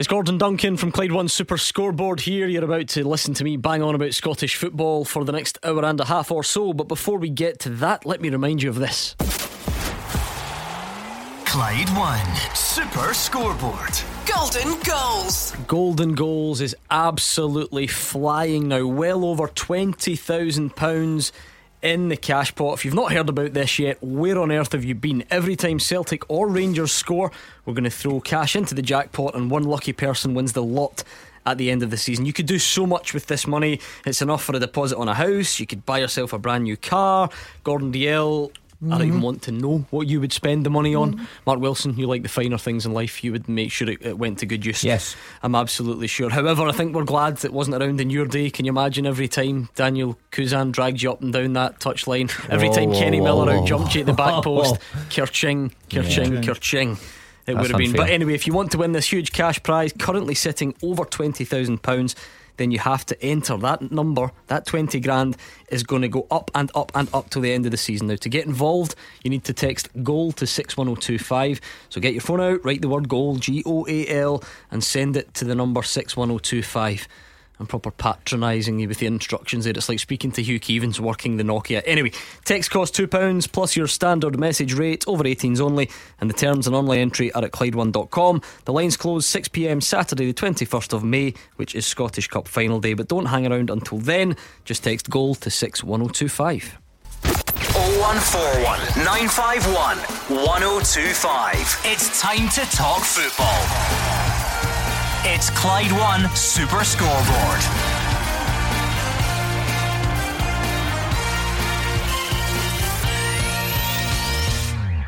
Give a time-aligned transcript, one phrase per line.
[0.00, 2.48] It's Gordon Duncan from Clyde One Super Scoreboard here.
[2.48, 5.84] You're about to listen to me bang on about Scottish football for the next hour
[5.84, 6.72] and a half or so.
[6.72, 9.14] But before we get to that, let me remind you of this.
[11.44, 13.92] Clyde One Super Scoreboard.
[14.24, 15.54] Golden Goals.
[15.66, 18.86] Golden Goals is absolutely flying now.
[18.86, 21.32] Well over £20,000
[21.82, 22.74] in the cash pot.
[22.74, 25.24] If you've not heard about this yet, where on earth have you been?
[25.30, 27.30] Every time Celtic or Rangers score,
[27.64, 31.02] we're going to throw cash into the jackpot, and one lucky person wins the lot
[31.46, 32.26] at the end of the season.
[32.26, 33.80] You could do so much with this money.
[34.04, 35.58] It's enough for a deposit on a house.
[35.58, 37.30] You could buy yourself a brand new car.
[37.64, 38.92] Gordon Dalziel Mm-hmm.
[38.92, 39.24] I don't even mm-hmm.
[39.24, 41.14] want to know what you would spend the money on.
[41.14, 41.24] Mm-hmm.
[41.44, 44.18] Mark Wilson, you like the finer things in life, you would make sure it, it,
[44.18, 44.82] went to good use.
[44.82, 45.16] Yes.
[45.42, 46.30] I'm absolutely sure.
[46.30, 48.48] However, I think we're glad it wasn't around in your day.
[48.48, 52.30] Can you imagine every time Daniel Cousin dragged you up and down that touchline?
[52.48, 54.76] Every time Kenny Miller out jumped you at the back post,
[55.10, 56.40] Kerching, Kerching, yeah.
[56.40, 56.92] Kerching.
[57.46, 57.90] It That's would have been.
[57.90, 58.06] Unfair.
[58.06, 62.14] But anyway, if you want to win this huge cash prize, currently sitting over £20,000,
[62.60, 65.34] then you have to enter that number, that 20 grand
[65.70, 68.08] is going to go up and up and up till the end of the season.
[68.08, 68.94] Now, to get involved,
[69.24, 71.60] you need to text GOAL to 61025.
[71.88, 75.16] So get your phone out, write the word GOAL, G O A L, and send
[75.16, 77.08] it to the number 61025
[77.60, 79.74] and proper patronising you with the instructions there.
[79.76, 81.82] It's like speaking to Hugh Keevins working the Nokia.
[81.84, 82.10] Anyway,
[82.44, 86.74] text costs £2 plus your standard message rate, over 18s only, and the terms and
[86.74, 88.42] online entry are at Clyde1.com.
[88.64, 92.94] The lines close 6pm Saturday, the 21st of May, which is Scottish Cup final day.
[92.94, 96.78] But don't hang around until then, just text GOAL to 61025.
[97.20, 99.98] 0141 951
[100.44, 101.80] 1025.
[101.84, 104.19] It's time to talk football.
[105.22, 107.99] It's Clyde One Super Scoreboard.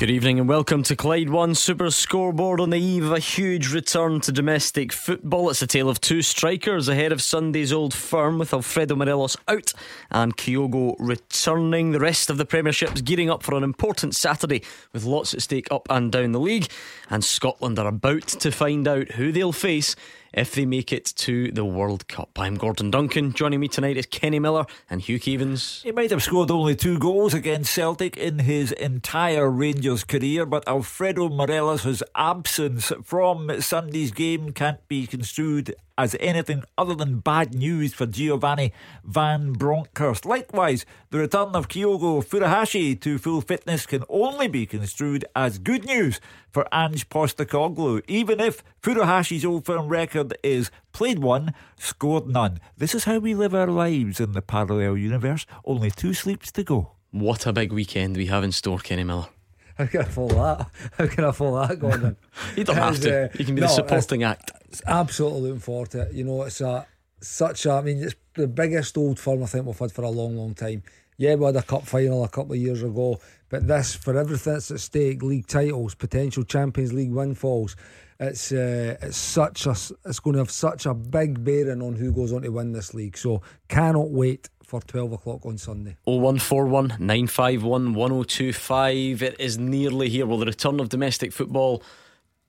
[0.02, 3.72] Good evening and welcome to Clyde One Super Scoreboard on the eve of a huge
[3.72, 5.48] return to domestic football.
[5.48, 9.72] It's a tale of two strikers ahead of Sunday's old firm with Alfredo Morelos out
[10.10, 11.92] and Kyogo returning.
[11.92, 15.68] The rest of the Premiership's gearing up for an important Saturday with lots at stake
[15.70, 16.66] up and down the league.
[17.08, 19.94] And Scotland are about to find out who they'll face
[20.32, 22.30] if they make it to the World Cup.
[22.36, 23.32] I'm Gordon Duncan.
[23.32, 25.82] Joining me tonight is Kenny Miller and Hugh Keevins.
[25.82, 30.66] He might have scored only two goals against Celtic in his entire Rangers career, but
[30.66, 37.94] Alfredo Morelos' absence from Sunday's game can't be construed as anything other than bad news
[37.94, 38.72] for Giovanni
[39.04, 40.24] Van Bronckhorst.
[40.24, 45.84] Likewise, the return of Kyogo Furuhashi to full fitness can only be construed as good
[45.84, 46.20] news
[46.50, 52.60] for Ange Postecoglou, even if Furuhashi's old firm record is played one, scored none.
[52.76, 55.46] This is how we live our lives in the parallel universe.
[55.64, 56.92] Only two sleeps to go.
[57.10, 59.28] What a big weekend we have in store, Kenny Miller.
[59.76, 60.66] How can I follow that?
[60.98, 62.16] How can I follow that, Gordon?
[62.56, 63.24] you don't have to.
[63.24, 64.52] Uh, you can be no, the supporting act.
[64.68, 66.12] It's absolutely looking forward to it.
[66.12, 66.86] You know, it's a
[67.20, 67.72] such a.
[67.72, 70.54] I mean, it's the biggest old firm I think we've had for a long, long
[70.54, 70.82] time.
[71.18, 74.54] Yeah, we had a cup final a couple of years ago, but this for everything
[74.54, 77.76] that's at stake, league titles, potential Champions League windfalls.
[78.18, 82.12] It's uh, it's such a it's going to have such a big bearing on who
[82.12, 83.16] goes on to win this league.
[83.16, 85.98] So cannot wait for 12 o'clock on Sunday.
[86.04, 89.22] 0141 951 1025.
[89.22, 90.24] It is nearly here.
[90.24, 91.82] Well, the return of domestic football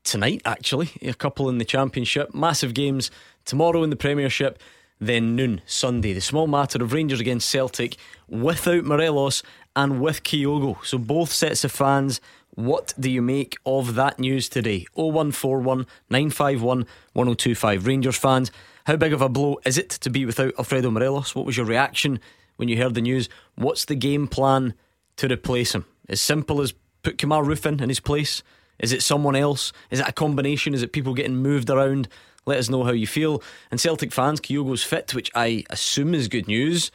[0.06, 0.92] tonight, actually.
[1.02, 2.34] A couple in the Championship.
[2.34, 3.12] Massive games
[3.44, 4.58] tomorrow in the Premiership.
[5.02, 6.14] Then noon Sunday.
[6.14, 7.98] The small matter of Rangers against Celtic
[8.30, 9.44] without Morelos
[9.76, 10.78] and with Kyogo.
[10.86, 12.22] So both sets of fans.
[12.52, 14.86] What do you make of that news today?
[14.94, 17.86] 0141 951 1025.
[17.86, 18.50] Rangers fans.
[18.86, 21.34] How big of a blow is it to be without Alfredo Morelos?
[21.34, 22.20] What was your reaction
[22.58, 23.30] when you heard the news?
[23.56, 24.74] What's the game plan
[25.16, 25.86] to replace him?
[26.10, 28.44] As simple as put Kemar Roofe in his place?
[28.80, 29.72] Is it someone else?
[29.90, 30.74] Is it a combination?
[30.74, 32.10] Is it people getting moved around?
[32.46, 33.42] Let us know how you feel.
[33.72, 36.92] And Celtic fans, Kyogo's fit, which I assume is good news.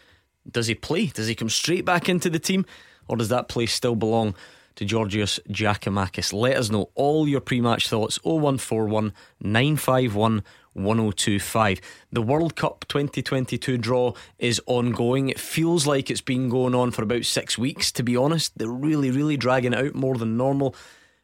[0.51, 1.07] Does he play?
[1.07, 2.67] Does he come straight back into the team?
[3.07, 4.35] Or does that place still belong
[4.77, 6.35] to Georgios Giakoumakis?
[6.35, 10.45] Let us know all your pre match thoughts 0141 951
[10.79, 11.81] 1025.
[12.13, 15.29] The World Cup 2022 draw is ongoing.
[15.29, 18.57] It feels like it's been going on for about six weeks, to be honest.
[18.57, 20.75] They're really, really dragging it out more than normal.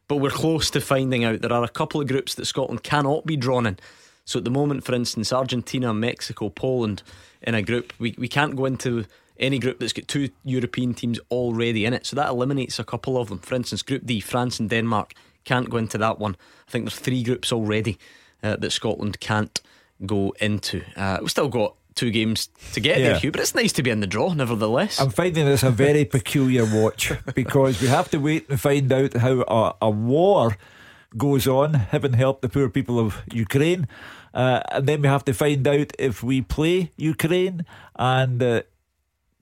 [0.07, 1.41] But we're close to finding out.
[1.41, 3.79] There are a couple of groups that Scotland cannot be drawn in.
[4.25, 7.03] So at the moment, for instance, Argentina, Mexico, Poland
[7.41, 9.05] in a group, we, we can't go into
[9.37, 12.05] any group that's got two European teams already in it.
[12.05, 13.39] So that eliminates a couple of them.
[13.39, 15.13] For instance, Group D, France and Denmark
[15.43, 16.35] can't go into that one.
[16.67, 17.97] I think there's three groups already
[18.45, 19.61] uh, that Scotland can't
[20.05, 20.83] go into.
[20.95, 23.09] Uh, we've still got two games to get yeah.
[23.09, 24.99] there, Hugh, but it's nice to be in the draw, nevertheless.
[24.99, 29.13] I'm finding this a very peculiar watch because we have to wait and find out
[29.13, 30.57] how a, a war
[31.17, 31.73] goes on.
[31.73, 33.87] Heaven help the poor people of Ukraine.
[34.33, 37.65] Uh, and then we have to find out if we play Ukraine
[37.95, 38.61] and uh,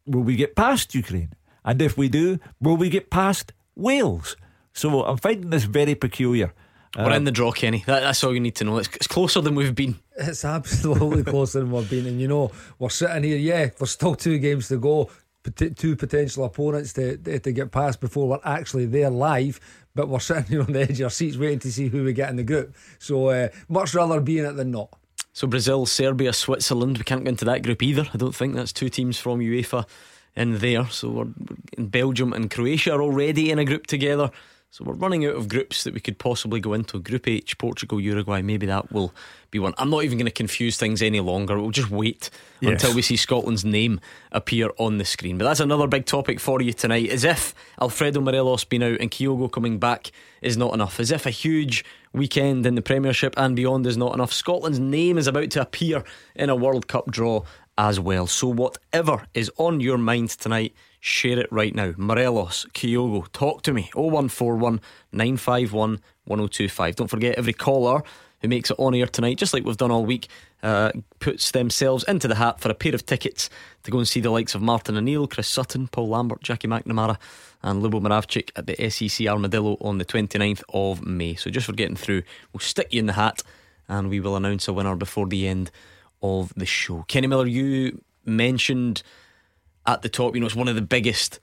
[0.06, 1.34] will we get past Ukraine?
[1.66, 4.36] And if we do, will we get past Wales?
[4.74, 6.54] So I'm finding this very peculiar.
[6.98, 7.84] We're in the draw, Kenny.
[7.88, 8.78] That, that's all you need to know.
[8.78, 9.96] It's, it's closer than we've been.
[10.16, 12.06] It's absolutely closer than we've been.
[12.06, 15.10] And you know, we're sitting here, yeah, there's still two games to go,
[15.44, 19.60] pot- two potential opponents to, to get past before we're actually there live.
[19.96, 22.14] But we're sitting here on the edge of our seats waiting to see who we
[22.14, 22.76] get in the group.
[23.00, 24.90] So uh, much rather be in it than not.
[25.34, 27.00] So Brazil, Serbia, Switzerland.
[27.00, 28.06] We can't go into that group either.
[28.14, 29.88] I don't think that's two teams from UEFA
[30.36, 30.86] in there.
[30.88, 31.28] So we're
[31.76, 34.30] in Belgium and Croatia are already in a group together.
[34.74, 37.00] So we're running out of groups that we could possibly go into.
[37.00, 39.14] Group H, Portugal, Uruguay, maybe that will
[39.52, 39.76] be one.
[39.78, 41.60] I'm not even going to confuse things any longer.
[41.60, 42.72] We'll just wait yes.
[42.72, 45.38] until we see Scotland's name appear on the screen.
[45.38, 47.12] But that's another big topic for you tonight.
[47.12, 50.12] As if Alfredo Morelos being out and Kyogo coming back
[50.42, 51.00] is not enough.
[51.00, 54.34] As if a huge weekend in the Premiership and beyond is not enough.
[54.34, 56.04] Scotland's name is about to appear
[56.34, 57.44] in a World Cup draw
[57.78, 58.26] as well.
[58.26, 60.74] So whatever is on your mind tonight
[61.06, 61.94] Share it right now.
[61.98, 63.90] Morelos, Kyogo, talk to me.
[63.94, 64.80] 0141
[65.12, 66.96] 951 1025.
[66.96, 68.02] Don't forget, every caller
[68.40, 70.30] who makes it on air tonight, just like we've done all week,
[70.64, 73.50] uh, puts themselves into the hat for a pair of tickets
[73.84, 77.18] to go and see the likes of Martin O'Neill, Chris Sutton, Paul Lambert, Jackie McNamara,
[77.64, 81.36] and Lubo Moravcik at the SEC Armadillo on the 29th of May.
[81.36, 82.24] So just for getting through,
[82.54, 83.44] we'll stick you in the hat
[83.90, 85.70] and we will announce a winner before the end
[86.22, 87.04] of the show.
[87.10, 89.04] Kenny Miller, you mentioned
[89.86, 90.36] at the top.
[90.36, 91.40] You know, it's one of the biggest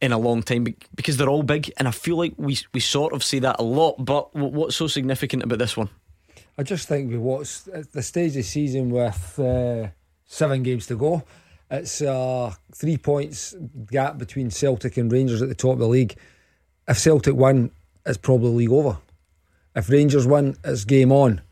[0.00, 0.64] in a long time
[0.94, 3.62] because they're all big, and I feel like we we sort of see that a
[3.62, 4.04] lot.
[4.04, 5.88] But what's so significant about this one?
[6.56, 9.88] I just think we watched at the stage of the season with uh,
[10.24, 11.22] seven games to go.
[11.70, 13.54] It's uh, three points
[13.90, 16.16] gap between Celtic and Rangers at the top of the league.
[16.88, 17.70] If Celtic win,
[18.06, 18.98] it's probably league over.
[19.76, 21.42] If Rangers win, it's game on.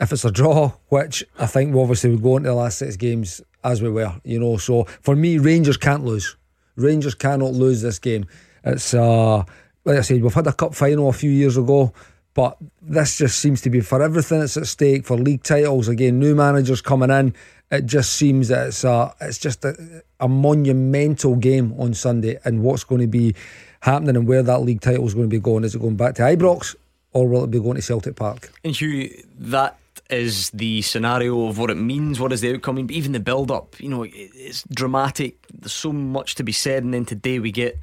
[0.00, 3.42] If it's a draw, which I think obviously would go into the last six games
[3.64, 4.56] as we were, you know.
[4.56, 6.36] So for me, Rangers can't lose.
[6.76, 8.26] Rangers cannot lose this game.
[8.64, 9.44] It's uh,
[9.84, 11.92] like I said, we've had a cup final a few years ago,
[12.34, 15.88] but this just seems to be for everything that's at stake for league titles.
[15.88, 17.34] Again, new managers coming in.
[17.70, 22.62] It just seems that it's a, it's just a, a monumental game on Sunday, and
[22.62, 23.34] what's going to be
[23.80, 25.64] happening and where that league title is going to be going.
[25.64, 26.76] Is it going back to Ibrox?
[27.14, 28.50] Or will it be going to Celtic Park?
[28.64, 29.76] And Hugh, that
[30.12, 33.80] is the scenario of what it means, what is the outcome, even the build up.
[33.80, 35.46] You know, it's dramatic.
[35.52, 37.78] There's so much to be said, and then today we get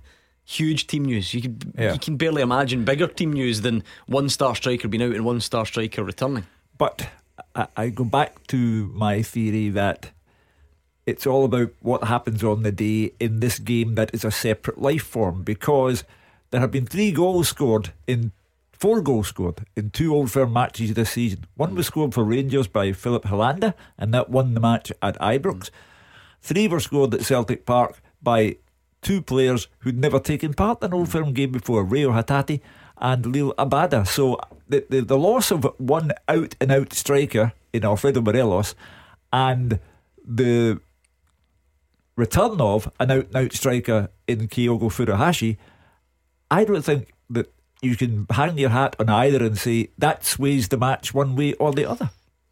[0.45, 1.33] huge team news.
[1.33, 1.93] You can yeah.
[1.93, 5.41] you can barely imagine bigger team news than one star striker being out and one
[5.41, 6.45] star striker returning.
[6.77, 7.09] But
[7.55, 10.11] I, I go back to my theory that
[11.05, 14.79] it's all about what happens on the day in this game that is a separate
[14.79, 16.03] life form because
[16.51, 18.31] there have been three goals scored in
[18.79, 21.45] Four goals scored in two Old Firm matches this season.
[21.55, 25.69] One was scored for Rangers by Filip Helander, and that won the match at Ibrox.
[26.41, 28.55] Three were scored at Celtic Park by
[29.01, 32.61] two players who'd never taken part in an Old Firm game before, Reo Hatate
[32.97, 34.07] and Liel Abada.
[34.07, 34.39] So
[34.69, 38.75] the, the, the loss of one out and out striker in Alfredo Morelos
[39.33, 39.81] and
[40.25, 40.79] the
[42.15, 45.57] return of an out and out striker in Kyogo Furuhashi,
[46.49, 47.11] I don't think
[47.81, 51.53] you can hang your hat on either and say that sways the match one way
[51.53, 52.09] or the other.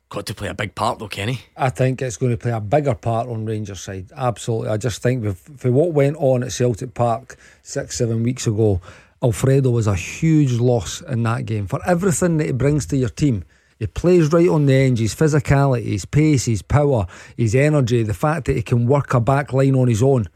[0.10, 1.42] Got to play a big part though, Kenny.
[1.58, 4.10] I think it's going to play a bigger part on Rangers' side.
[4.16, 4.70] Absolutely.
[4.70, 8.80] I just think for what went on at Celtic Park six, seven weeks ago,
[9.22, 11.68] Alfredo was a huge loss in that game.
[11.68, 13.44] For everything that he brings to your team,
[13.80, 18.14] he plays right on the edge, his physicality, his pace, his power, his energy, the
[18.14, 20.30] fact that he can work a back line on his own.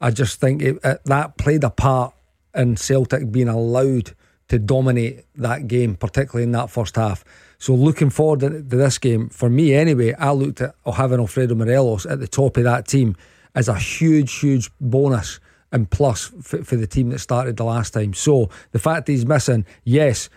[0.00, 2.14] I just think it, it, that played a part
[2.54, 4.14] in Celtic being allowed
[4.48, 7.24] to dominate that game, particularly in that first half.
[7.58, 12.06] So looking forward to this game, for me anyway, I looked at having Alfredo Morelos
[12.06, 13.16] at the top of that team
[13.54, 15.40] as a huge, huge bonus
[15.72, 18.14] and plus for, for the team that started the last time.
[18.14, 20.28] So the fact he's missing, yes,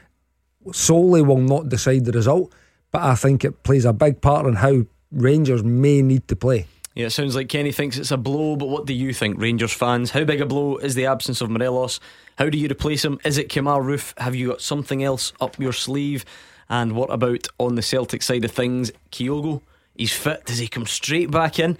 [0.71, 2.53] solely will not decide the result,
[2.91, 6.67] but I think it plays a big part in how Rangers may need to play.
[6.95, 9.71] Yeah, it sounds like Kenny thinks it's a blow, but what do you think, Rangers
[9.71, 10.11] fans?
[10.11, 11.99] How big a blow is the absence of Morelos?
[12.37, 13.19] How do you replace him?
[13.23, 14.17] Is it Kemar Roofe?
[14.19, 16.25] Have you got something else up your sleeve?
[16.67, 18.91] And what about on the Celtic side of things?
[19.11, 19.61] Kyogo,
[19.95, 20.45] he's fit.
[20.45, 21.77] Does he come straight back in?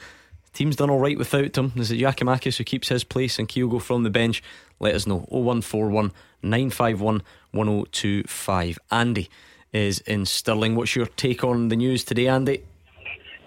[0.54, 1.74] Team's done all right without him.
[1.75, 4.44] Is it Giakoumakis who keeps his place and Kyogo from the bench?
[4.80, 5.25] Let us know.
[5.30, 6.12] 0141
[6.44, 8.80] 951 1025.
[8.92, 9.30] Andy
[9.74, 10.75] is in Stirling.
[10.75, 12.63] What's your take on the news today, Andy?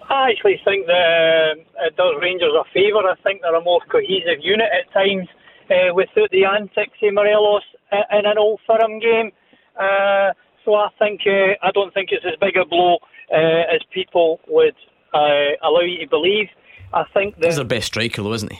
[0.09, 3.07] I actually think that uh, it does Rangers a favour.
[3.07, 5.27] I think they're a more cohesive unit at times
[5.69, 9.31] uh, without the antics of Morelos in an old firm game.
[9.79, 10.31] Uh,
[10.65, 12.97] So I think uh, I don't think it's as big a blow
[13.31, 14.75] uh, as people would
[15.13, 16.47] uh, allow you to believe.
[16.93, 18.59] I think that He's their best striker, though, isn't he?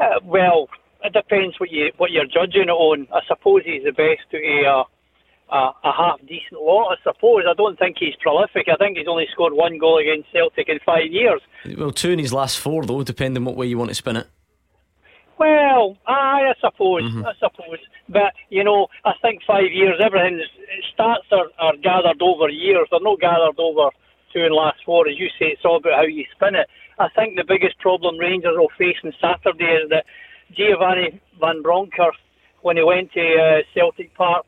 [0.00, 0.68] uh, well,
[1.04, 3.06] it depends what you what you're judging it on.
[3.12, 4.84] I suppose he's the best to a
[5.50, 6.92] a, a half decent lot.
[6.92, 8.66] I suppose I don't think he's prolific.
[8.72, 11.40] I think he's only scored one goal against Celtic in five years.
[11.76, 14.26] Well, two in his last four, though, depending what way you want to spin it.
[15.38, 17.78] Well, aye, I suppose, I suppose.
[18.10, 20.42] But, you know, I think five years, everything's,
[20.92, 22.88] stats are, are gathered over years.
[22.90, 23.88] They're not gathered over
[24.34, 25.08] two and last four.
[25.08, 26.68] As you say, it's all about how you spin it.
[26.98, 30.04] I think the biggest problem Rangers will face on Saturday is that
[30.52, 32.18] Giovanni Van Bronckhorst,
[32.60, 34.44] when he went to uh, Celtic Park,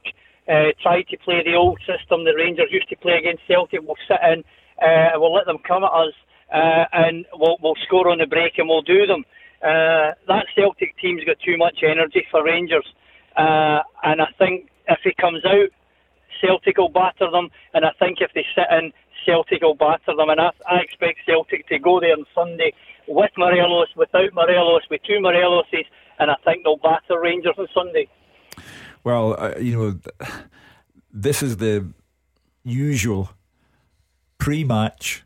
[0.48, 3.80] uh, to play the old system that Rangers used to play against Celtic.
[3.82, 4.44] We'll sit in,
[4.82, 6.14] uh, we'll let them come at us,
[6.52, 9.24] uh, and we'll, we'll score on the break and we'll do them.
[9.62, 12.86] Uh, that Celtic team's got too much energy for Rangers,
[13.36, 15.70] uh, and I think if he comes out,
[16.40, 18.92] Celtic will batter them, and I think if they sit in,
[19.24, 22.72] Celtic will batter them, and I, I expect Celtic to go there on Sunday
[23.06, 25.86] with Morelos, without Morelos, with two Moreloses,
[26.18, 28.08] and I think they'll batter Rangers on Sunday.
[29.04, 30.28] Well, uh, you know,
[31.12, 31.86] this is the
[32.64, 33.30] usual
[34.38, 35.24] pre match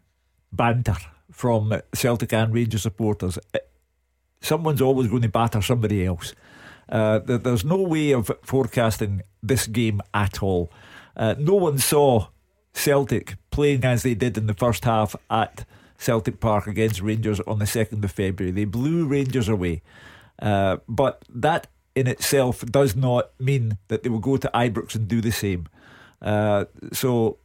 [0.53, 0.97] banter
[1.31, 3.39] from Celtic and Rangers supporters.
[3.55, 3.59] Uh,
[4.41, 6.35] Someone's always going to batter somebody else.
[6.89, 10.71] Uh, there's no way of forecasting this game at all.
[11.17, 12.29] Uh, no one saw
[12.73, 15.65] Celtic playing as they did in the first half at
[15.99, 18.53] Celtic Park against Rangers on the 2nd of February.
[18.53, 19.83] They blew Rangers away.
[20.41, 25.09] Uh, but that in itself does not mean that they will go to Ibrox and
[25.09, 25.67] do the same.
[26.21, 27.39] Uh, so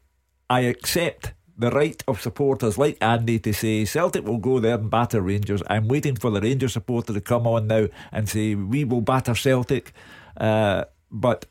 [0.49, 4.89] I accept the right of supporters like Andy to say Celtic will go there and
[4.89, 5.63] batter Rangers.
[5.67, 9.35] I'm waiting for the Rangers supporter to come on now and say we will batter
[9.35, 9.93] Celtic.
[10.35, 11.45] Uh, but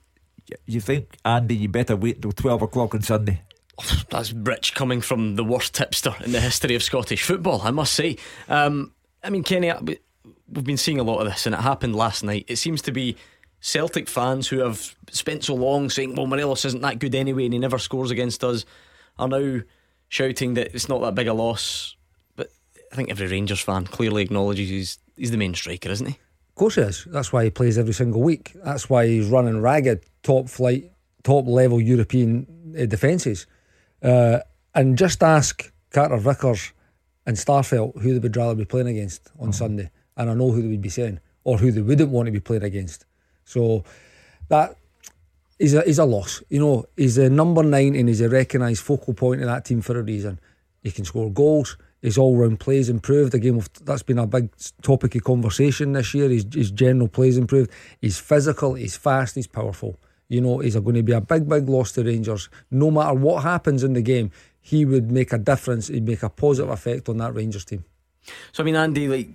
[0.67, 3.43] you think, Andy, you better wait until 12 o'clock on Sunday?
[4.11, 7.95] That's rich coming from the worst tipster in the history of Scottish football, I must
[7.95, 8.19] say.
[8.49, 8.93] Um,
[9.23, 9.73] I mean, Kenny,
[10.51, 12.45] we've been seeing a lot of this, and it happened last night.
[12.49, 13.17] It seems to be
[13.61, 17.53] Celtic fans who have spent so long saying, well, Morelos isn't that good anyway, and
[17.53, 18.65] he never scores against us,
[19.19, 19.61] are now
[20.09, 21.97] shouting that it's not that big a loss.
[22.37, 22.51] But
[22.93, 26.19] I think every Rangers fan clearly acknowledges he's, he's the main striker, isn't he?
[26.49, 27.05] Of course he is.
[27.05, 28.53] That's why he plays every single week.
[28.65, 30.91] That's why he's running ragged, top flight,
[31.23, 33.47] top level European uh, defences.
[34.03, 34.41] Uh,
[34.75, 36.73] and just ask Carter Vickers
[37.27, 39.91] and Starfelt who they would rather be playing against on Sunday,
[40.21, 42.41] and I know who they would be saying, or who they wouldn't want to be
[42.41, 43.07] playing against.
[43.45, 43.85] So
[44.49, 44.77] that
[45.59, 46.43] is a, is a loss.
[46.49, 49.81] You know, he's a number nine and he's a recognised focal point of that team
[49.81, 50.39] for a reason.
[50.83, 51.77] He can score goals.
[52.03, 53.35] His all round plays improved.
[53.35, 54.51] Again, we've- that's been a big
[54.83, 56.29] topic of conversation this year.
[56.29, 57.71] His, his general plays improved.
[58.01, 59.99] He's physical, he's fast, he's powerful.
[60.29, 62.49] You know, he's going to be a big, big loss to Rangers.
[62.71, 65.89] No matter what happens in the game, he would make a difference.
[65.89, 67.85] He'd make a positive effect on that Rangers team.
[68.53, 69.29] So I mean, Andy, like,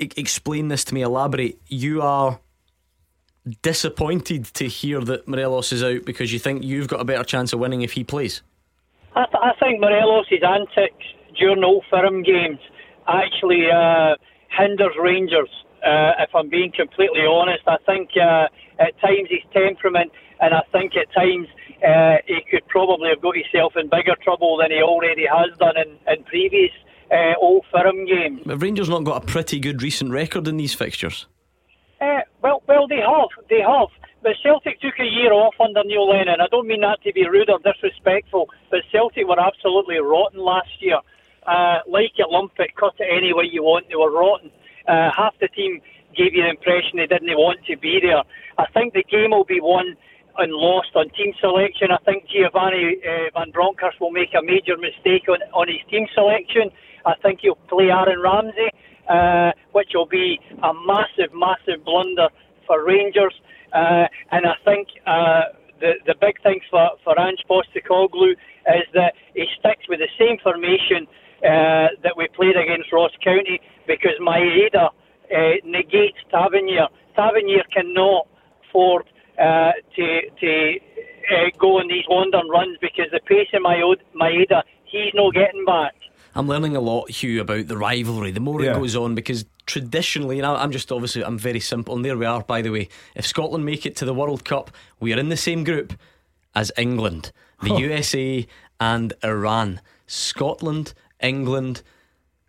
[0.00, 1.02] explain this to me.
[1.02, 1.60] Elaborate.
[1.68, 2.40] You are
[3.62, 7.52] disappointed to hear that Morelos is out because you think you've got a better chance
[7.52, 8.42] of winning if he plays.
[9.14, 11.04] I, th- I think Morelos' antics
[11.38, 12.58] during Old Firm games
[13.08, 14.14] actually uh,
[14.56, 15.50] hinders Rangers.
[15.84, 18.46] Uh, if I'm being completely honest, I think uh,
[18.78, 21.48] at times his temperament, and I think at times
[21.82, 25.76] uh, he could probably have got himself in bigger trouble than he already has done
[25.76, 26.70] in, in previous
[27.10, 28.42] uh, Old Firm games.
[28.44, 31.26] But Rangers not got a pretty good recent record in these fixtures.
[32.00, 33.88] Uh, well, well, they have, they have.
[34.22, 36.40] But Celtic took a year off under Neil Lennon.
[36.40, 40.70] I don't mean that to be rude or disrespectful, but Celtic were absolutely rotten last
[40.80, 41.00] year.
[41.46, 43.88] Uh, like it, lump it, cut it any way you want.
[43.88, 44.50] They were rotten.
[44.86, 45.80] Uh, half the team
[46.16, 48.22] gave you the impression they didn't want to be there.
[48.58, 49.96] I think the game will be won
[50.36, 51.88] and lost on team selection.
[51.90, 56.06] I think Giovanni uh, Van Bronckhorst will make a major mistake on, on his team
[56.14, 56.70] selection.
[57.06, 58.70] I think he'll play Aaron Ramsey,
[59.08, 62.28] uh, which will be a massive, massive blunder
[62.66, 63.34] for Rangers.
[63.72, 69.14] Uh, and I think uh, the the big thing for for Ange Postecoglou is that
[69.34, 71.06] he sticks with the same formation
[71.42, 76.88] uh, that we played against Ross County because Maeda uh, negates Tavernier.
[77.16, 78.26] Tavernier cannot
[78.68, 79.06] afford
[79.38, 80.06] uh, to
[80.40, 80.50] to
[81.30, 85.64] uh, go on these wandering runs because the pace of Maeda, Maeda he's not getting
[85.64, 85.94] back.
[86.34, 88.30] I'm learning a lot, Hugh, about the rivalry.
[88.30, 88.72] The more Yeah.
[88.72, 92.16] it goes on, because traditionally, and I- I'm just obviously, I'm very simple, and there
[92.16, 92.88] we are, by the way.
[93.14, 94.70] If Scotland make it to the World Cup,
[95.00, 95.94] we are in the same group
[96.54, 97.32] as England,
[97.62, 98.46] the USA,
[98.78, 99.80] and Iran.
[100.06, 101.82] Scotland, England,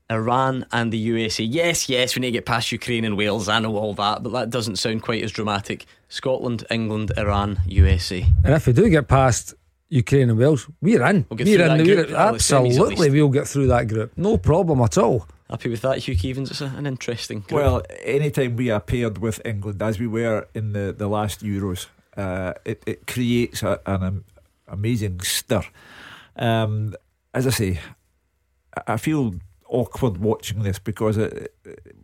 [0.10, 1.44] Iran, and the USA.
[1.44, 3.48] Yes, yes, we need to get past Ukraine and Wales.
[3.48, 5.86] I know all that, but that doesn't sound quite as dramatic.
[6.10, 8.26] Scotland, England, Iran, USA.
[8.44, 9.54] And if we do get past
[9.92, 11.26] Ukraine and Wales, we're in.
[11.30, 11.78] We'll get we're through in.
[11.78, 12.10] that We're, group.
[12.12, 14.14] Well, the absolutely, we'll get through that group.
[14.18, 15.28] No problem at all.
[15.50, 16.50] Happy with that, Hugh Keevins?
[16.50, 17.40] It's a, an interesting.
[17.42, 17.52] Group.
[17.52, 21.88] Well, anytime we are paired with England, as we were in the, the last Euros,
[22.16, 24.26] uh, it, it creates a, an am-
[24.70, 25.64] amazing stir.
[26.38, 26.96] Um,
[27.34, 27.80] as I say,
[28.78, 29.36] I- I feel
[29.68, 31.46] awkward watching this because uh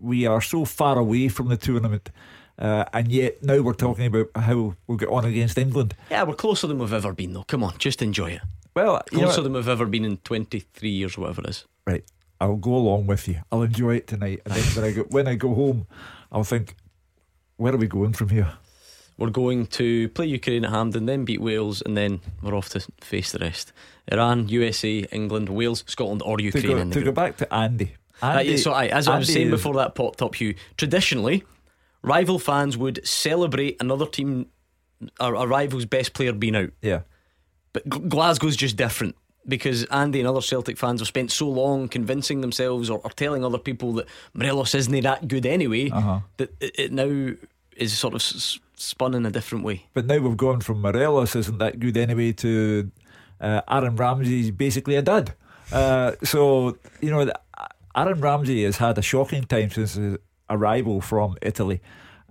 [0.01, 2.10] we are so far away from the tournament.
[2.59, 5.95] Uh, and yet now we're talking about how we'll get on against England.
[6.09, 7.43] yeah, we're closer than we've ever been, though.
[7.43, 8.41] Come on, just enjoy it.
[8.75, 11.65] Well, Closer than we've ever been in 23 years, whatever it is.
[11.85, 12.03] right,
[12.39, 13.41] I'll go along with you.
[13.51, 15.87] I'll enjoy it tonight, and then when I go when I go home,
[16.31, 16.75] I'll think,
[17.57, 18.53] where are we going from here?
[19.17, 22.85] We're going to play Ukraine at Hampden, then beat Wales, and then we're off to
[23.01, 23.73] face the rest.
[24.11, 27.51] Iran, USA, England, Wales, Scotland, or To Ukraine go, in the to go back to
[27.51, 27.95] Andy.
[28.21, 31.43] Uh, Andy so, aye, as I was Andy saying before that popped up, Hugh, traditionally,
[32.07, 34.47] rival fans would celebrate another team,
[35.19, 36.69] a, a rival's best player being out.
[36.81, 37.01] yeah,
[37.73, 39.15] But G- Glasgow's just different
[39.47, 43.45] because Andy and other Celtic fans have spent so long convincing themselves or, or telling
[43.45, 46.19] other people that Morelos isn't that good anyway Uh-huh.
[46.37, 47.33] that it, it now
[47.77, 49.85] is sort of s- spun in a different way.
[49.93, 52.91] but now we've gone from Morelos isn't that good anyway to
[53.39, 55.33] uh, Aaron Ramsey's basically a dud.
[55.71, 57.31] Uh, so you know,
[57.95, 59.95] Aaron Ramsey has had a shocking time since
[60.50, 61.82] arrival from Italy,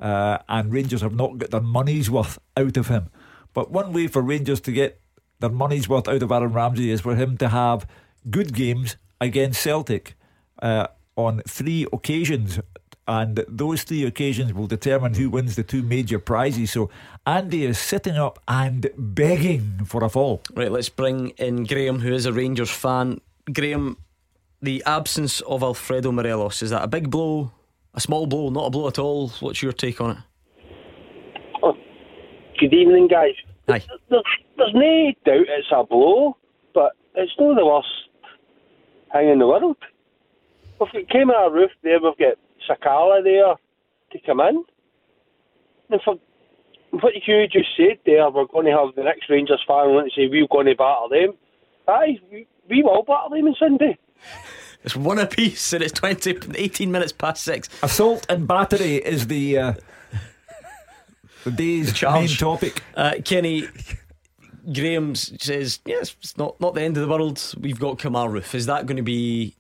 [0.01, 3.09] uh, and Rangers have not got their money's worth out of him.
[3.55, 5.01] But one way for Rangers to get
[5.41, 7.87] their money's worth out of Aaron Ramsey is for him to have
[8.31, 10.15] good games against Celtic
[10.61, 12.61] uh, on three occasions.
[13.09, 16.73] And those three occasions will determine who wins the two major prizes.
[16.73, 16.91] So
[17.25, 20.43] Andy is sitting up and begging for a fall.
[20.55, 23.21] Right, let's bring in Graham, who is a Rangers fan.
[23.53, 23.99] Graham,
[24.61, 27.53] the absence of Alfredo Morelos, is that a big blow,
[27.97, 29.29] a small blow, not a blow at all?
[29.41, 30.19] What's your take on it?
[31.63, 31.75] Oh,
[32.61, 33.35] good evening, guys.
[33.69, 33.83] Aye.
[34.11, 34.23] There's,
[34.57, 36.37] there's no doubt it's a blow,
[36.75, 37.89] but it's not the worst
[39.13, 39.77] thing in the world.
[40.79, 42.37] If We've got Kemar Roofe there, we've got
[42.69, 43.55] Sakala there
[44.13, 44.65] to come in.
[45.89, 46.17] And for
[46.91, 50.29] what you just said there, we're going to have the next Rangers fan and say
[50.29, 51.35] we're going to battle them.
[51.89, 53.99] Aye, we, we will battle them on Sunday.
[54.87, 57.69] It's one apiece and it's 20, 18 minutes past six.
[57.83, 59.75] Assault and battery is the uh,
[61.43, 62.39] the day's main charge.
[62.39, 62.83] topic.
[62.97, 63.65] Uh, Kenny,
[64.73, 67.55] Graham says, yes, it's not, not the end of the world.
[67.59, 68.55] We've got Kemar Roofe.
[68.55, 69.57] Is that going to be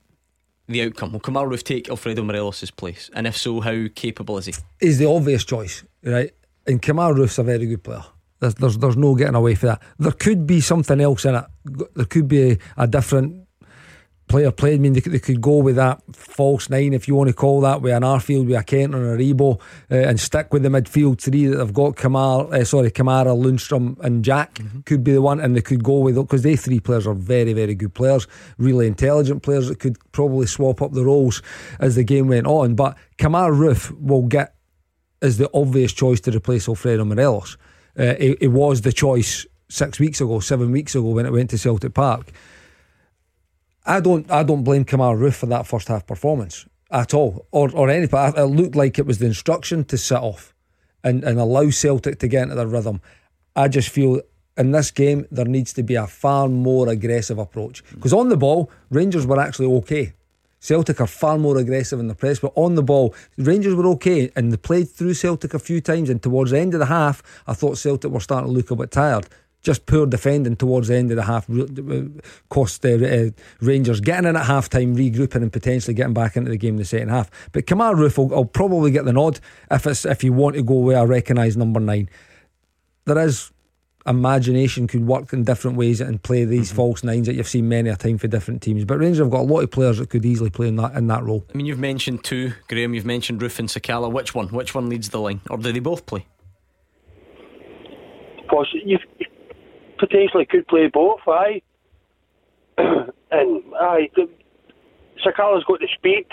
[0.68, 1.12] the outcome?
[1.12, 3.10] Will Kemar Roofe take Alfredo Morelos' place?
[3.12, 4.54] And if so, how capable is he?
[4.80, 6.32] Is the obvious choice, right?
[6.68, 8.04] And Kemar Roofe's a very good player.
[8.38, 9.82] There's, there's, there's no getting away from that.
[9.98, 11.44] There could be something else in it.
[11.64, 13.45] There could be a, a different
[14.28, 14.74] player played.
[14.74, 17.34] I mean, they, could- they could go with that false nine, if you want to
[17.34, 19.60] call that, with an Arfield, with a Kent and a Aribo,
[19.90, 21.96] uh, and stick with the midfield three that they've got.
[21.96, 25.98] Kamal, uh, sorry, Kamara, Lundstram, and Jack could be the one, and they could go
[25.98, 28.26] with because they three players are very, very good players,
[28.58, 31.42] really intelligent players that could probably swap up the roles
[31.78, 32.74] as the game went on.
[32.74, 34.54] But Kemar Roofe will get
[35.22, 37.56] is the obvious choice to replace Alfredo Morelos.
[37.98, 41.50] Uh, it, it was the choice six weeks ago, seven weeks ago when it went
[41.50, 42.30] to Celtic Park.
[43.86, 47.70] I don't, I don't blame Kemar Roofe for that first half performance at all, or
[47.74, 48.36] or any part.
[48.36, 50.54] It looked like it was the instruction to sit off
[51.02, 53.00] and and allow Celtic to get into their rhythm.
[53.54, 54.20] I just feel
[54.56, 58.36] in this game there needs to be a far more aggressive approach because on the
[58.36, 60.12] ball Rangers were actually okay.
[60.58, 64.32] Celtic are far more aggressive in the press, but on the ball, Rangers were okay
[64.34, 66.10] and they played through Celtic a few times.
[66.10, 68.76] And towards the end of the half, I thought Celtic were starting to look a
[68.76, 69.28] bit tired.
[69.66, 72.08] Just poor defending towards the end of the half re-
[72.50, 76.52] cost uh, uh, Rangers getting in at half time, regrouping, and potentially getting back into
[76.52, 77.32] the game in the second half.
[77.50, 80.62] But Kemar Roofe will, will probably get the nod if it's if you want to
[80.62, 82.08] go where I recognise number nine.
[83.06, 83.50] There is
[84.06, 87.90] imagination could work in different ways and play these false nines that you've seen many
[87.90, 88.84] a time for different teams.
[88.84, 91.08] But Rangers have got a lot of players that could easily play in that in
[91.08, 91.44] that role.
[91.52, 92.94] I mean, you've mentioned two, Graham.
[92.94, 94.12] You've mentioned Roofe and Sakala.
[94.12, 94.46] Which one?
[94.50, 96.24] Which one leads the line, or do they both play?
[98.48, 98.96] Poss- you
[99.98, 101.62] potentially could play both, aye.
[102.78, 104.10] and aye,
[105.24, 106.26] Sakala's got the speed,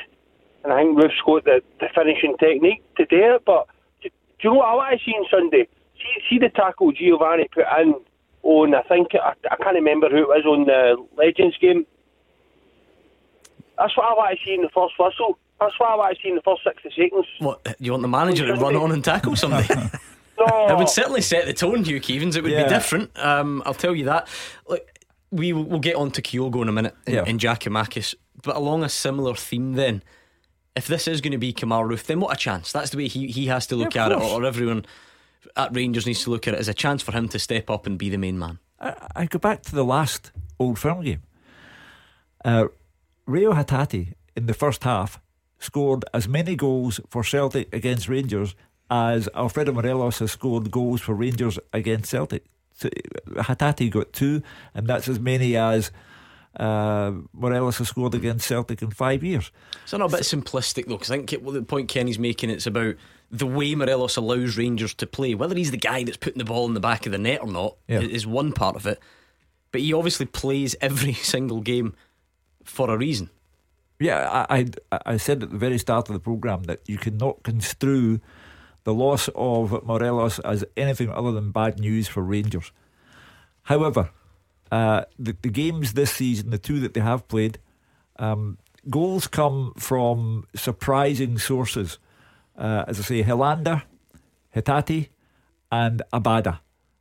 [0.63, 3.43] and I think Roofe's got the, the finishing technique to do it.
[3.45, 3.67] But
[4.01, 5.67] do, do you know what I want to see on Sunday?
[5.97, 7.95] See, see the tackle Giovanni put in
[8.43, 11.85] on, I think, I, I can't remember who it was on the Legends game.
[13.77, 15.39] That's what I want to see in the first whistle.
[15.59, 17.25] That's what I want to see in the first 60 seconds.
[17.39, 19.67] What you want the manager to run on and tackle somebody?
[20.39, 22.35] No, It would certainly set the tone, Hugh Keevins.
[22.35, 22.63] It would Yeah.
[22.63, 23.11] be different.
[23.17, 24.27] Um, I'll tell you that.
[24.67, 24.87] Look,
[25.31, 27.23] we will we'll get on to Kyogo in a minute and, Yeah.
[27.25, 29.73] and Giakoumakis, but along a similar theme.
[29.73, 30.03] Then,
[30.75, 32.71] if this is going to be Kemar Roofe, then what a chance!
[32.71, 34.85] That's the way he he has to look Yeah, at of it, or everyone
[35.55, 37.85] at Rangers needs to look at it as a chance for him to step up
[37.85, 38.59] and be the main man.
[38.79, 41.21] I, I go back to the last Old Firm game.
[42.43, 42.65] Uh,
[43.25, 45.19] Reo Hatate in the first half
[45.59, 48.55] scored as many goals for Celtic against Rangers
[48.93, 52.45] as Alfredo Morelos has scored goals for Rangers against Celtic.
[52.75, 52.89] So
[53.31, 54.43] Hatate got two,
[54.75, 55.91] and that's as many as
[56.59, 59.51] uh, Morelos has scored against Celtic in five years.
[59.81, 62.51] It's not a bit simplistic though, because I think it, well, the point Kenny's making
[62.51, 62.95] it's about
[63.31, 65.33] the way Morelos allows Rangers to play.
[65.33, 67.47] Whether he's the guy that's putting the ball in the back of the net or
[67.51, 68.01] not Yeah.
[68.01, 68.99] is one part of it,
[69.71, 71.95] but he obviously plays every single game
[72.63, 73.31] for a reason.
[73.99, 77.41] Yeah, I, I I said at the very start of the programme that you cannot
[77.43, 78.19] construe
[78.83, 82.71] the loss of Morelos as anything other than bad news for Rangers.
[83.63, 84.09] However,
[84.71, 87.59] uh, the, the games this season, the two that they have played,
[88.17, 88.57] um,
[88.89, 91.99] goals come from surprising sources.
[92.57, 93.83] Uh, as I say, Helander,
[94.55, 95.09] Hatate,
[95.71, 96.59] and Abada.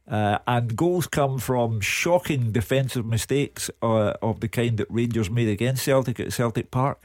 [0.09, 5.49] Uh, and goals come from shocking defensive mistakes uh, of the kind that Rangers made
[5.49, 7.05] against Celtic at Celtic Park.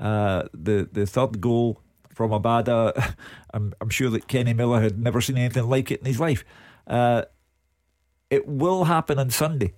[0.00, 1.80] Uh, the the third goal
[2.12, 3.14] from Abada,
[3.54, 6.44] I'm, I'm sure that Kenny Miller had never seen anything like it in his life.
[6.86, 7.22] Uh,
[8.30, 9.74] it will happen on Sunday.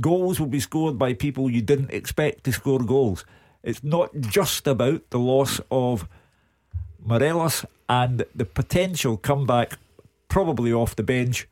[0.00, 3.24] Goals will be scored by people you didn't expect to score goals.
[3.62, 6.08] It's not just about the loss of
[6.98, 9.78] Morelos and the potential comeback,
[10.28, 11.46] probably off the bench,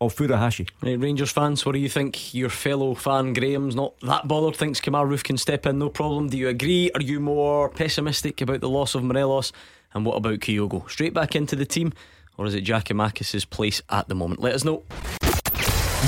[0.00, 0.68] of Furuhashi.
[0.82, 2.34] Right, Rangers fans, what do you think?
[2.34, 6.28] Your fellow fan Graham's not that bothered, thinks Kemar Roofe can step in, no problem.
[6.28, 6.90] Do you agree?
[6.92, 9.52] Are you more pessimistic about the loss of Morelos?
[9.94, 10.88] And what about Kyogo?
[10.90, 11.92] Straight back into the team,
[12.36, 14.40] or is it Giakoumakis' place at the moment?
[14.40, 14.82] Let us know.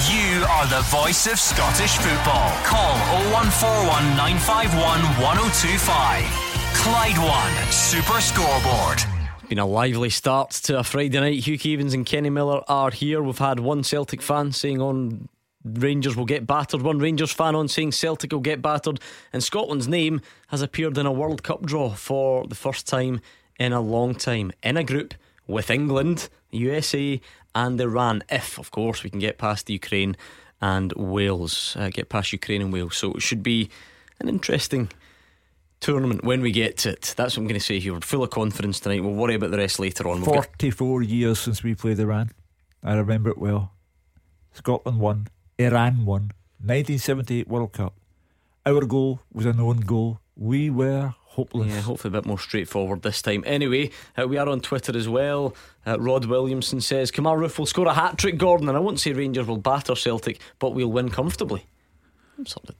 [0.06, 2.52] You are the voice of Scottish football.
[2.64, 2.94] Call
[3.32, 6.24] 0141 951 1025.
[6.74, 9.17] Clyde One Super Scoreboard.
[9.48, 11.46] Been a lively start to a Friday night.
[11.46, 13.22] Hugh Keevins and Kenny Miller are here.
[13.22, 15.30] We've had one Celtic fan saying on
[15.64, 19.00] Rangers will get battered, one Rangers fan on saying Celtic will get battered,
[19.32, 23.22] and Scotland's name has appeared in a World Cup draw for the first time
[23.58, 25.14] in a long time in a group
[25.46, 27.18] with England, USA,
[27.54, 28.22] and Iran.
[28.28, 30.14] If, of course, we can get past Ukraine
[30.60, 32.98] and Wales, uh, get past Ukraine and Wales.
[32.98, 33.70] So it should be
[34.20, 34.90] an interesting
[35.80, 37.14] tournament when we get to it.
[37.16, 37.94] That's what I'm going to say here.
[37.94, 39.02] We're full of confidence tonight.
[39.02, 40.20] We'll worry about the rest later on.
[40.20, 40.26] Get-
[40.60, 42.30] 44 years since we played Iran.
[42.82, 43.72] I remember it well.
[44.52, 46.32] Scotland won, Iran won.
[46.60, 47.94] 1978 World Cup.
[48.66, 50.20] Our goal was a known goal.
[50.36, 51.68] We were hopeless.
[51.68, 53.44] Yeah, hopefully a bit more straightforward this time.
[53.46, 55.54] Anyway, uh, we are on Twitter as well.
[55.86, 58.98] Uh, Rod Williamson says Kemar Roofe will score a hat trick, Gordon, and I won't
[58.98, 61.66] say Rangers will batter Celtic, but we'll win comfortably.
[62.36, 62.74] The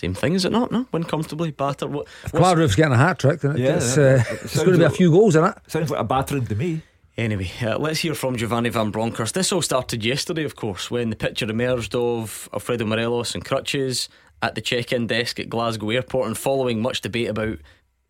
[0.00, 0.72] same thing, is it not?
[0.72, 1.86] No, win comfortably, batter.
[1.86, 2.06] What?
[2.30, 3.56] what's- Cladroof's getting a hat trick, then?
[3.58, 5.54] Yeah, it's, uh, It it's going to be a few goals in it.
[5.66, 6.82] Sounds like a battering to me.
[7.18, 9.34] Anyway, uh, let's hear from Giovanni Van Bronckhorst.
[9.34, 14.08] This all started yesterday, of course, when the picture emerged of Alfredo Morelos and crutches
[14.40, 17.58] at the check in desk at Glasgow Airport, and following much debate about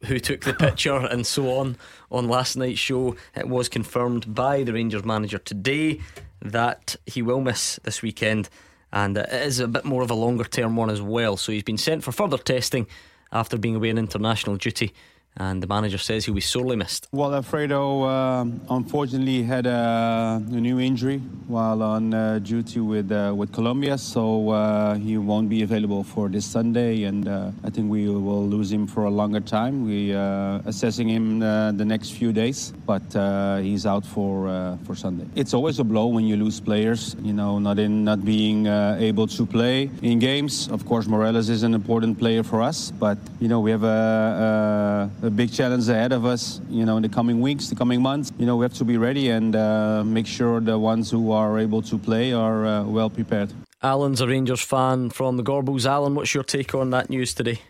[0.04, 1.76] who took the picture and so on
[2.12, 6.00] on last night's show, it was confirmed by the Rangers manager today
[6.40, 8.48] that he will miss this weekend,
[8.92, 11.36] and it is a bit more of a longer term one as well.
[11.36, 12.86] So he's been sent for further testing
[13.32, 14.92] after being away on international duty,
[15.36, 17.08] and the manager says he'll be sorely missed.
[17.12, 23.32] Well, Alfredo um unfortunately had a, a new injury while on uh, duty with uh,
[23.36, 27.90] with Colombia, so uh, he won't be available for this Sunday, and uh, I think
[27.90, 29.84] we will lose him for a longer time.
[29.84, 34.76] We uh, assessing him uh, the next few days, but uh, he's out for uh,
[34.84, 35.26] for Sunday.
[35.34, 38.96] It's always a blow when you lose players, you know, not in not being uh,
[39.00, 40.68] able to play in games.
[40.68, 45.10] Of course, Morelos is an important player for us, but you know we have a,
[45.19, 46.60] a, a big challenge ahead of us.
[46.68, 48.32] You know, in the coming weeks, the coming months.
[48.38, 51.58] You know, we have to be ready and uh, make sure the ones who are
[51.58, 53.52] able to play are uh, well prepared.
[53.82, 55.86] Alan's a Rangers fan from the Gorbals.
[55.86, 57.60] Alan, what's your take on that news today?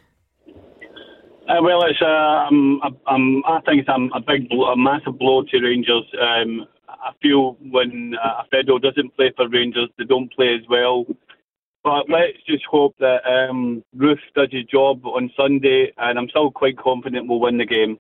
[1.49, 5.19] Uh, well, it's uh, um, um, I think it's um, a big, blow, a massive
[5.19, 6.05] blow to Rangers.
[6.21, 11.07] Um, I feel when uh, Alfredo doesn't play for Rangers, they don't play as well.
[11.83, 16.51] But let's just hope that um, Roofe does his job on Sunday, and I'm still
[16.51, 17.99] quite confident we'll win the game.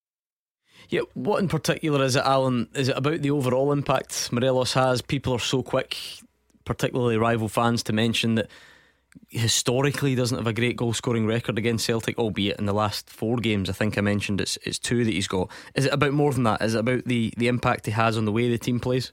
[0.90, 2.68] Yeah, what in particular is it, Alan?
[2.74, 5.00] Is it about the overall impact Morelos has?
[5.00, 5.96] People are so quick,
[6.64, 8.50] particularly rival fans, to mention that
[9.28, 13.36] historically doesn't have a great goal scoring record against Celtic, albeit in the last four
[13.36, 13.70] games.
[13.70, 15.50] I think I mentioned it's it's two that he's got.
[15.74, 16.62] Is it about more than that?
[16.62, 19.12] Is it about the, the impact he has on the way the team plays?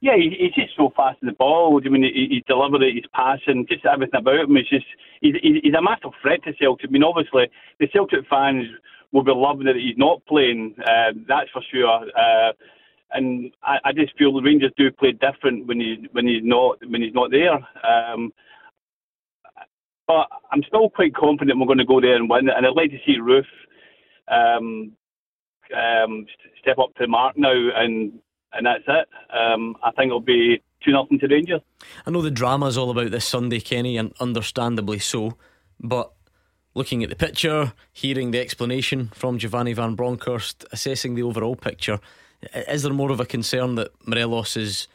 [0.00, 1.80] Yeah, he, he's just so fast in the ball.
[1.84, 4.56] I mean, he, he's deliberate, he's passing, just everything about him.
[4.56, 4.86] It's just
[5.20, 6.88] he's, he's, he's a massive threat to Celtic.
[6.88, 8.66] I mean, obviously the Celtic fans
[9.12, 10.76] will be loving that he's not playing.
[10.78, 12.06] Uh, that's for sure.
[12.16, 12.52] Uh,
[13.12, 16.78] and I, I, just feel the Rangers do play different when he when he's not
[16.88, 17.54] when he's not there.
[17.54, 18.32] Um,
[20.06, 22.48] but I'm still quite confident we're going to go there and win.
[22.48, 23.44] And I'd like to see Roofe
[24.28, 24.92] um,
[25.74, 26.26] um,
[26.60, 28.12] step up to the mark now, and
[28.52, 29.08] and that's it.
[29.34, 31.60] Um, I think it'll be two nothing to Rangers.
[32.06, 35.36] I know the drama is all about this Sunday, Kenny, and understandably so.
[35.80, 36.12] But
[36.74, 42.00] looking at the picture, hearing the explanation from Giovanni Van Bronckhorst, assessing the overall picture,
[42.68, 44.88] is there more of a concern that Morelos's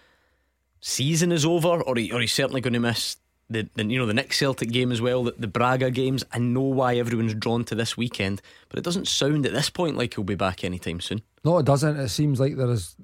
[0.80, 3.18] season is over, or, he, or he's certainly going to miss
[3.50, 6.24] the, the, you know the next Celtic game as well, the, the Braga games.
[6.32, 9.98] I know why everyone's drawn to this weekend, but it doesn't sound at this point
[9.98, 11.22] like he'll be back anytime soon.
[11.44, 12.00] No, it doesn't.
[12.00, 12.96] It seems like there is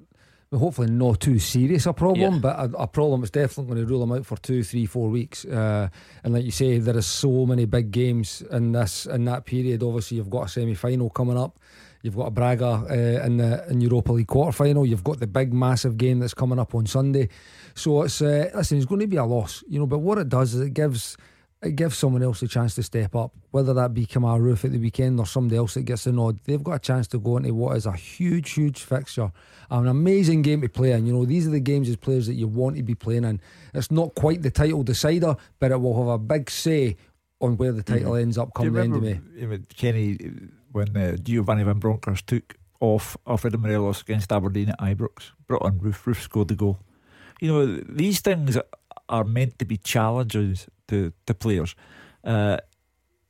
[0.58, 2.40] hopefully not too serious a problem, yeah.
[2.40, 5.08] but a, a, problem that's definitely going to rule him out for two, three, four
[5.08, 5.44] weeks.
[5.44, 5.88] Uh,
[6.24, 9.82] and like you say, there is so many big games in this in that period.
[9.82, 11.58] Obviously, you've got a semi final coming up.
[12.02, 14.84] You've got a Braga uh, in the in Europa League quarter final.
[14.84, 17.28] You've got the big massive game that's coming up on Sunday.
[17.74, 19.86] So it's uh, listen, it's going to be a loss, you know.
[19.86, 21.16] But what it does is it gives
[21.62, 24.72] it gives someone else a chance to step up, whether that be Kemar Roofe at
[24.72, 26.40] the weekend or somebody else that gets the nod.
[26.44, 29.30] They've got a chance to go into what is a huge, huge fixture,
[29.70, 31.06] an amazing game to play in.
[31.06, 33.40] You know, these are the games as players that you want to be playing in.
[33.74, 36.96] It's not quite the title decider, but it will have a big say
[37.42, 38.22] on where the title mm-hmm.
[38.22, 39.58] ends up coming the end of May.
[39.76, 40.18] Kenny,
[40.72, 45.78] when uh, Giovanni Van Bronckhorst took off Alfredo Morelos against Aberdeen at Ibrox, brought on
[45.78, 46.78] Roofe, Roofe scored the goal.
[47.38, 48.56] You know, these things
[49.10, 51.74] are meant to be challenges to, to players.
[52.22, 52.58] Uh,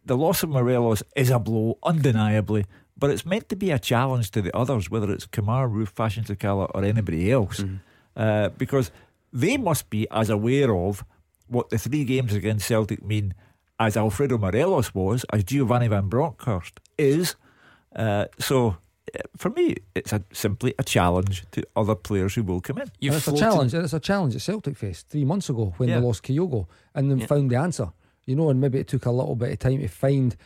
[0.05, 2.65] the loss of Morelos is a blow, undeniably,
[2.97, 6.25] but it's meant to be a challenge to the others, whether it's Kemar, Roofe, Fashion
[6.25, 7.81] Sakala, or anybody else, mm.
[8.17, 8.91] uh, because
[9.33, 11.05] they must be as aware of
[11.47, 13.35] what the three games against Celtic mean
[13.79, 17.37] as Alfredo Morelos was, as Giovanni Van Bronckhorst is.
[17.95, 18.77] Uh, so
[19.37, 22.91] for me, it's a, simply a challenge to other players who will come in.
[23.01, 23.75] You've it's a challenge.
[23.75, 25.99] It's a challenge at Celtic Fest three months ago when yeah.
[25.99, 27.27] they lost Kyogo and then yeah.
[27.27, 27.93] found the answer.
[28.27, 30.37] You know, and maybe it took a little bit of time to find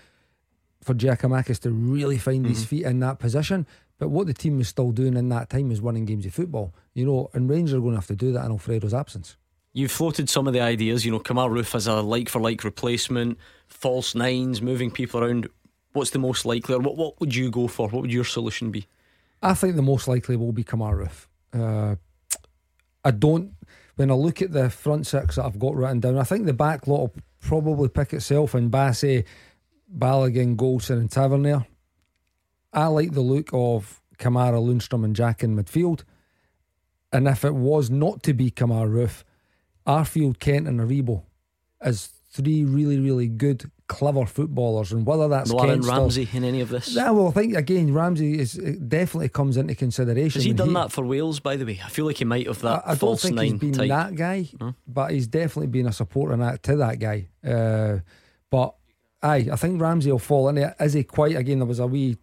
[0.81, 2.55] for Giakoumakis to really find mm-hmm.
[2.55, 3.66] his feet in that position.
[3.98, 6.74] But what the team was still doing in that time was winning games of football.
[6.94, 9.37] You know, and Rangers are going to have to do that in Alfredo's absence.
[9.72, 12.62] You've floated some of the ideas, you know, Kemar Roofe as a like for like
[12.62, 15.48] replacement, false nines, moving people around.
[15.95, 17.89] What's the most likely, or what, what would you go for?
[17.89, 18.89] What would your solution be?
[19.41, 21.27] I think the most likely will be Kemar Roofe.
[21.53, 21.97] Uh,
[23.05, 23.55] I don't.
[23.95, 26.53] When I look at the front six that I've got written down, I think the
[26.53, 29.25] back lot will probably pick itself in Bassey,
[29.97, 31.65] Balogun, Goldson, and Tavernier.
[32.73, 36.03] I like the look of Kamara, Lundstram, and Jack in midfield.
[37.13, 39.23] And if it was not to be Kemar Roofe,
[39.87, 41.23] Arfield, Kent, and Aribo
[41.81, 46.68] as three really, really good clever footballers, and whether that's Aaron Ramsey in any of
[46.68, 46.94] this.
[46.94, 50.38] Yeah, well, I think again, Ramsey is definitely comes into consideration.
[50.38, 51.40] Has he done he, that for Wales?
[51.40, 52.83] By the way, I feel like he might have that.
[52.87, 53.88] I, I don't think he's been type.
[53.88, 54.73] that guy, huh?
[54.87, 57.29] but he's definitely been a supporter that, to that guy.
[57.47, 57.99] Uh,
[58.51, 58.75] but
[59.23, 60.75] aye, I think Ramsey will fall in it.
[60.81, 61.59] Is he quite again?
[61.59, 62.16] There was a wee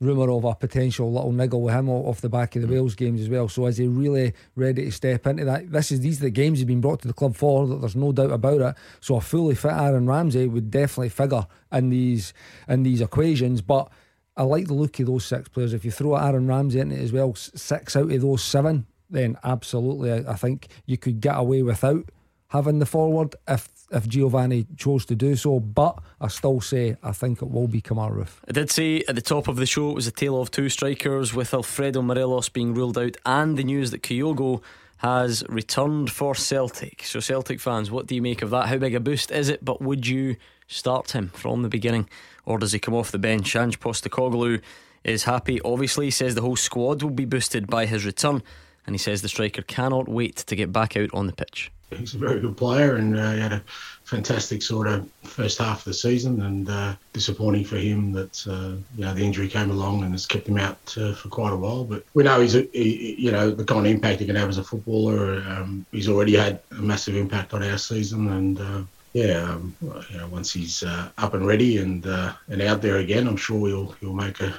[0.00, 2.72] rumour of a potential little niggle with him off the back of the mm.
[2.72, 3.48] Wales games as well.
[3.48, 5.70] So is he really ready to step into that?
[5.70, 7.66] This is these are the games he's been brought to the club for.
[7.66, 8.76] That there's no doubt about it.
[9.00, 12.32] So a fully fit Aaron Ramsey would definitely figure in these
[12.68, 13.90] in these equations, but.
[14.36, 15.72] I like the look of those six players.
[15.72, 19.36] If you throw Aaron Ramsey in it as well, six out of those seven, then
[19.42, 22.08] absolutely, I think you could get away without
[22.48, 25.60] having the forward if if Giovanni chose to do so.
[25.60, 28.38] But I still say I think it will be Kemar Roofe.
[28.48, 30.68] I did say at the top of the show it was a tale of two
[30.68, 34.62] strikers with Alfredo Morelos being ruled out and the news that Kyogo
[34.98, 37.04] has returned for Celtic.
[37.04, 38.66] So Celtic fans, what do you make of that?
[38.66, 39.64] How big a boost is it?
[39.64, 42.08] But would you start him from the beginning
[42.44, 43.54] or does he come off the bench?
[43.54, 44.60] Ange Postecoglou
[45.04, 45.60] is happy.
[45.62, 48.42] Obviously, says the whole squad will be boosted by his return
[48.86, 51.70] and he says the striker cannot wait to get back out on the pitch.
[51.96, 53.62] He's a very good player, and uh, he had a
[54.04, 56.42] fantastic sort of first half of the season.
[56.42, 60.26] And uh, disappointing for him that uh, you know the injury came along and has
[60.26, 61.84] kept him out uh, for quite a while.
[61.84, 64.48] But we know he's a, he, you know the kind of impact he can have
[64.48, 65.42] as a footballer.
[65.48, 68.82] Um, he's already had a massive impact on our season, and uh,
[69.14, 69.74] yeah, um,
[70.10, 73.66] you know once he's uh, up and ready and and out there again, I'm sure
[73.66, 74.54] he'll he'll make a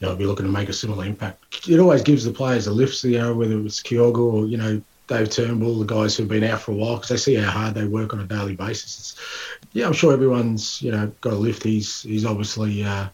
[0.00, 1.68] you know, be looking to make a similar impact.
[1.68, 4.80] It always gives the players a lift, you know, whether it's Kyogo or, you know,
[5.10, 7.74] Dave Turnbull, the guys who've been out for a while, because they see how hard
[7.74, 8.98] they work on a daily basis.
[8.98, 11.64] It's, yeah, I'm sure everyone's you know got a lift.
[11.64, 13.08] He's he's obviously uh,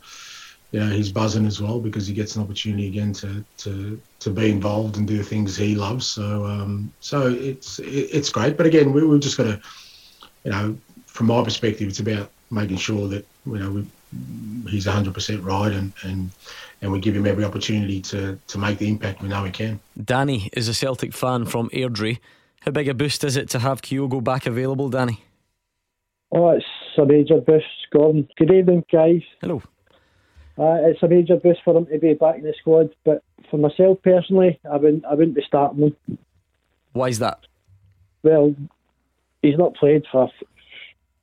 [0.73, 4.31] you know he's buzzing as well because he gets an opportunity again to to to
[4.31, 6.07] be involved and do the things he loves.
[6.07, 8.59] So um, so it's it's great.
[8.59, 9.61] But again, we, we've just got to
[10.45, 13.87] you know from my perspective, it's about making sure that you know we
[14.69, 16.31] he's 100% right, and, and
[16.83, 19.81] and we give him every opportunity to to make the impact we know he can.
[20.03, 22.19] Danny is a Celtic fan from Airdrie.
[22.61, 25.23] How big a boost is it to have Kyogo back available, Danny?
[26.33, 26.67] Oh, it's
[26.99, 28.29] a major boost, Gordon.
[28.37, 29.23] Good evening, guys.
[29.41, 29.63] Hello.
[30.59, 33.59] Uh, it's a major boost for him to be back in the squad, but for
[33.59, 36.19] myself personally, I wouldn't, I wouldn't be starting him.
[36.93, 37.47] Why is that?
[38.23, 38.55] Well,
[39.43, 40.31] he's not played for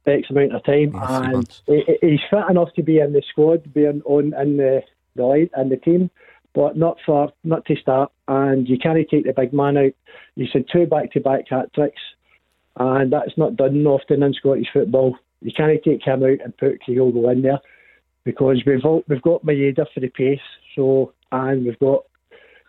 [0.06, 4.02] X amount of time, and he, he's fit enough to be in the squad, being
[4.06, 4.84] on in the
[5.16, 6.10] the line in the team,
[6.54, 8.12] but not for not to start.
[8.28, 9.94] And you can't take the big man out.
[10.36, 12.02] You said two back to back hat tricks,
[12.78, 15.18] and that's not done often in Scottish football.
[15.42, 17.60] You can't take him out and put Kyogo in there
[18.24, 20.40] because we've all, we've got Maeda for the pace,
[20.76, 22.04] so and we've got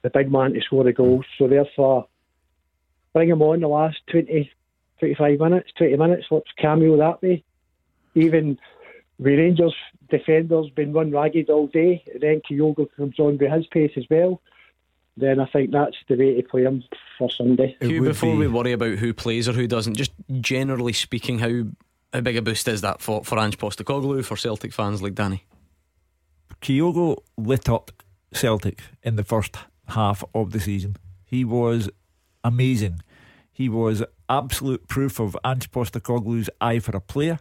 [0.03, 1.25] the big man to score the goals.
[1.39, 2.07] So therefore,
[3.13, 4.51] bring him on the last 20,
[4.99, 6.27] 25 minutes, 20 minutes.
[6.31, 7.45] Let's cameo that way.
[8.15, 8.59] Even
[9.19, 9.75] with Rangers
[10.11, 14.41] defenders been run ragged all day, then Kyogo comes on with his pace as well.
[15.17, 16.83] Then I think that's the way to play him
[17.19, 17.77] for Sunday.
[17.81, 18.39] Hugh, before be...
[18.39, 21.65] we worry about who plays or who doesn't, just generally speaking, how
[22.13, 25.45] how big a boost is that for, for Ange Postecoglou, for Celtic fans like Danny?
[26.63, 27.91] Kyogo lit up
[28.33, 29.57] Celtic in the first
[29.89, 30.97] half of the season.
[31.25, 31.91] He was
[32.45, 33.01] amazing.
[33.53, 37.39] He was absolute proof of Ange Postecoglou's eye for a player.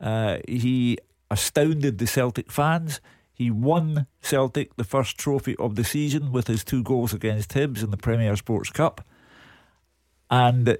[0.00, 0.98] Uh, he
[1.30, 3.00] astounded the Celtic fans.
[3.32, 7.82] He won Celtic the first trophy of the season with his two goals against Hibs
[7.82, 9.06] in the Premier Sports Cup.
[10.30, 10.78] And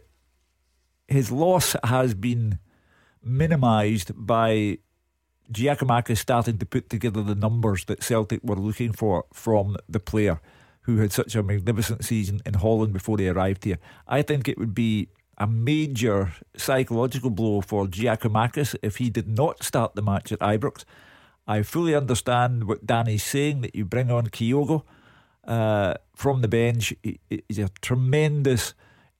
[1.08, 2.58] his loss has been
[3.22, 4.78] minimised by
[5.52, 10.40] Giakoumakis starting to put together the numbers that Celtic were looking for from the player
[10.82, 13.78] who had such a magnificent season in Holland before he arrived here.
[14.06, 19.62] I think it would be a major psychological blow for Giakoumakis if he did not
[19.62, 20.84] start the match at Ibrox.
[21.46, 24.82] I fully understand what Danny's saying that you bring on Kyogo
[25.44, 26.94] uh, from the bench.
[27.02, 28.74] He's a tremendous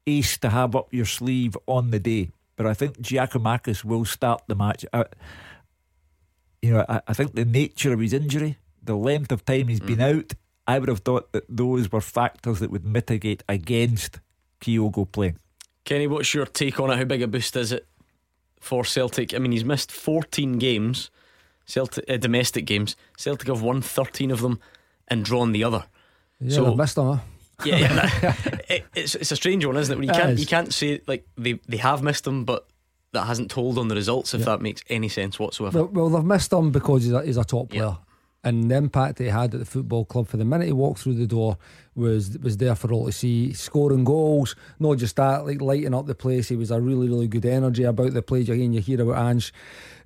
[0.07, 4.42] ace to have up your sleeve on the day but I think Giakoumakis will start
[4.48, 4.85] the match.
[4.92, 5.05] I,
[6.62, 9.81] you know, I, I, think the nature of his injury, the length of time he's
[9.81, 9.87] mm.
[9.87, 10.33] been out,
[10.66, 14.20] I would have thought that those were factors that would mitigate against
[14.61, 15.37] Kyogo playing.
[15.87, 16.99] Kenny, what's your take on it?
[16.99, 17.87] How big a boost is it
[18.61, 19.33] for Celtic?
[19.33, 21.11] I mean, he's missed 14 games,
[21.64, 22.96] Celtic uh, domestic games.
[23.16, 24.59] Celtic have won 13 of them
[25.07, 25.85] and drawn the other.
[26.40, 27.14] Yeah, so, missed them.
[27.14, 27.18] Huh?
[27.64, 28.35] Yeah, yeah
[28.68, 29.96] it, it's it's a strange one, isn't it?
[29.96, 30.40] When you it can't is.
[30.40, 32.66] you can't say like they they have missed them, but
[33.12, 34.35] that hasn't told on the results.
[34.35, 34.46] If yeah.
[34.46, 35.85] that makes any sense whatsoever.
[35.85, 37.96] Well, well, they've missed him because he's a, he's a top player.
[38.46, 41.00] And the impact that he had at the football club for the minute he walked
[41.00, 41.59] through the door
[41.96, 43.52] was was there for all to see.
[43.52, 46.48] Scoring goals, not just that, like lighting up the place.
[46.48, 48.48] He was a really, really good energy about the place.
[48.48, 49.52] Again, you hear about Ange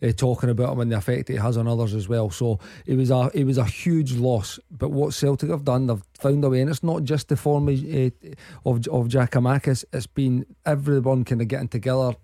[0.03, 2.31] uh, talking about him and the effect it has on others as well.
[2.31, 4.59] So it was a it was a huge loss.
[4.71, 7.69] But what Celtic have done, they've found a way, and it's not just the form
[7.69, 7.73] uh,
[8.65, 9.85] of of Giakoumakis.
[9.93, 12.15] It's been everyone kind of getting together,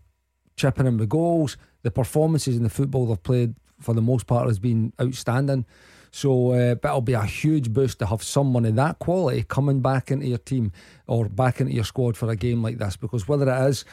[0.57, 1.59] chipping in the goals.
[1.83, 5.67] The performances in the football they've played for the most part has been outstanding.
[6.17, 9.83] So, uh, but it'll be a huge boost to have someone of that quality coming
[9.83, 10.73] back into your team
[11.07, 12.97] or back into your squad for a game like this.
[12.97, 13.85] Because whether it is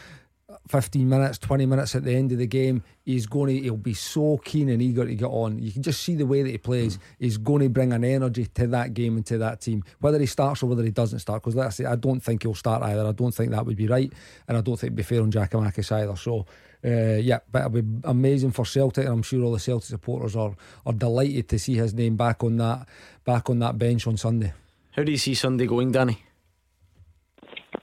[0.69, 3.93] 15 minutes, 20 minutes at the end of the game, he's going to, he'll be
[3.93, 5.59] so keen and eager to get on.
[5.59, 6.97] You can just see the way that he plays.
[7.19, 10.25] He's going to bring an energy to that game and to that team, whether he
[10.25, 11.41] starts or whether he doesn't start.
[11.41, 13.05] Because let's say, I don't think he'll start either.
[13.05, 14.13] I don't think that would be right.
[14.47, 16.15] And I don't think it'd be fair on Giakoumakis either.
[16.15, 16.45] So,
[16.85, 20.35] uh, yeah, but it'll be amazing for Celtic, and I'm sure all the Celtic supporters
[20.35, 22.87] are are delighted to see his name back on that
[23.23, 24.51] back on that bench on Sunday.
[24.91, 26.23] How do you see Sunday going, Danny?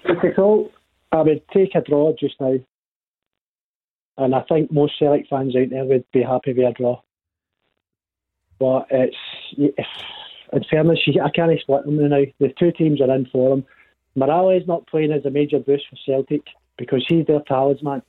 [0.06, 0.72] Difficult.
[1.12, 2.58] I would take a draw just now,
[4.18, 7.00] and I think most Celtic fans out there would be happy with a draw.
[8.58, 9.16] But it's,
[9.56, 9.86] if,
[10.52, 12.20] in fairness, I can't split them now.
[12.38, 13.64] The two teams are in for them.
[14.14, 16.42] Morelos is not playing as a major boost for Celtic
[16.76, 18.02] because he's their talisman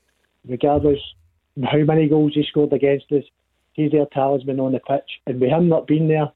[0.47, 0.99] regardless
[1.63, 3.23] how many goals he scored against us,
[3.73, 5.19] he's their talisman on the pitch.
[5.27, 6.32] And with him not being there,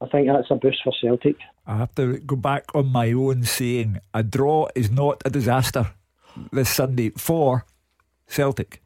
[0.00, 1.36] I think that's a boost for Celtic.
[1.66, 5.94] I have to go back on my own saying a draw is not a disaster
[6.52, 7.64] this Sunday for
[8.26, 8.82] Celtic.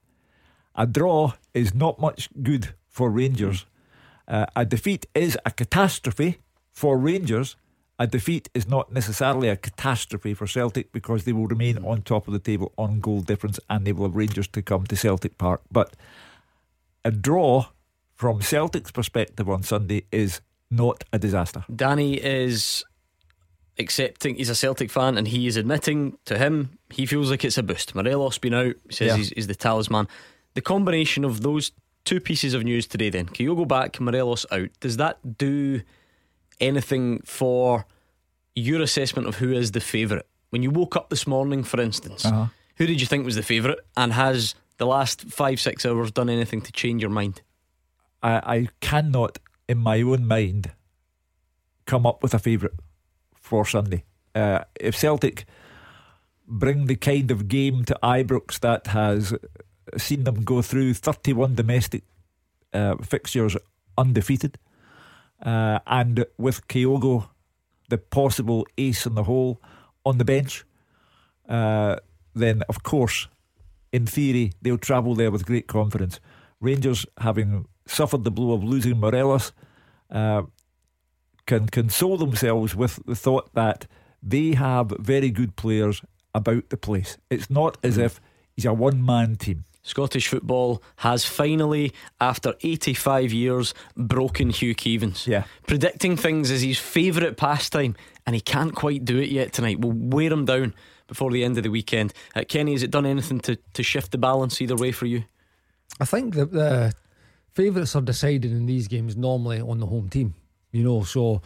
[0.74, 3.66] A draw is not much good for Rangers.
[4.28, 6.38] Uh, a defeat is a catastrophe
[6.72, 7.56] for Rangers
[7.98, 12.28] a defeat is not necessarily a catastrophe for Celtic because they will remain on top
[12.28, 15.36] of the table on goal difference and they will have Rangers to come to Celtic
[15.36, 15.62] Park.
[15.70, 15.94] But
[17.04, 17.66] a draw
[18.14, 20.40] from Celtic's perspective on Sunday is
[20.70, 21.64] not a disaster.
[21.74, 22.84] Danny is
[23.80, 27.58] accepting he's a Celtic fan and he is admitting to him he feels like it's
[27.58, 27.94] a boost.
[27.94, 29.16] Morelos been out, he says yeah.
[29.16, 30.06] he's, he's the talisman.
[30.54, 31.72] The combination of those
[32.04, 33.10] two pieces of news today.
[33.10, 34.70] Then Kyogo back, Morelos out.
[34.80, 35.82] Does that do
[36.60, 37.86] anything for
[38.54, 40.26] your assessment of who is the favourite?
[40.50, 42.46] When you woke up this morning, for instance, Uh-huh.
[42.76, 46.28] who did you think was the favourite, and has the last five six hours done
[46.30, 47.42] anything to change your mind?
[48.22, 49.38] I, I cannot,
[49.68, 50.72] in my own mind,
[51.86, 52.74] come up with a favourite
[53.34, 54.04] for Sunday.
[54.34, 55.44] Uh, if Celtic
[56.46, 59.34] bring the kind of game to Ibrox that has
[59.96, 62.04] seen them go through 31 domestic
[62.72, 63.56] uh, fixtures
[63.96, 64.58] undefeated,
[65.42, 67.28] uh, and with Kyogo,
[67.88, 69.60] the possible ace in the hole,
[70.04, 70.64] on the bench,
[71.48, 71.96] uh,
[72.34, 73.28] then of course,
[73.92, 76.20] in theory, they'll travel there with great confidence.
[76.60, 79.52] Rangers, having suffered the blow of losing Morelos,
[80.10, 80.42] uh,
[81.46, 83.86] can console themselves with the thought that
[84.22, 86.02] they have very good players
[86.34, 87.16] about the place.
[87.30, 88.20] It's not as if
[88.54, 89.64] he's a one man team.
[89.88, 95.26] Scottish football has finally, after 85 years, broken Hugh Keevins.
[95.26, 95.44] Yeah.
[95.66, 99.80] Predicting things is his favourite pastime, and he can't quite do it yet tonight.
[99.80, 100.74] We'll wear him down
[101.06, 102.12] before the end of the weekend.
[102.36, 105.24] Uh, Kenny, has it done anything to, to shift the balance either way for you?
[105.98, 106.92] I think that the
[107.52, 110.34] favourites are decided in these games normally on the home team.
[110.70, 111.40] You know, so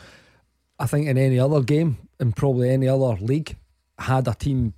[0.81, 3.57] I think in any other game, in probably any other league,
[3.97, 4.75] had a team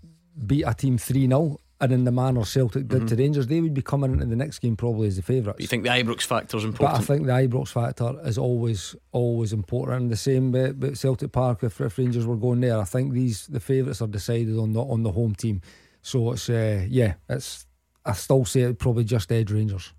[0.46, 3.74] beat a team 3 0, and in the manner Celtic did to Rangers, they would
[3.74, 5.56] be coming into the next game probably as the favourites.
[5.56, 6.96] But you think the Ibrox factor is important?
[6.96, 7.02] But?
[7.02, 10.02] I think the Ibrox factor is always always important.
[10.02, 13.12] And the same with, with Celtic Park, if, if Rangers were going there, I think
[13.12, 15.60] these the favourites are decided on the on the home team.
[16.00, 17.66] So it's uh, yeah, it's
[18.04, 19.92] I still say it probably just edge Rangers.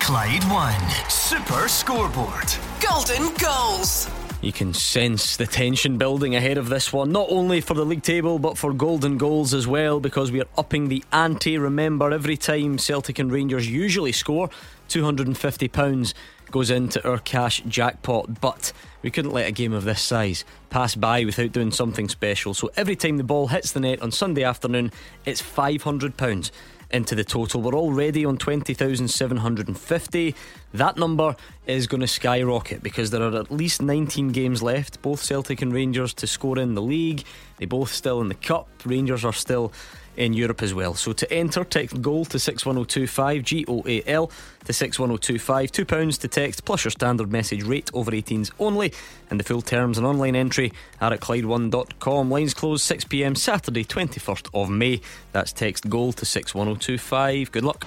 [0.00, 2.54] Clyde 1 Super Scoreboard.
[2.80, 4.08] Golden goals.
[4.40, 8.04] You can sense the tension building ahead of this one, not only for the league
[8.04, 11.58] table but for golden goals as well, because we are upping the ante.
[11.58, 14.48] Remember, every time Celtic and Rangers usually score,
[14.88, 16.14] £250
[16.52, 18.40] goes into our cash jackpot.
[18.40, 18.72] But
[19.02, 22.54] we couldn't let a game of this size pass by without doing something special.
[22.54, 24.92] So every time the ball hits the net on Sunday afternoon,
[25.26, 26.50] it's £500
[26.90, 27.60] into the total.
[27.60, 30.34] We're already on 20,750.
[30.74, 31.36] That number
[31.66, 35.72] is going to skyrocket because there are at least 19 games left, both Celtic and
[35.72, 37.24] Rangers to score in the league.
[37.58, 38.68] They both still in the cup.
[38.84, 39.72] Rangers are still
[40.18, 40.94] in Europe as well.
[40.94, 44.30] So to enter, text goal to 61025, G O A L
[44.64, 45.72] to 61025.
[45.72, 48.92] £2 to text plus your standard message rate over 18s only.
[49.30, 52.30] And the full terms and online entry are at Clyde1.com.
[52.30, 55.00] Lines close 6pm Saturday, 21st of May.
[55.32, 57.52] That's text goal to 61025.
[57.52, 57.86] Good luck.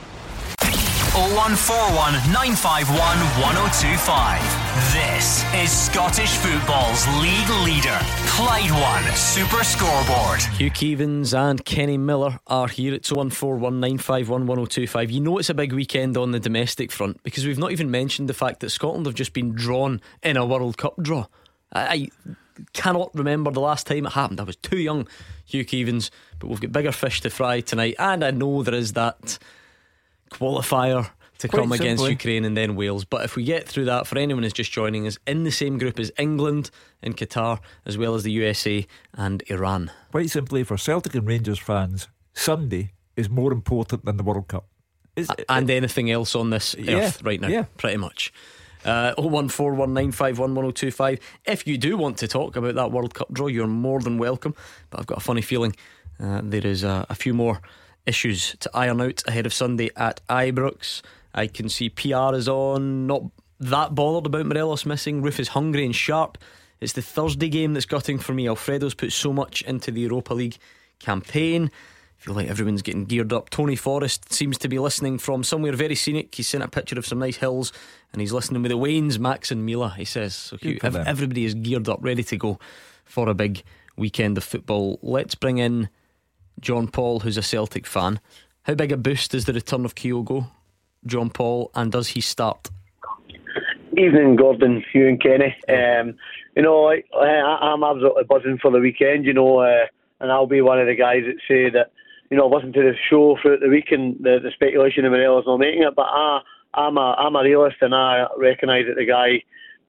[1.14, 4.93] 0141 951 1025.
[4.93, 10.41] This is Scottish football's league leader, Clyde 1 Super Scoreboard.
[10.57, 12.93] Hugh Keevins and Kenny Miller are here.
[12.93, 15.12] It's 0141951125.
[15.12, 18.30] You know it's a big weekend on the domestic front because we've not even mentioned
[18.30, 21.26] the fact that Scotland have just been drawn in a World Cup draw.
[21.74, 22.32] I, I
[22.72, 24.39] cannot remember the last time it happened.
[24.39, 25.09] I was too young,
[25.43, 26.09] Hugh Keevins,
[26.39, 27.95] but we've got bigger fish to fry tonight.
[27.99, 29.38] And I know there is that
[30.32, 31.10] qualifier
[31.40, 32.08] to Quite come against.
[32.08, 33.06] Ukraine and then Wales.
[33.06, 35.78] But if we get through that, for anyone who's just joining us, in the same
[35.78, 36.70] group as England
[37.02, 39.92] and Qatar, as well as the USA and Iran.
[40.12, 44.66] Quite simply, for Celtic and Rangers fans, Sunday is more important than the World Cup.
[45.16, 47.66] Is and anything else on this Yeah, earth right now, yeah.
[47.78, 48.32] pretty much.
[48.86, 51.20] Uh, 01419511025.
[51.46, 54.56] If you do want to talk about that World Cup draw, you're more than welcome.
[54.90, 55.76] But I've got a funny feeling
[56.22, 57.62] uh, there is uh, a few more
[58.06, 61.02] issues to iron out ahead of Sunday at Ibrox.
[61.34, 63.24] I can see PR is on, not
[63.60, 65.22] that bothered about Morelos missing.
[65.22, 66.38] Roofe is hungry and sharp.
[66.80, 68.47] It's the Thursday game that's gutting for me.
[68.47, 70.58] Alfredo's put so much into the Europa League
[70.99, 71.70] campaign.
[72.22, 73.49] I feel like everyone's getting geared up.
[73.49, 76.34] Tony Forrest seems to be listening from somewhere very scenic.
[76.34, 77.72] He's sent a picture of some nice hills
[78.12, 79.93] and he's listening with the Waynes, Max, and Mila.
[79.97, 80.58] He says so.
[80.58, 80.84] Cute.
[80.84, 82.60] Ev- everybody is geared up, ready to go
[83.06, 83.64] for a big
[83.95, 84.99] weekend of football.
[85.02, 85.89] Let's bring in
[86.60, 88.20] John Paul, who's a Celtic fan.
[88.64, 90.49] How big a boost is the return of Kyogo,
[91.06, 92.70] John Paul, and does he start?
[93.97, 95.56] Evening, Gordon, Hugh and Kenny.
[95.68, 96.16] Um,
[96.56, 99.26] you know, I, I, I'm absolutely buzzing for the weekend.
[99.26, 99.86] You know, uh,
[100.20, 101.91] and I'll be one of the guys that say that
[102.30, 105.43] you know listen to the show throughout the week and the, the speculation of Morelos
[105.45, 105.95] not making it.
[105.95, 106.41] But I,
[106.74, 109.43] I'm a I'm a realist and I recognise that the guy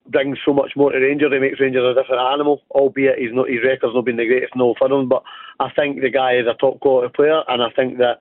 [0.08, 1.32] brings so much more to Rangers.
[1.32, 4.56] He makes Rangers a different animal, albeit he's not his record's not been the greatest,
[4.56, 5.08] no for him.
[5.08, 5.22] But
[5.60, 8.18] I think the guy is a top quality player, and I think that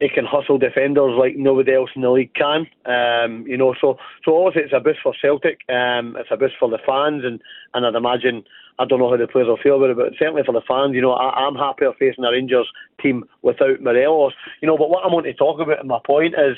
[0.00, 2.66] he can hustle defenders like nobody else in the league can.
[2.86, 5.60] Um, you know, so so obviously it's a boost for Celtic.
[5.68, 7.40] Um, it's a boost for the fans, and
[7.74, 8.44] and I'd imagine
[8.78, 10.94] I don't know how the players will feel about it, but certainly for the fans,
[10.94, 12.66] you know, I, I'm happier facing a Rangers
[13.00, 14.32] team without Morelos.
[14.62, 16.56] You know, but what I want to talk about, and my point is,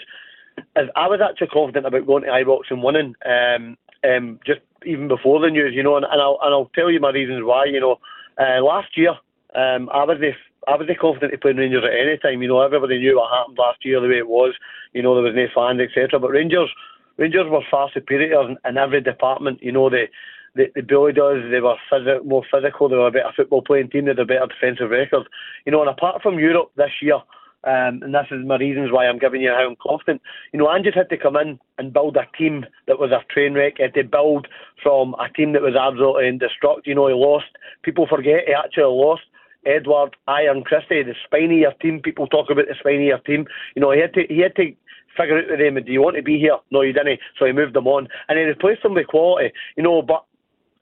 [0.76, 3.14] is I was actually confident about going to Ibrox and winning.
[3.26, 6.90] Um, um, just even before the news, you know, and, and I'll and I'll tell
[6.90, 7.66] you my reasons why.
[7.66, 8.00] You know,
[8.38, 9.11] uh, last year
[9.55, 10.32] um, I was the
[10.66, 12.42] I was confident to play Rangers at any time.
[12.42, 14.55] You know, everybody knew what happened last year, the way it was.
[14.92, 16.20] You know, there was no fans, etc.
[16.20, 16.70] But Rangers,
[17.16, 19.62] Rangers were far superior in, in every department.
[19.62, 20.09] You know, they
[20.55, 21.42] they, they bullied us.
[21.50, 22.88] They were phys- more physical.
[22.88, 24.05] They were a better football playing team.
[24.05, 25.28] They had a better defensive record.
[25.66, 27.18] You know, and apart from Europe this year,
[27.64, 30.20] um, and this is my reasons why I'm giving you how I'm confident.
[30.52, 33.54] You know, Ange's had to come in and build a team that was a train
[33.54, 33.74] wreck.
[33.76, 34.48] He had to build
[34.82, 36.82] from a team that was absolutely indestructible.
[36.84, 37.46] You know, he lost.
[37.82, 39.22] People forget he actually lost
[39.64, 42.00] Edouard, Ryan Christie, the spine of team.
[42.02, 43.46] People talk about the spine of team.
[43.76, 44.74] You know, he had to he had to
[45.16, 46.56] figure out with them, do you want to be here?
[46.70, 47.20] No, you didn't.
[47.38, 48.08] So he moved them on.
[48.28, 49.52] And he replaced them with quality.
[49.76, 50.24] You know, but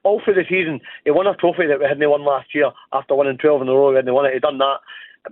[0.03, 3.15] all through the season, he won a trophy that we hadn't won last year after
[3.15, 3.91] winning 12 in a row.
[3.91, 4.35] We hadn't won it.
[4.35, 4.79] He done that.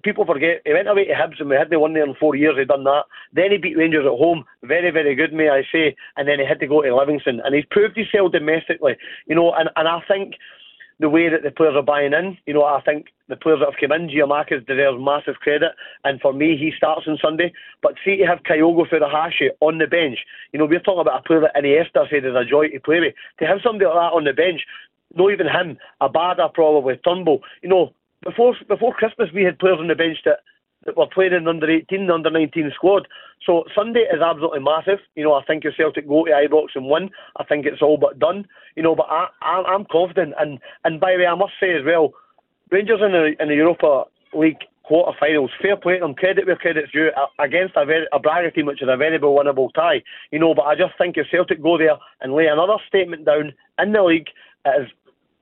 [0.03, 2.36] People forget he went away to Hibs and we had the one there in four
[2.36, 2.57] years.
[2.59, 3.05] He done that.
[3.32, 4.45] Then he beat Rangers at home.
[4.62, 5.97] Very, very good, may I say.
[6.16, 7.41] And then he had to go to Livingston.
[7.45, 8.97] And he's proved himself domestically.
[9.26, 10.34] You know, and, and I think
[11.01, 12.36] the way that the players are buying in.
[12.47, 15.72] You know, I think the players that have come in, Giakoumakis deserves massive credit.
[16.05, 17.53] And for me, he starts on Sunday.
[17.82, 20.18] But see to have Kyogo Furuhashi on the bench,
[20.53, 23.01] you know, we're talking about a player that Iniesta said is a joy to play
[23.01, 23.14] with.
[23.39, 24.62] To have somebody like that on the bench,
[25.14, 27.93] not even him, Abada probably, Turnbull, you know,
[28.24, 30.40] before before Christmas we had players on the bench that
[30.84, 33.08] that were playing in under 18, under 19 squad.
[33.44, 35.00] So Sunday is absolutely massive.
[35.16, 37.98] You know, I think if Celtic go to Ibrox and win, I think it's all
[37.98, 38.46] but done.
[38.76, 40.34] You know, but I, I, I'm confident.
[40.38, 42.12] And and by the way, I must say as well,
[42.70, 44.04] Rangers in the in the Europa
[44.34, 48.50] League quarter-finals, fair play to them, credit where credit's due, against a, very, a Braga
[48.50, 50.02] team which is a very winnable tie.
[50.32, 53.52] You know, but I just think if Celtic go there and lay another statement down
[53.78, 54.28] in the league,
[54.64, 54.88] it is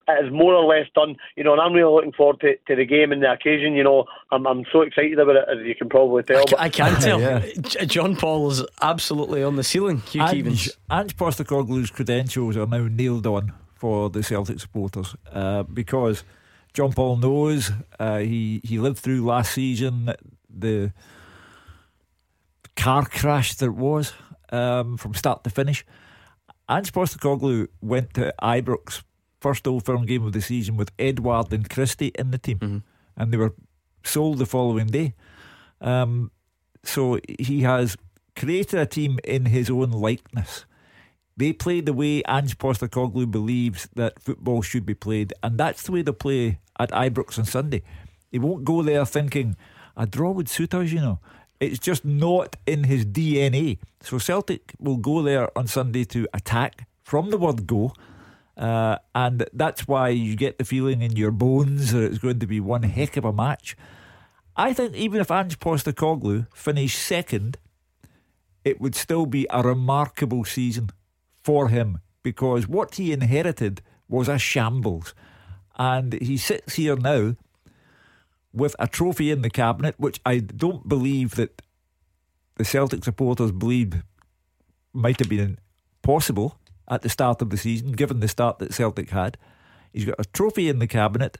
[0.09, 1.16] it is more or less done.
[1.36, 3.74] You know, and I'm really looking forward to, to the game and the occasion.
[3.74, 6.44] You know, I'm I'm so excited about it as you can probably tell.
[6.59, 7.20] I, I can tell.
[7.20, 7.44] yeah.
[7.84, 9.98] John Paul is absolutely on the ceiling.
[9.98, 10.76] Hugh Ange, Keevins.
[10.90, 16.24] Ange Postecoglou's credentials are now nailed on for the Celtic supporters uh, because
[16.72, 20.12] John Paul knows uh, he he lived through last season
[20.48, 20.92] the
[22.76, 24.12] car crash that was
[24.50, 25.84] um, from start to finish.
[26.68, 29.02] Ange Postecoglou went to Ibrox
[29.41, 32.78] first Old Firm game of the season with Edouard and Christie in the team, mm-hmm.
[33.16, 33.55] and they were
[34.05, 35.14] sold the following day.
[35.80, 36.30] Um,
[36.84, 37.97] so he has
[38.34, 40.64] created a team in his own likeness.
[41.37, 45.93] They play the way Ange Postecoglou believes that football should be played, and that's the
[45.93, 47.82] way they play at Ibrox on Sunday.
[48.30, 49.57] He won't go there thinking
[49.97, 51.18] a draw would suit us, you know.
[51.59, 53.78] It's just not in his DNA.
[54.03, 57.95] So Celtic will go there on Sunday to attack from the word go
[58.57, 62.46] uh, and that's why you get the feeling in your bones that it's going to
[62.46, 63.76] be one heck of a match.
[64.57, 67.59] I think even if Ange Postecoglou finished second,
[68.64, 70.90] it would still be a remarkable season
[71.42, 75.14] for him because what he inherited was a shambles.
[75.78, 77.36] And he sits here now
[78.54, 81.61] with a trophy in the cabinet, which I don't believe that
[82.57, 84.02] the Celtic supporters believed
[84.94, 85.59] might have been
[86.00, 86.59] possible
[86.89, 89.37] at the start of the season, given the start that Celtic had.
[89.93, 91.39] He's got a trophy in the cabinet.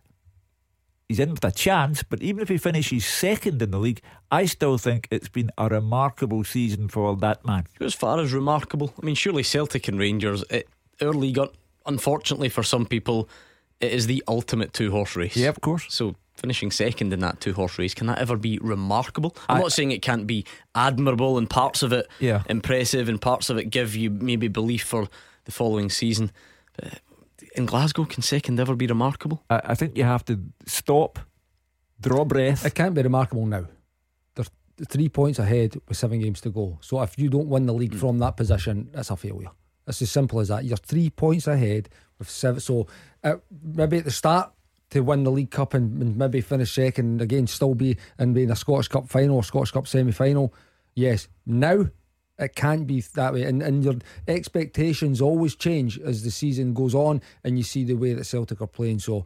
[1.09, 4.47] He's in with a chance, but even if he finishes second in the league, I
[4.47, 7.67] still think it's been a remarkable season for that man.
[7.81, 10.69] As far as remarkable, I mean, surely Celtic and Rangers, it,
[11.01, 11.39] our league,
[11.85, 13.29] unfortunately for some people,
[13.81, 15.37] it is the ultimate two horse race.
[15.37, 15.87] Yeah, of course.
[15.91, 19.37] So finishing second in that two horse race, can that ever be remarkable?
[19.49, 20.45] I'm I, not saying it can't be
[20.75, 22.43] admirable and parts of it yeah.
[22.49, 25.09] impressive and parts of it give you maybe belief for
[25.47, 26.31] the following season.
[26.77, 27.01] But
[27.55, 29.43] in Glasgow, can second ever be remarkable?
[29.49, 31.19] I, I think you have to stop,
[32.01, 32.67] draw breath.
[32.67, 33.67] It can't be remarkable now.
[34.35, 36.79] They're three points ahead with seven games to go.
[36.83, 37.99] So if you don't win the league mm.
[37.99, 39.49] from that position, it's a failure.
[39.87, 40.65] It's as simple as that.
[40.65, 41.89] You're three points ahead
[42.19, 42.61] with seven.
[42.61, 42.87] So
[43.25, 44.53] uh, maybe at the start
[44.91, 48.43] to win the League Cup and, and, maybe finish second again, still be and be
[48.43, 50.53] in a Scottish Cup final or Scottish Cup semi final.
[50.95, 51.87] Yes, now
[52.39, 53.43] it can't be that way.
[53.45, 53.95] And, and your
[54.29, 58.61] expectations always change as the season goes on and you see the way that Celtic
[58.61, 58.99] are playing.
[58.99, 59.25] So,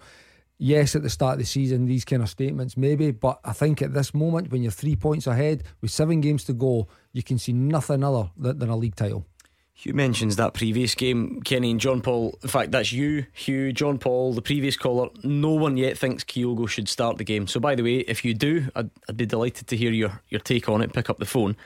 [0.59, 3.11] yes, at the start of the season, these kind of statements, maybe.
[3.11, 6.53] But I think at this moment, when you're three points ahead with seven games to
[6.53, 9.27] go, you can see nothing other than, a league title.
[9.73, 12.39] Hugh mentions that previous game, Kenny and John Paul.
[12.43, 15.09] In fact, that's you, Hugh, John Paul, the previous caller.
[15.25, 17.47] No one yet thinks Kyogo should start the game.
[17.47, 20.41] So, by the way, if you do, I'd, I'd be delighted to hear your, your
[20.41, 20.93] take on it.
[20.93, 21.57] Pick up the phone.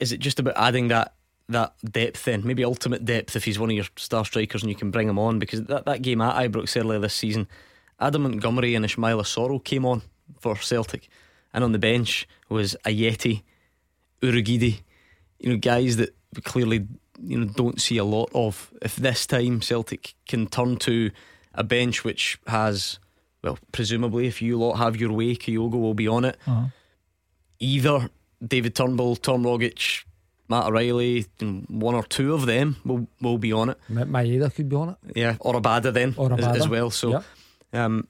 [0.00, 1.14] Is it just about adding that
[1.48, 2.42] that depth then?
[2.44, 5.18] Maybe ultimate depth if he's one of your star strikers and you can bring him
[5.18, 5.38] on?
[5.38, 7.48] Because that, that game at Ibrox earlier this season,
[7.98, 10.02] Adam Montgomery and Ismaila Soro came on
[10.38, 11.08] for Celtic.
[11.52, 13.42] And on the bench was Ajeti,
[14.22, 14.80] Urhoghide,
[15.40, 16.86] you know, guys that clearly
[17.22, 18.72] you know don't see a lot of.
[18.82, 21.10] If this time Celtic can turn to
[21.54, 22.98] a bench which has,
[23.42, 26.38] well, presumably if you lot have your way, Kyogo will be on it.
[26.46, 26.66] Uh-huh.
[27.58, 28.08] Either
[28.46, 30.04] David Turnbull, Tom Rogic,
[30.48, 31.26] Matt O'Riley,
[31.68, 33.78] one or two of them will will be on it.
[33.90, 34.96] Maeda could be on it.
[35.14, 36.56] Yeah, or Abada then Or as, Abada.
[36.56, 36.90] as well.
[36.90, 37.10] So.
[37.10, 37.24] Yep.
[37.72, 38.08] Um,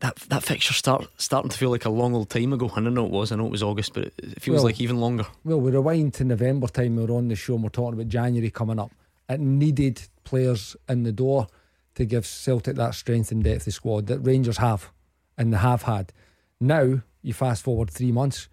[0.00, 2.70] that that fixture start starting to feel like a long old time ago.
[2.76, 3.32] And I know it was.
[3.32, 5.24] I know it was August, but it, it feels Well- like even longer.
[5.44, 6.96] Well, we rewind to November time.
[6.96, 7.54] We were on the show.
[7.54, 8.92] and We're talking about January coming up.
[9.28, 11.46] It needed players in the door
[11.94, 14.90] to give Celtic that strength and depth of squad that Rangers have,
[15.38, 16.12] and they have had.
[16.60, 18.48] Now you fast forward three months,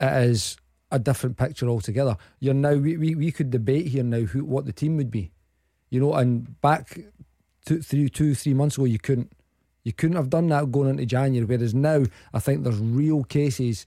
[0.00, 0.56] it is
[0.90, 2.16] a different picture altogether.
[2.40, 5.32] You're now we, we, we could debate here now who what the team would be,
[5.90, 6.14] you know.
[6.14, 6.98] And back
[7.64, 9.32] two, three, two, three months ago, you couldn't.
[9.84, 11.46] You couldn't have done that going into January.
[11.46, 13.86] Whereas now, I think there's real cases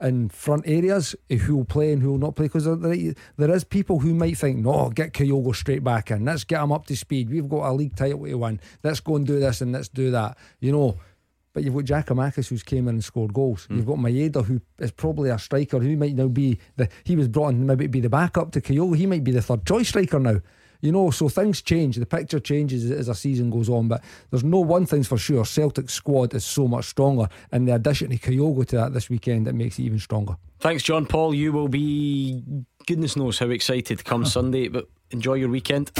[0.00, 2.46] in front areas who will play and who will not play.
[2.46, 6.24] Because there, there is people who might think, no, get Kyogo straight back in.
[6.24, 7.30] Let's get him up to speed.
[7.30, 8.60] We've got a league title to win.
[8.84, 10.38] Let's go and do this and let's do that.
[10.60, 10.98] You know.
[11.52, 13.64] But you've got Giakoumakis who's came in and scored goals.
[13.64, 13.76] Hmm.
[13.76, 17.28] You've got Maeda who is probably a striker who might now be the he was
[17.28, 18.96] brought in maybe to be the backup to Kyogo.
[18.96, 20.40] He might be the third choice striker now.
[20.82, 21.96] You know, so things change.
[21.96, 23.88] The picture changes as a season goes on.
[23.88, 25.44] But there's no one thing's for sure.
[25.44, 29.46] Celtic's squad is so much stronger, and the addition to Kyogo to that this weekend
[29.46, 30.36] it makes it even stronger.
[30.60, 31.34] Thanks, John Paul.
[31.34, 32.42] You will be
[32.86, 35.90] goodness knows how excited come Sunday, but enjoy your weekend.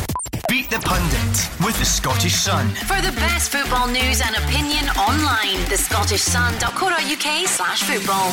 [0.50, 2.70] Beat the Pundit with the Scottish Sun.
[2.70, 8.32] For the best football news and opinion online, thescottishsun.co.uk slash football.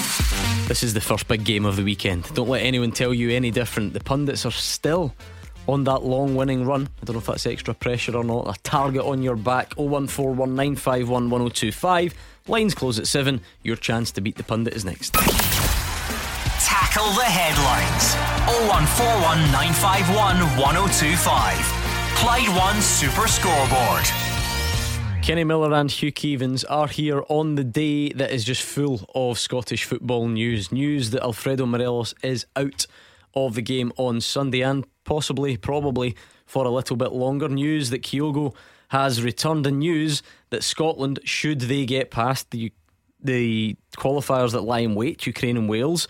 [0.67, 2.23] This is the first big game of the weekend.
[2.33, 3.93] Don't let anyone tell you any different.
[3.93, 5.13] The pundits are still
[5.67, 6.89] on that long winning run.
[7.03, 8.47] I don't know if that's extra pressure or not.
[8.47, 12.13] A target on your back 01419511025.
[12.47, 13.41] Lines close at 7.
[13.61, 15.13] Your chance to beat the pundit is next.
[16.65, 18.15] Tackle the headlines.
[18.67, 21.86] 0141 951 1025.
[22.19, 24.03] Clyde One Super Scoreboard.
[25.21, 29.37] Kenny Miller and Hugh Keevins are here on the day that is just full of
[29.37, 30.71] Scottish football news.
[30.71, 32.87] News that Alfredo Morelos is out
[33.35, 36.15] of the game on Sunday and possibly, probably
[36.47, 37.49] for a little bit longer.
[37.49, 38.55] News that Kyogo
[38.87, 42.73] has returned and news that Scotland, should they get past the
[43.23, 46.07] the qualifiers that lie in wait, Ukraine and Wales,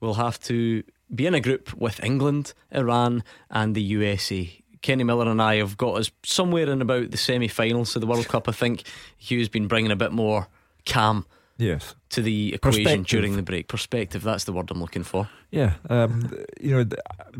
[0.00, 0.82] will have to
[1.14, 4.63] be in a group with England, Iran, and the USA.
[4.84, 8.06] Kenny Miller and I have got us somewhere in about the semi finals of the
[8.06, 8.50] World Cup.
[8.50, 8.82] I think
[9.16, 10.46] Hugh's been bringing a bit more
[10.84, 11.24] calm
[11.56, 11.94] Yes.
[12.10, 13.66] to the equation during the break.
[13.66, 15.26] Perspective, that's the word I'm looking for.
[15.50, 16.30] Yeah, um,
[16.60, 16.84] you know,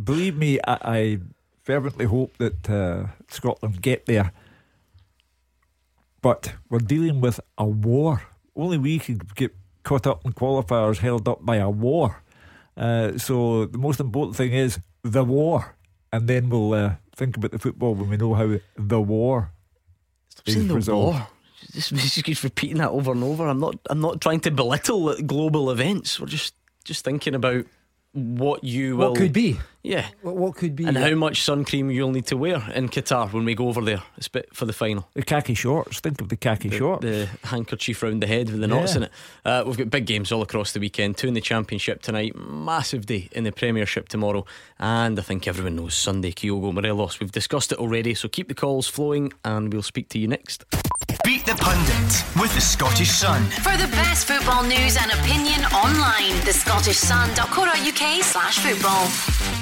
[0.02, 1.18] believe me, I, I
[1.64, 4.32] fervently hope that uh, Scotland get there.
[6.22, 8.22] But we're dealing with a war.
[8.56, 12.22] Only we could get caught up in qualifiers held up by a war.
[12.74, 15.76] Uh, so the most important thing is the war,
[16.14, 19.50] and then we'll uh, think about the football when we know how the war
[20.46, 21.18] is saying the resolved.
[21.18, 21.28] war.
[21.72, 23.48] Just, just keeps repeating that over and over.
[23.48, 23.76] I'm not.
[23.88, 26.20] I'm not trying to belittle global events.
[26.20, 26.54] We're just
[26.84, 27.64] just thinking about
[28.12, 29.12] what you will.
[29.12, 29.58] What could be?
[29.86, 30.06] Yeah.
[30.22, 30.86] What, what could be?
[30.86, 33.82] And how much sun cream you'll need to wear in Qatar when we go over
[33.82, 35.06] there espe- for the final.
[35.12, 36.00] The khaki shorts.
[36.00, 37.02] Think of the khaki The, shorts.
[37.04, 38.96] the handkerchief round the head with the knots Yeah.
[38.96, 39.10] in it.
[39.44, 41.18] Uh, we've got big games all across the weekend.
[41.18, 44.46] Two in the Championship tonight, massive day in the Premiership tomorrow,
[44.78, 47.20] and I think everyone knows Sunday Kyogo Morelos.
[47.20, 50.64] We've discussed it already, so keep the calls flowing, and we'll speak to you next.
[51.24, 53.42] Beat the Pundit with the Scottish Sun.
[53.62, 59.08] For the best football news and opinion online, thescottishsun.co.uk slash football.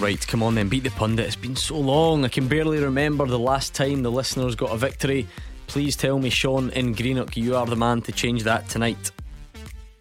[0.00, 1.26] Right, come on then, beat the pundit.
[1.26, 4.76] It's been so long, I can barely remember the last time the listeners got a
[4.76, 5.26] victory.
[5.66, 9.10] Please tell me, Sean in Greenock, you are the man to change that tonight.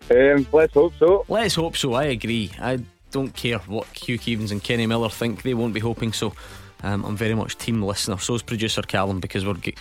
[0.10, 1.26] Um, let's hope so.
[1.30, 1.94] Let's hope so.
[1.94, 2.52] I agree.
[2.60, 2.80] I
[3.12, 5.44] don't care what Hugh Keevins and Kenny Miller think.
[5.44, 6.34] They won't be hoping so.
[6.84, 8.18] Um, I'm very much team listener.
[8.18, 9.54] So is producer Callum because we're.
[9.54, 9.76] Ge-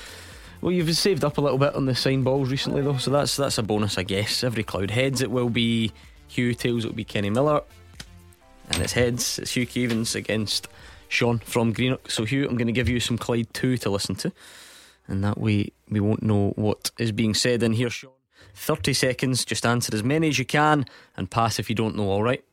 [0.61, 3.37] well, you've saved up a little bit on the sign balls recently, though, so that's
[3.37, 4.45] that's a bonus, I guess.
[4.45, 5.91] Every cloud heads, it will be
[6.29, 6.55] Hugh.
[6.55, 7.63] Tails, it will be Kenny Miller,
[8.71, 9.39] and it's heads.
[9.39, 10.69] It's Hugh Keevins against
[11.09, 12.11] Sean from Greenock.
[12.11, 14.33] So Hugh, I'm going to give you some Clyde two to listen to,
[15.07, 17.91] and that way we won't know what is being said in here.
[17.91, 18.13] Sean,
[18.55, 19.45] 30 seconds.
[19.45, 22.11] Just answer as many as you can and pass if you don't know.
[22.11, 22.45] All right.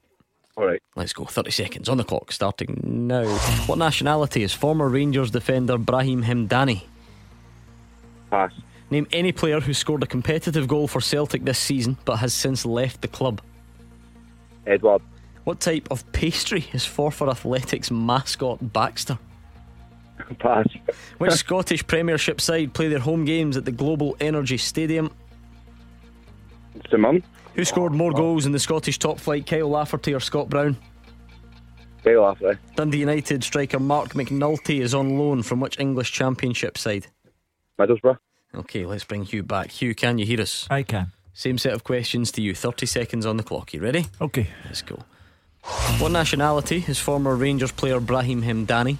[0.55, 0.82] All right.
[0.95, 1.26] Let's go.
[1.26, 3.28] 30 seconds on the clock, starting now.
[3.68, 6.84] What nationality is former Rangers defender Brahim Hemdani?
[8.32, 8.53] Pass.
[8.89, 12.65] Name any player who scored a competitive goal for Celtic this season but has since
[12.65, 13.41] left the club.
[14.65, 15.01] Edouard.
[15.48, 19.18] What type of pastry is Forfar Athletics mascot Baxter?
[20.39, 20.66] Pass.
[21.20, 25.10] Which Scottish Premiership side play their home games at the Global Energy Stadium?
[26.91, 27.24] Simon.
[27.56, 28.14] Who scored more oh.
[28.14, 30.76] goals in the Scottish top flight, Kyle Lafferty or Scott Brown?
[32.04, 32.60] Kyle Lafferty.
[32.76, 37.08] Dundee United striker Marc McNulty is on loan from which English Championship side?
[37.80, 38.18] Middlesbrough.
[38.54, 39.72] Okay, let's bring Hugh back.
[39.72, 40.68] Hugh, can you hear us?
[40.70, 41.14] I can.
[41.34, 42.54] Same set of questions to you.
[42.54, 43.74] 30 seconds on the clock.
[43.74, 44.08] You ready?
[44.20, 44.50] Okay.
[44.66, 45.06] Let's go.
[45.99, 48.97] What nationality is former Rangers player Brahim Hemdani?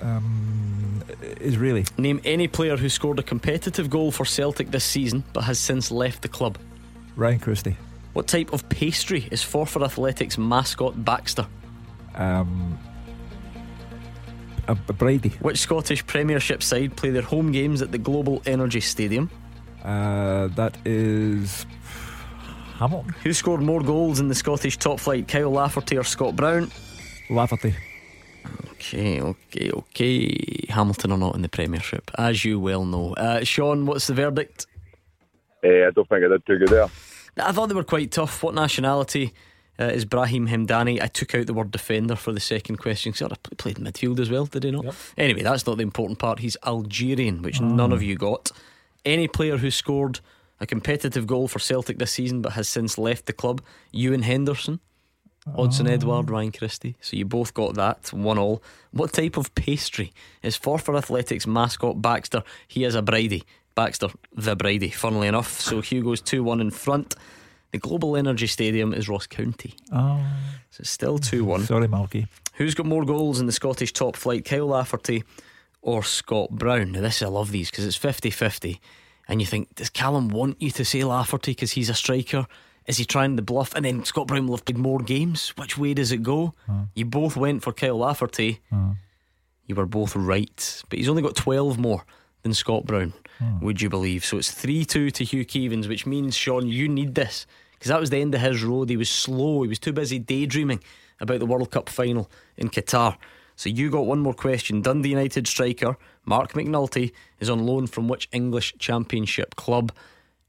[0.00, 1.02] Um,
[1.40, 1.84] Israeli.
[1.98, 5.90] Name any player who scored a competitive goal for Celtic this season but has since
[5.90, 6.58] left the club.
[7.16, 7.76] Ryan Christie.
[8.12, 11.46] What type of pastry is Forfar Athletics mascot Baxter?
[12.14, 12.78] Um,
[14.68, 15.30] a, a Brady.
[15.40, 19.30] Which Scottish Premiership side play their home games at the Global Energy Stadium?
[19.84, 21.66] Uh, that is
[22.76, 23.14] Hamilton.
[23.22, 26.70] Who scored more goals in the Scottish top flight, Kyle Lafferty or Scott Brown?
[27.30, 27.74] Lafferty.
[28.72, 30.66] Okay, okay, okay.
[30.68, 33.14] Hamilton are not in the Premiership, as you well know.
[33.14, 34.66] Uh, Sean, what's the verdict?
[35.64, 36.88] Uh, I don't think I did too good there.
[37.38, 38.42] I thought they were quite tough.
[38.42, 39.32] What nationality
[39.80, 41.00] uh, is Brahim Hemdani?
[41.02, 43.12] I took out the word defender for the second question.
[43.12, 44.84] He sort of played midfield as well, did he not?
[44.84, 44.94] Yep.
[45.18, 46.40] Anyway, that's not the important part.
[46.40, 48.52] He's Algerian, which none of you got.
[49.04, 50.20] Any player who scored
[50.60, 53.60] a competitive goal for Celtic this season but has since left the club,
[53.92, 54.80] Ewan Henderson.
[55.56, 56.32] Odsonne Edouard, ah.
[56.32, 56.96] Ryan Christie.
[57.00, 58.62] So you both got that, one all.
[58.90, 62.42] What type of pastry is Forfar Athletics mascot Baxter?
[62.66, 63.44] He is a Brady.
[63.76, 65.60] Baxter, the Brady, funnily enough.
[65.60, 67.14] So Hugo's 2 1 in front.
[67.72, 69.74] The Global Energy Stadium is Ross County.
[69.92, 70.24] Oh,
[70.70, 71.66] So it's still 2 1.
[71.66, 72.26] sorry, Malky.
[72.54, 75.22] Who's got more goals in the Scottish top flight, Kyle Lafferty
[75.82, 76.90] or Scott Brown?
[76.92, 78.80] Now, this I love these because it's 50 50.
[79.28, 82.46] And you think, does Callum want you to say Lafferty because he's a striker?
[82.86, 83.74] Is he trying to bluff?
[83.74, 85.50] And then Scott Brown will have played more games.
[85.56, 86.54] Which way does it go?
[86.68, 86.84] Uh.
[86.94, 88.60] You both went for Kyle Lafferty.
[88.70, 88.94] Uh.
[89.66, 90.82] You were both right.
[90.88, 92.04] But he's only got 12 more
[92.42, 93.58] than Scott Brown, uh.
[93.60, 94.24] would you believe?
[94.24, 97.46] So it's 3 2 to Hugh Keevins, which means, Sean, you need this.
[97.72, 98.88] Because that was the end of his road.
[98.88, 99.62] He was slow.
[99.62, 100.82] He was too busy daydreaming
[101.20, 103.16] about the World Cup final in Qatar.
[103.56, 104.82] So you got one more question.
[104.82, 105.96] Dundee United striker
[106.26, 109.92] Marc McNulty is on loan from which English Championship club?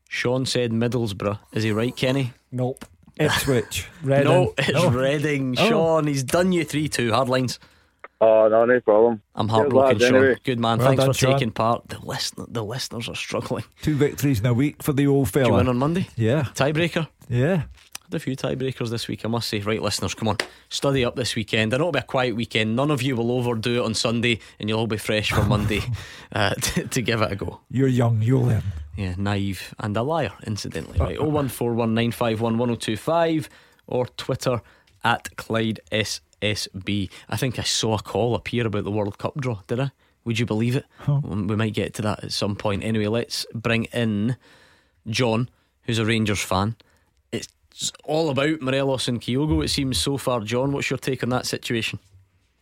[0.10, 1.40] Sean said Middlesbrough.
[1.54, 2.34] Is he right, Kenny?
[2.52, 2.84] Nope.
[3.20, 3.88] Ipswich.
[4.04, 4.24] Reading.
[4.26, 4.90] No, it's No.
[4.90, 5.56] Reading.
[5.58, 5.70] Oh.
[5.70, 7.12] Sean, he's done you 3 2.
[7.12, 7.60] Hard lines.
[8.20, 9.22] Oh, no, no problem.
[9.36, 10.16] I'm heartbroken, Sean.
[10.16, 10.36] anyway.
[10.44, 10.80] Good man.
[10.80, 11.34] Well Thanks done, for Sean.
[11.34, 11.88] taking part.
[11.90, 13.64] The, listener, the listeners are struggling.
[13.84, 15.46] Two victories in a week for the old fella.
[15.46, 16.08] Do you win on Monday?
[16.16, 17.08] Yeah, Tiebreaker?
[17.30, 17.64] yeah.
[18.10, 19.60] Had a few tiebreakers this week, I must say.
[19.60, 20.38] Right, listeners, come on.
[20.70, 21.74] Study up this weekend.
[21.74, 22.74] I know it'll be a quiet weekend.
[22.74, 25.82] None of you will overdo it on Sunday, and you'll all be fresh for Monday
[26.32, 27.60] uh, to, to give it a go.
[27.70, 28.64] You're young, you'll learn.
[28.96, 30.98] Yeah, naive and a liar, incidentally.
[31.00, 31.18] Right,
[32.28, 33.50] 01419511025
[33.88, 34.62] or Twitter
[35.04, 37.10] at Clyde SSB.
[37.28, 39.92] I think I saw a call appear about the World Cup draw, did I?
[40.24, 40.86] Would you believe it?
[41.08, 42.84] Um, We might get to that at some point.
[42.86, 44.38] Anyway, let's bring in
[45.08, 45.50] John,
[45.84, 46.78] who's a Rangers fan.
[47.80, 50.40] It's all about Morelos and Kyogo, it seems so far.
[50.40, 52.00] John, what's your take on that situation?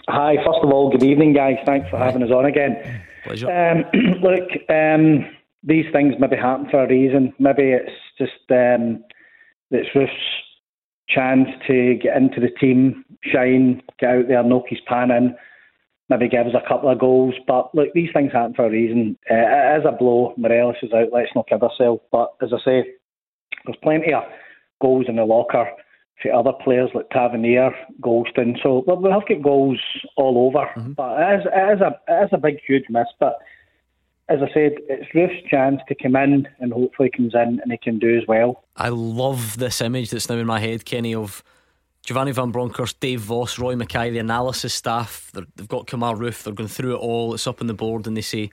[0.10, 1.56] Hi, first of all, good evening, guys.
[1.66, 3.02] Thanks for having us on again.
[3.24, 3.50] Pleasure.
[3.50, 3.86] Um,
[4.22, 5.26] look, um,
[5.64, 7.34] these things maybe happen for a reason.
[7.40, 9.06] Maybe it's just um,
[9.72, 10.12] it's Roofe's
[11.08, 15.34] chance to get into the team, shine, get out there, knock his pan in,
[16.10, 17.36] maybe give us a couple of goals.
[17.48, 19.18] But look, these things happen for a reason.
[19.32, 20.34] Uh, it is a blow.
[20.36, 21.08] Morelos is out.
[21.14, 22.02] Let's not kid ourselves.
[22.12, 22.84] But as I say,
[23.66, 24.24] there's plenty of
[24.82, 25.70] goals in the locker
[26.22, 27.72] for other players like Tavernier,
[28.02, 28.62] Goldson.
[28.64, 29.80] So we- we have got goals
[30.16, 30.70] all over.
[30.96, 33.08] But it is, it, is a, it is a big, huge miss.
[33.20, 33.38] But
[34.30, 37.78] as I said, it's Roofe's chance to come in and hopefully comes in and he
[37.78, 38.64] can do as well.
[38.76, 41.44] I love this image that's now in my head, Kenny, of
[42.04, 45.30] Giovanni Van Bronckhorst, Dave Vos, Roy Makaay, the analysis staff.
[45.34, 47.34] They're, they've got Kemar Roofe, they're going through it all.
[47.34, 48.50] It's up on the board, and they say,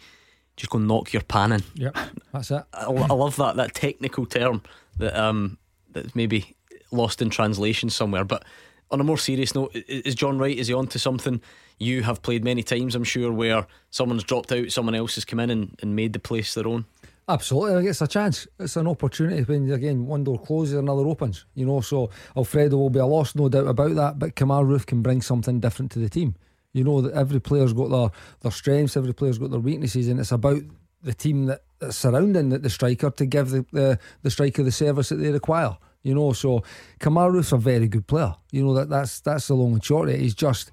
[0.56, 1.62] just go knock your pan in.
[1.74, 1.96] Yep,
[2.32, 2.62] that's it.
[2.74, 4.62] I, I love that that technical term
[4.98, 5.56] that um
[5.92, 6.54] that's maybe
[6.90, 8.24] lost in translation somewhere.
[8.24, 8.44] But
[8.90, 10.56] on a more serious note, is John right?
[10.56, 11.40] Is he on to something?
[11.78, 15.40] You have played many times, I'm sure, where someone's dropped out, someone else has come
[15.40, 16.84] in and, and made the place their own.
[17.28, 18.46] Absolutely, it's a chance.
[18.58, 21.46] It's an opportunity when again one door closes, another opens.
[21.54, 24.18] You know, so Alfredo will be a loss, no doubt about that.
[24.18, 26.34] But Kemar Roofe can bring something different to the team.
[26.72, 30.18] You know that every player's got their their strengths, every player's got their weaknesses, and
[30.18, 30.62] it's about
[31.02, 35.08] the team that, surrounding the, the striker to give the, the the striker the service
[35.08, 35.76] that they require.
[36.02, 36.64] You know, so
[37.00, 38.34] Kemar Roofe's a very good player.
[38.50, 40.20] You know that that's that's the long and short of it.
[40.20, 40.70] He's just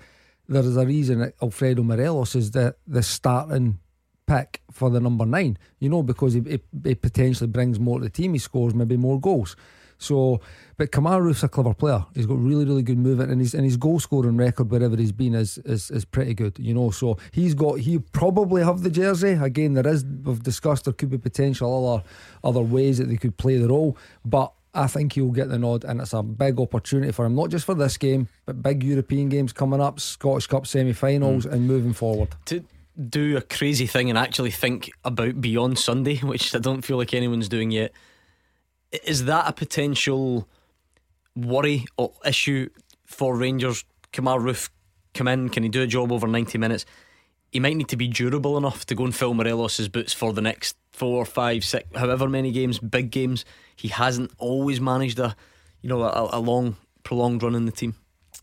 [0.48, 3.80] there is a reason that Alfredo Morelos is the the starting
[4.26, 5.58] pick for the number nine.
[5.80, 8.34] You know, because he, he, he potentially brings more to the team.
[8.34, 9.56] He scores maybe more goals.
[10.00, 10.40] So,
[10.78, 12.06] but Kemar Roofe's a clever player.
[12.16, 15.12] He's got really, really good movement, and his and his goal scoring record wherever he's
[15.12, 16.58] been is, is is pretty good.
[16.58, 19.34] You know, so he's got he probably have the jersey.
[19.34, 22.04] Again, there is we've discussed there could be potential other
[22.44, 23.96] other ways that they could play the role,
[24.26, 24.54] but.
[24.72, 27.66] I think he'll get the nod, and it's a big opportunity for him, not just
[27.66, 31.54] for this game, but big European games coming up, Scottish Cup semi finals, mm.
[31.54, 32.30] and moving forward.
[32.46, 32.64] To
[33.10, 37.16] do a crazy thing and actually think about beyond Sunday, which I don't feel like
[37.16, 37.94] anyone's doing yet
[38.92, 40.48] is that a potential
[41.36, 42.70] worry or issue
[43.06, 43.86] for Rangers?
[44.14, 44.70] Kemar Roofe
[45.14, 45.50] come in?
[45.50, 46.86] Can he do a job over 90 minutes?
[47.52, 50.42] He might need to be durable enough to go and fill Morelos' boots for the
[50.42, 53.46] next four, five, six, however many games, big games.
[53.76, 55.36] He hasn't always managed a,
[55.82, 57.96] you know, a, a long, prolonged run in the team.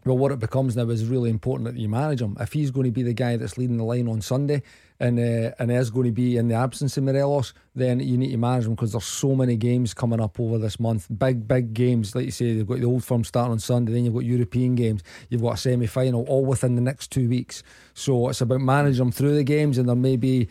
[0.04, 2.36] Well, what it becomes now is really important that you manage him.
[2.40, 4.62] If he's going to be the guy that's leading the line on Sunday,
[4.98, 8.30] and uh, and is going to be in the absence of Morelos, then you need
[8.30, 11.06] to manage him because there's so many games coming up over this month.
[11.18, 14.04] Big, big games, like you say, they've got the old firm starting on Sunday, then
[14.04, 17.62] you've got European games, you've got a semi final, all within the next two weeks.
[17.94, 20.48] So it's about managing them through the games, and there may be,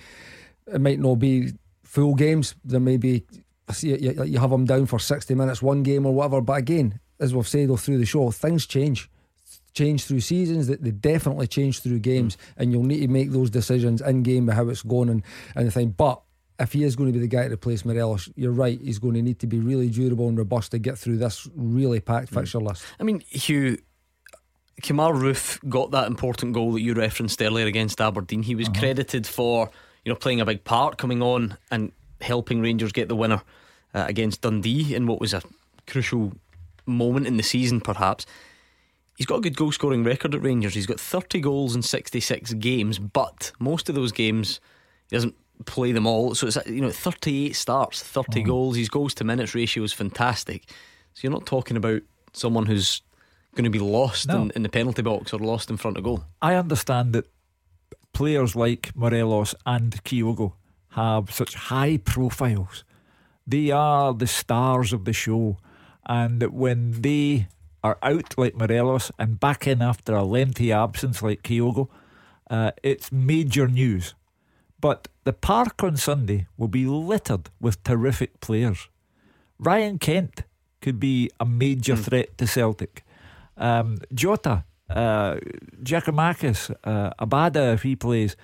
[0.68, 3.24] it might not be full games, there may be,
[3.82, 6.42] you, have them down for 60 minutes, one game or whatever.
[6.42, 9.10] But again, as we've said all through the show, things change
[9.76, 12.40] change through seasons, that they definitely change through games, mm.
[12.58, 15.22] and you'll need to make those decisions in game with how it's going and,
[15.56, 15.90] and the thing.
[15.90, 16.22] But
[16.58, 19.14] if he is going to be the guy to replace Morelos, you're right, he's going
[19.14, 22.36] to need to be really durable and robust to get through this really packed mm.
[22.36, 22.84] fixture list.
[23.00, 23.78] I mean, Hugh.
[24.82, 28.44] Kemar Roofe got that important goal that you referenced earlier against Aberdeen.
[28.44, 28.80] He was uh-huh.
[28.80, 29.72] credited for
[30.04, 33.42] you know playing a big part, coming on and helping Rangers get the winner
[33.94, 35.42] uh, against Dundee in what was a
[35.88, 36.34] crucial
[36.86, 38.26] moment in the season, perhaps
[39.16, 40.74] he's got a good goal scoring record at Rangers.
[40.74, 44.60] He's got 30 goals in 66 games, but most of those games
[45.10, 45.36] he doesn't
[45.66, 46.36] play them all.
[46.36, 48.46] So it's you know 38 starts, 30 mm.
[48.46, 48.76] goals.
[48.76, 50.70] His goals to minutes ratio is fantastic.
[51.14, 52.02] So you're not talking about
[52.34, 53.02] someone who's
[53.56, 54.44] going to be lost no.
[54.44, 56.26] in, in the penalty box or lost in front of goal.
[56.42, 57.28] I understand that
[58.12, 60.54] players like Morelos and Kyogo
[60.90, 62.84] have such high profiles.
[63.48, 65.58] They are the stars of the show,
[66.06, 67.48] and when they
[67.86, 71.88] are out like Morelos and back in after a lengthy absence like Kyogo,
[72.50, 74.16] uh, it's major news.
[74.82, 78.90] But the park on Sunday will be littered with terrific players.
[79.60, 80.44] Ryan Kent
[80.82, 82.04] could be a major mm.
[82.04, 83.04] threat to Celtic.
[83.56, 88.36] Um, Jota, uh, uh, Abada, if he plays,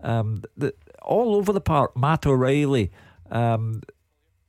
[0.00, 1.96] um, the, all over the park.
[1.96, 2.90] Matt O'Riley,
[3.30, 3.82] um,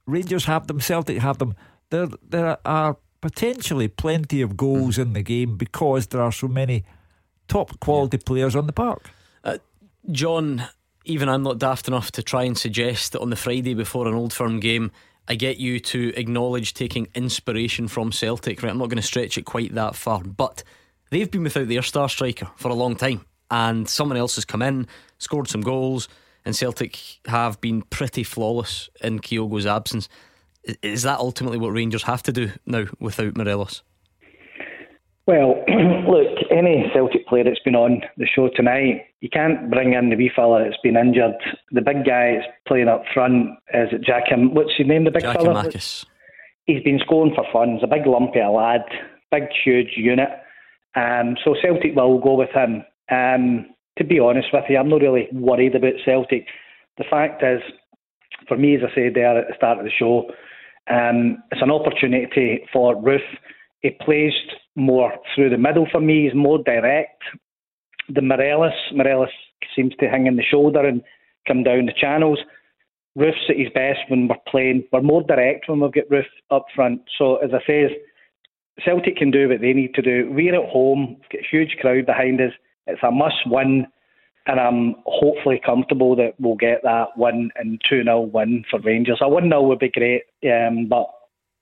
[0.05, 1.53] Rangers have them, Celtic have them.
[1.89, 6.83] There, there are potentially plenty of goals in the game because there are so many
[7.47, 9.09] top quality players on the park.
[9.43, 9.57] Uh,
[10.11, 10.63] John,
[11.05, 14.13] even I'm not daft enough to try and suggest that on the Friday before an
[14.13, 14.91] old firm game,
[15.27, 18.63] I get you to acknowledge taking inspiration from Celtic.
[18.63, 20.63] Right, I'm not going to stretch it quite that far, but
[21.09, 24.61] they've been without their star striker for a long time, and someone else has come
[24.61, 24.87] in,
[25.17, 26.07] scored some goals,
[26.45, 30.07] and Celtic have been pretty flawless in Kyogo's absence.
[30.81, 33.83] Is that ultimately what Rangers have to do now without Morelos?
[35.27, 35.61] Well,
[36.07, 40.15] look, any Celtic player that's been on the show tonight, you can't bring in the
[40.15, 41.35] wee fella that's been injured.
[41.71, 44.23] The big guy that's playing up front is it Jack?
[44.31, 45.03] What's his name?
[45.03, 45.53] The big Jack fella.
[45.53, 46.05] Marcus.
[46.65, 47.73] He's been scoring for fun.
[47.75, 48.83] He's a big lumpy lad,
[49.31, 50.29] big huge unit.
[50.95, 52.83] Um, so Celtic will go with him.
[53.11, 56.47] Um, to be honest with you, I'm not really worried about Celtic.
[56.97, 57.61] The fact is,
[58.47, 60.29] for me, as I said there at the start of the show,
[60.89, 63.37] um, it's an opportunity for Roofe.
[63.81, 64.33] He plays
[64.75, 66.25] more through the middle for me.
[66.25, 67.21] He's more direct.
[68.09, 69.29] The Morelos, Morelos
[69.75, 71.01] seems to hang in the shoulder and
[71.47, 72.39] come down the channels.
[73.17, 74.83] Roofe's at his best when we're playing.
[74.91, 77.01] We're more direct when we've got Roofe up front.
[77.17, 77.97] So as I say,
[78.85, 80.29] Celtic can do what they need to do.
[80.31, 82.51] We're at home, got a huge crowd behind us.
[82.85, 83.87] It's a must win
[84.47, 89.19] and I'm hopefully comfortable that we'll get that one and 2 0 win for Rangers.
[89.21, 91.07] A 1 0 would be great, um, but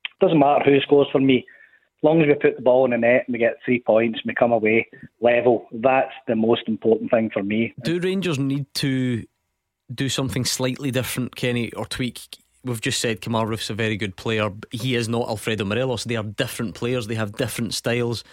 [0.05, 1.37] it doesn't matter who scores for me.
[1.37, 4.19] As long as we put the ball in the net and we get three points
[4.21, 4.87] and we come away
[5.19, 7.73] level, that's the most important thing for me.
[7.83, 9.25] Do Rangers need to
[9.93, 12.19] do something slightly different, Kenny, or tweak?
[12.63, 14.49] We've just said Kemar Roofe's a very good player.
[14.71, 16.03] He is not Alfredo Morelos.
[16.03, 18.23] They are different players, they have different styles.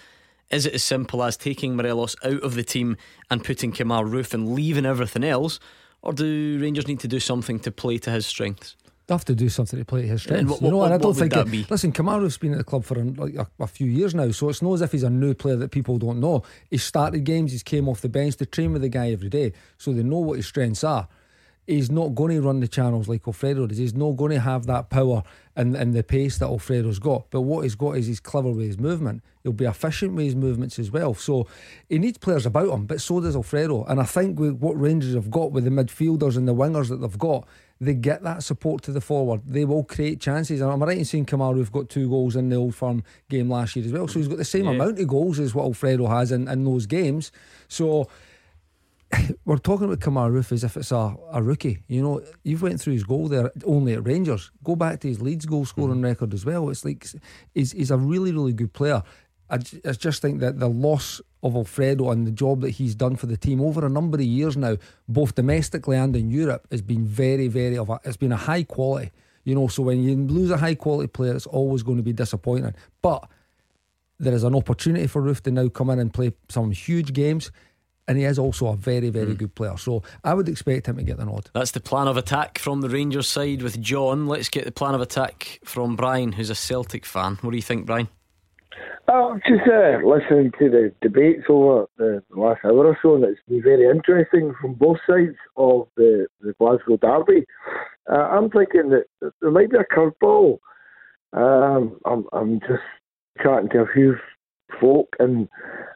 [0.53, 2.97] Is it as simple as taking Morelos out of the team
[3.31, 5.59] and putting Kemar Roofe and leaving everything else?
[6.03, 8.77] Or do Rangers need to do something to play to his strengths?
[9.09, 10.51] You have to do something to play to his strengths.
[10.51, 11.35] what- you know, what, and I don't think.
[11.37, 11.67] It, be?
[11.71, 14.49] Listen, Kamaru's been at the club for an, like a, a few years now, so
[14.49, 16.43] it's not as if he's a new player that people don't know.
[16.71, 19.53] He started games, he's came off the bench to train with the guy every day,
[19.79, 21.09] so they know what his strengths are.
[21.67, 23.79] He's not going to run the channels like Alfredo does.
[23.79, 25.23] He's not going to have that power
[25.55, 27.31] and, and the pace that Alfredo's got.
[27.31, 29.23] But what he's got is he's clever with his movement.
[29.45, 31.15] He'll be efficient with his movements as well.
[31.15, 31.47] So
[31.89, 33.85] he needs players about him, but so does Alfredo.
[33.85, 36.97] And I think with what Rangers have got with the midfielders and the wingers that
[36.97, 37.47] they've got,
[37.81, 39.43] they get that support to the forward.
[39.47, 40.61] They will create chances.
[40.61, 43.49] And I'm right in saying Kamaru have got two goals in the Old Firm game
[43.51, 44.07] last year as well.
[44.09, 44.73] So he's got the same Yeah.
[44.73, 47.31] amount of goals as what Alfredo has in, in those games.
[47.69, 48.09] So
[49.45, 51.83] we're talking about Kamaru as if it's a, a rookie.
[51.89, 54.51] You know, you've went through his goal there only at Rangers.
[54.63, 56.05] Go back to his Leeds goal scoring mm-hmm.
[56.05, 56.69] record as well.
[56.71, 57.07] It's like
[57.55, 59.03] he's, he's a really, really good player.
[59.51, 62.95] I, j- I just think that the loss of Alfredo and the job that he's
[62.95, 64.77] done for the team over a number of years now,
[65.09, 68.63] both domestically and in Europe, has been very, very of a, it's been a high
[68.63, 69.11] quality.
[69.45, 72.13] You know, so when you lose a high quality player, it's always going to be
[72.13, 72.75] disappointing.
[73.03, 73.29] But
[74.21, 77.51] there is an opportunity for Roofe to now come in and play some huge games.
[78.09, 79.77] And he is also a very, very good player.
[79.77, 81.51] So I would expect him to get the nod.
[81.55, 84.27] That's the plan of attack from the Rangers side with John.
[84.27, 87.39] Let's get the plan of attack from Brian, who's a Celtic fan.
[87.43, 88.09] What do you think, Brian?
[89.09, 93.41] Oh, just uh, listening to the debates over the last hour or so, and it's
[93.49, 97.45] been very interesting from both sides of the, the Glasgow Derby.
[98.11, 99.05] Uh, I'm thinking that
[99.41, 100.59] there might be a curveball.
[101.33, 102.83] Um, I'm, I'm just
[103.43, 104.17] chatting to a few
[104.81, 105.49] folk, and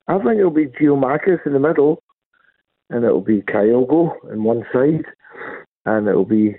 [0.08, 2.02] I think it'll be Giakoumakis in the middle,
[2.90, 5.04] and it'll be Kyogo on one side,
[5.84, 6.56] and it'll be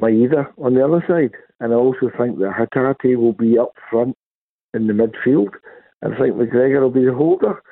[0.00, 1.32] Maeda on the other side.
[1.60, 4.16] And I also think that Hatate will be up front
[4.74, 5.50] in the midfield.
[6.02, 7.62] I think McGregor will be the holder.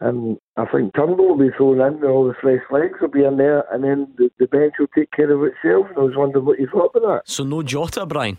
[0.00, 3.24] And I think Turnbull will be thrown in, and all the fresh legs will be
[3.24, 5.88] in there, and then the, the bench will take care of itself.
[5.88, 7.22] And I was wondering what you thought about that.
[7.26, 8.38] So no Jota, Brian.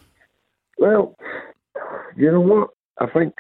[0.79, 1.15] Well,
[2.17, 2.69] you know what?
[2.99, 3.33] I think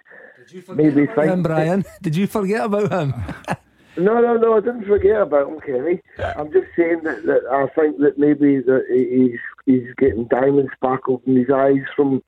[0.69, 3.13] maybe think Him, Brian, did you forget about him?
[3.97, 4.55] No, no, no.
[4.55, 6.01] I didn't forget about him, Kenny.
[6.37, 11.21] I'm just saying that, that I think that maybe that he's he's getting diamond sparkled
[11.27, 12.23] in his eyes from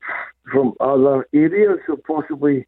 [0.52, 2.66] from other areas, so possibly.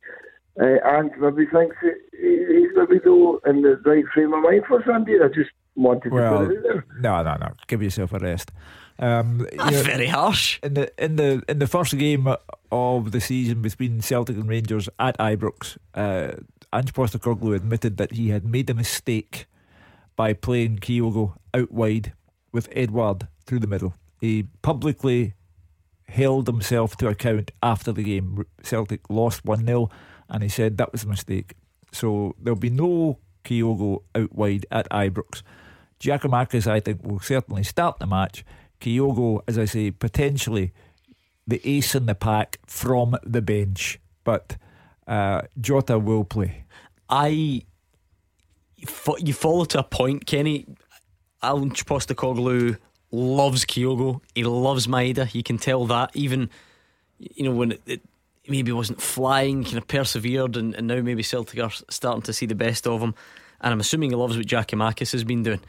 [0.59, 4.65] Uh, and maybe thinks that he- he's maybe though in the right frame of mind
[4.67, 5.19] for Sunday.
[5.23, 6.87] I just wanted to Well, put it out there.
[7.01, 7.53] no, no, no.
[7.67, 8.51] Give yourself a rest.
[8.99, 10.59] Um, That's very harsh.
[10.63, 12.27] In the in the in the first game
[12.73, 16.33] of the season between Celtic and Rangers at Ibrox, uh,
[16.73, 19.47] Ange Postecoglou admitted that he had made a mistake
[20.17, 22.13] by playing Kyogo out wide
[22.53, 23.95] with Edouard through the middle.
[24.21, 25.35] He publicly
[26.09, 28.47] held himself to account after the game.
[28.63, 29.91] Celtic lost 1 0,
[30.31, 31.55] and he said that was a mistake.
[31.93, 35.43] So there'll be no Kyogo out wide at Ibrox.
[36.01, 38.45] Giakoumakis, I think, will certainly start the match.
[38.81, 40.73] Kyogo, as I say, potentially
[41.47, 44.57] the ace in the pack from the bench, but
[45.07, 46.65] uh, Jota will play.
[47.09, 47.63] I
[49.19, 50.67] you follow to a point, Kenny.
[51.43, 52.79] Alan Postecoglou
[53.11, 54.21] loves Kyogo.
[54.35, 55.33] He loves Maeda.
[55.35, 56.11] You can tell that.
[56.15, 56.51] Even
[57.19, 58.03] you know when it, it
[58.49, 62.47] maybe wasn't flying, kind of persevered, and, and now maybe Celtic are starting to see
[62.47, 63.15] the best of him.
[63.61, 65.61] And I'm assuming he loves what Giakoumakis has been doing.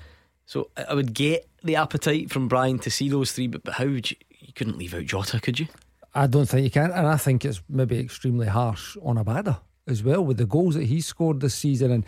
[0.47, 3.85] So I would get the appetite from Brian to see those three, but, but how
[3.85, 4.17] would you?
[4.39, 5.67] You couldn't leave out Jota, could you?
[6.15, 10.03] I don't think you can, and I think it's maybe extremely harsh on Abada as
[10.03, 11.91] well with the goals that he scored this season.
[11.91, 12.05] And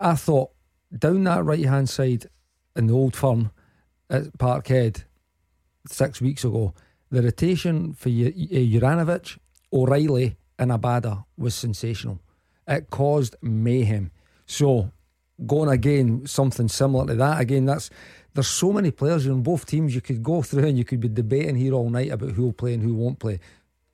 [0.00, 0.50] I thought
[0.96, 2.26] down that right hand side
[2.74, 3.50] in the old firm
[4.08, 5.04] at Parkhead
[5.86, 6.72] six weeks ago,
[7.10, 9.38] the rotation for uh, Juranovic,
[9.72, 12.20] O'Riley, and Abada was sensational.
[12.66, 14.10] It caused mayhem.
[14.46, 14.90] So
[15.46, 17.64] going again, something similar to that again.
[17.66, 17.90] That's
[18.34, 19.94] there's so many players in both teams.
[19.94, 22.74] You could go through and you could be debating here all night about who'll play
[22.74, 23.40] and who won't play.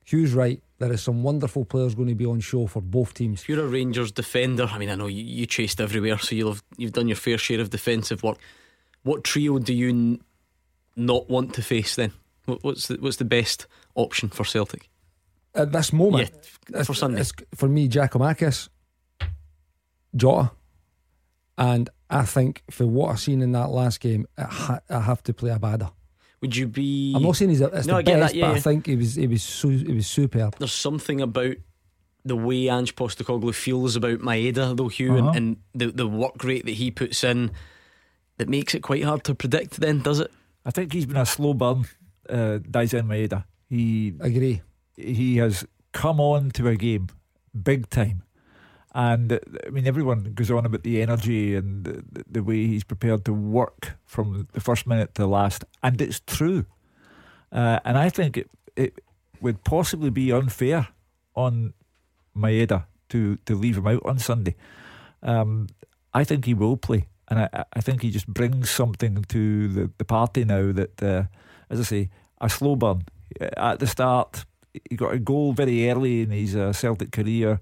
[0.04, 0.62] Hugh's right.
[0.78, 3.42] There is some wonderful players going to be on show for both teams.
[3.42, 6.52] If you're a Rangers defender, I mean, I know you, you chased everywhere, so you'll
[6.52, 8.38] have you've done your fair share of defensive work.
[9.02, 10.20] What trio do you n-
[10.96, 12.12] not want to face then?
[12.46, 14.88] What, what's the, what's the best option for Celtic?
[15.54, 16.30] At this moment,
[16.72, 17.20] Yeah, for Sunday.
[17.20, 18.68] it's- for me, Giakoumakis,
[20.16, 20.50] Jota,
[21.60, 25.22] and I think for what I've seen in that last game, I, ha- I have
[25.24, 25.92] to play Abada.
[26.40, 27.12] Would you be?
[27.14, 28.60] I'm not saying he's a, it's No, I the get that, best, yeah, but I
[28.60, 30.56] think he was he was su- he was superb.
[30.58, 31.54] There's something about
[32.24, 35.28] the way Ange Postecoglou feels about Maeda, though Hugh, Uh-huh.
[35.28, 37.50] and, and the the work rate that he puts in,
[38.38, 39.80] that makes it quite hard to predict.
[39.80, 40.30] Then does it?
[40.64, 41.84] I think he's been a slow burn,
[42.28, 43.44] uh, Daizen Maeda.
[43.68, 44.62] He agree.
[44.96, 47.08] He has come on to a game
[47.62, 48.22] big time,
[48.94, 52.84] and uh, I mean everyone goes on about the energy and the, the way he's
[52.84, 56.66] prepared to work from the first minute to the last, and it's true.
[57.52, 59.00] Uh, and I think it, it
[59.40, 60.88] would possibly be unfair
[61.34, 61.74] on
[62.36, 64.54] Maeda to, to leave him out on Sunday.
[65.22, 65.68] Um,
[66.14, 67.06] I think he will play.
[67.28, 71.24] And I, I think he just brings something to the, the party now that, uh,
[71.68, 72.10] as I say,
[72.40, 73.02] a slow burn.
[73.56, 74.44] At the start,
[74.88, 77.60] he got a goal very early in his uh, Celtic career,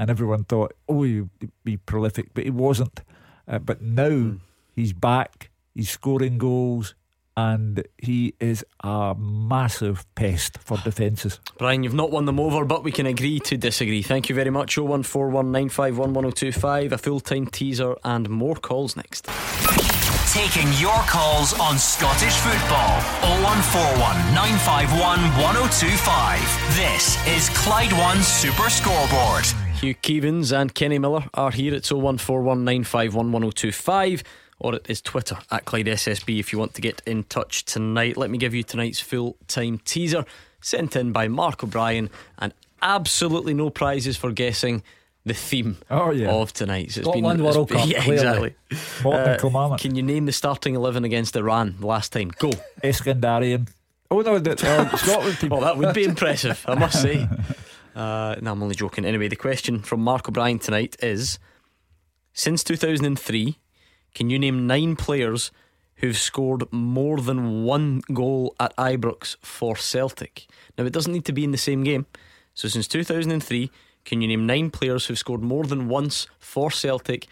[0.00, 1.28] and everyone thought, oh, he'd
[1.62, 3.02] be prolific, but he wasn't.
[3.46, 4.40] Uh, but now mm.
[4.74, 6.94] he's back, he's scoring goals,
[7.36, 11.38] and he is a massive pest for defences.
[11.58, 14.00] Brian, you've not won them over, but we can agree to disagree.
[14.00, 14.76] Thank you very much.
[14.76, 19.28] 01419511025, a full time teaser, and more calls next.
[20.32, 23.02] Taking your calls on Scottish football.
[23.44, 26.40] 0141 951 1025.
[26.74, 29.44] This is Clyde One Super Scoreboard.
[29.80, 34.22] Hugh Keevins and Kenny Miller are here at 0141 951 1025
[34.58, 38.18] or it is Twitter at Clyde SSB if you want to get in touch tonight.
[38.18, 40.26] Let me give you tonight's full time teaser
[40.60, 42.52] sent in by Mark O'Brien and
[42.82, 44.82] absolutely no prizes for guessing
[45.24, 46.28] the theme oh, yeah.
[46.28, 46.92] of tonight.
[46.92, 47.88] So Scotland been, World Cup.
[47.88, 48.54] Yeah, exactly.
[49.02, 52.32] Uh, can you name the starting 11 against Iran last time?
[52.38, 52.50] Go.
[52.84, 53.66] Eskandarian.
[54.10, 55.48] Oh, no, the, uh, Scotland team.
[55.48, 57.26] well, that would be impressive, I must say.
[57.94, 59.04] Uh, no, I'm only joking.
[59.04, 61.38] Anyway, the question from Mark O'Brien tonight is
[62.32, 63.58] Since 2003,
[64.14, 65.50] can you name nine players
[65.96, 70.46] who've scored more than one goal at Ibrox for Celtic?
[70.78, 72.06] Now, it doesn't need to be in the same game.
[72.54, 73.70] So, since 2003,
[74.04, 77.26] can you name nine players who've scored more than once for Celtic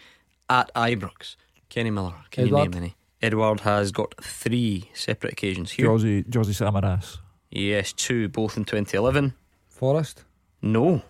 [0.49, 1.35] at Ibrox?
[1.69, 2.65] Kenny Miller, can Edouard?
[2.65, 2.95] you name any?
[3.21, 5.85] Edouard has got three separate occasions here.
[5.87, 7.17] Josie, Josie Samaras.
[7.51, 9.33] Yes, two, both in 2011.
[9.67, 10.23] Forrest?
[10.61, 11.01] No.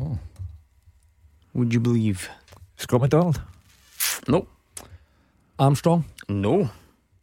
[0.00, 0.18] Oh.
[1.54, 2.28] Would you believe?
[2.76, 3.40] Scott McDonald?
[4.26, 4.46] No.
[5.58, 6.04] Armstrong?
[6.28, 6.70] No.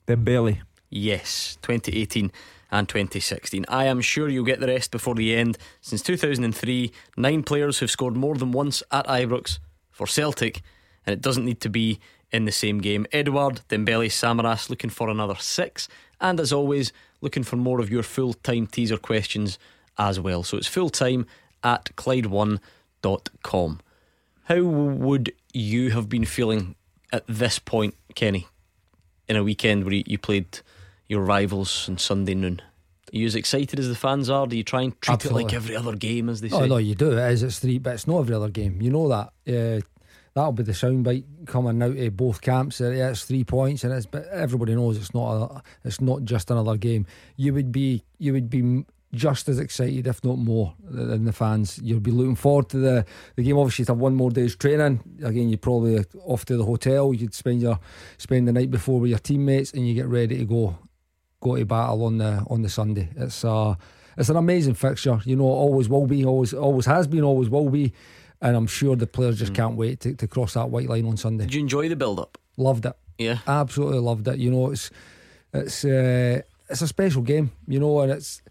[0.08, 0.62] Dembele?
[0.90, 2.32] Yes, 2018
[2.72, 3.66] and 2016.
[3.68, 5.58] I am sure you'll get the rest before the end.
[5.82, 9.60] Since 2003, nine players have scored more than once at Ibrox
[9.92, 10.62] for Celtic,
[11.06, 12.00] and it doesn't need to be
[12.32, 13.06] in the same game.
[13.12, 15.88] Edouard, Dembele, Samaras looking for another six,
[16.22, 19.58] and as always, looking for more of your full time teaser questions
[19.98, 20.44] as well.
[20.44, 21.26] So it's full time
[21.64, 23.80] at Clyde1.com.
[24.44, 26.76] How would you have been feeling
[27.12, 28.48] at this point, Kenny,
[29.28, 30.60] in a weekend where you played
[31.08, 32.62] your rivals on Sunday noon?
[33.14, 34.46] Are you as excited as the fans are?
[34.46, 35.44] Do you try and treat Absolutely.
[35.44, 36.58] it like every other game, as they say?
[36.58, 37.12] oh, no, you do.
[37.12, 37.44] It is.
[37.44, 38.82] It's three, but it's not every other game.
[38.82, 39.34] You know that.
[39.48, 39.82] Uh,
[40.36, 42.80] that'll be the soundbite coming out of both camps.
[42.80, 45.34] Yeah, it's three points, and it's but everybody knows it's not.
[45.34, 47.08] A, it's not just another game.
[47.36, 48.04] You would be.
[48.20, 51.80] You would be just as excited, if not more, than the fans.
[51.82, 53.06] You'll be looking forward to the,
[53.36, 53.58] the game.
[53.58, 55.02] Obviously, to have one more day's training.
[55.24, 57.14] Again, you're probably off to the hotel.
[57.14, 57.80] You'd spend your
[58.18, 60.78] spend the night before with your teammates, and you get ready to go
[61.42, 63.10] go to battle on the on the Sunday.
[63.16, 63.76] It's uh
[64.18, 65.20] it's an amazing fixture.
[65.26, 67.94] You know, always will be, always always has been, always will be.
[68.42, 69.58] And I'm sure the players just mm.
[69.58, 71.46] can't wait to, to cross that white line on Sunday.
[71.46, 72.38] Did you enjoy the build up?
[72.56, 72.94] Loved it.
[73.18, 74.38] Yeah, absolutely loved it.
[74.38, 74.92] You know, it's
[75.54, 77.52] it's uh, it's a special game.
[77.68, 78.42] You know, and it's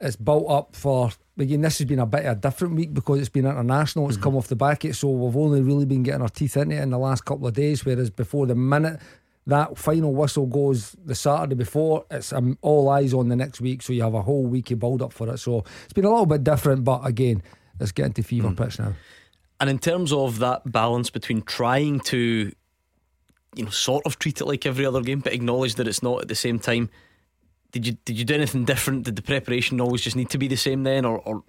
[0.00, 1.60] it's built up for again.
[1.60, 4.06] This has been a bit of a different week because it's been international.
[4.08, 4.24] It's mm-hmm.
[4.24, 6.82] come off the back it, so we've only really been getting our teeth into it
[6.82, 7.84] in the last couple of days.
[7.84, 9.00] Whereas before the minute
[9.46, 13.82] that final whistle goes the Saturday before, it's um, all eyes on the next week.
[13.82, 15.38] So you have a whole week of build up for it.
[15.38, 17.42] So it's been a little bit different, but again,
[17.78, 18.56] it's getting to fever mm.
[18.56, 18.94] pitch now.
[19.60, 22.52] And in terms of that balance between trying to,
[23.54, 26.22] you know, sort of treat it like every other game, but acknowledge that it's not
[26.22, 26.90] at the same time
[27.74, 29.02] did you did you do anything different?
[29.02, 31.42] Did the preparation always just need to be the same then, or, or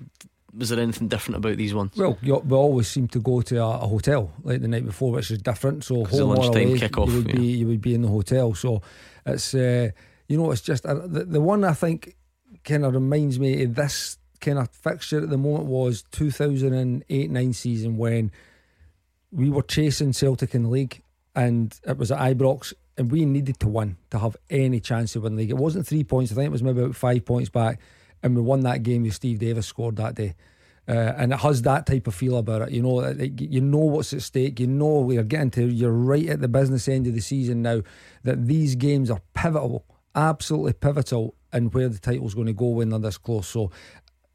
[0.57, 1.95] was there anything different about these ones?
[1.95, 5.29] Well, we always seem to go to a, a, hotel like the night before, which
[5.29, 5.83] is different.
[5.83, 7.35] So home or away, kick-off, you would yeah.
[7.35, 8.55] be you would be in the hotel.
[8.55, 8.81] So
[9.23, 9.91] it's uh,
[10.27, 12.15] you know it's just uh, the, the one I think
[12.63, 17.53] kind of reminds me of this kind of fixture at the moment was 2008 9
[17.53, 18.31] season when
[19.31, 21.03] we were chasing Celtic in the league
[21.35, 25.21] and it was at Ibrox and we needed to win to have any chance to
[25.21, 25.51] win the league.
[25.51, 27.79] It wasn't three points, I think it was maybe about five points back,
[28.23, 30.35] and we won that game with Steve Davis scored that day.
[30.87, 32.71] Uh, and it has that type of feel about it.
[32.71, 34.59] You know, you know what's at stake.
[34.59, 35.65] You know we're getting to.
[35.65, 37.81] You're right at the business end of the season now.
[38.23, 39.83] That these games are pivotal,
[40.13, 43.47] absolutely pivotal, in where the title's going to go when they're this close.
[43.47, 43.71] So,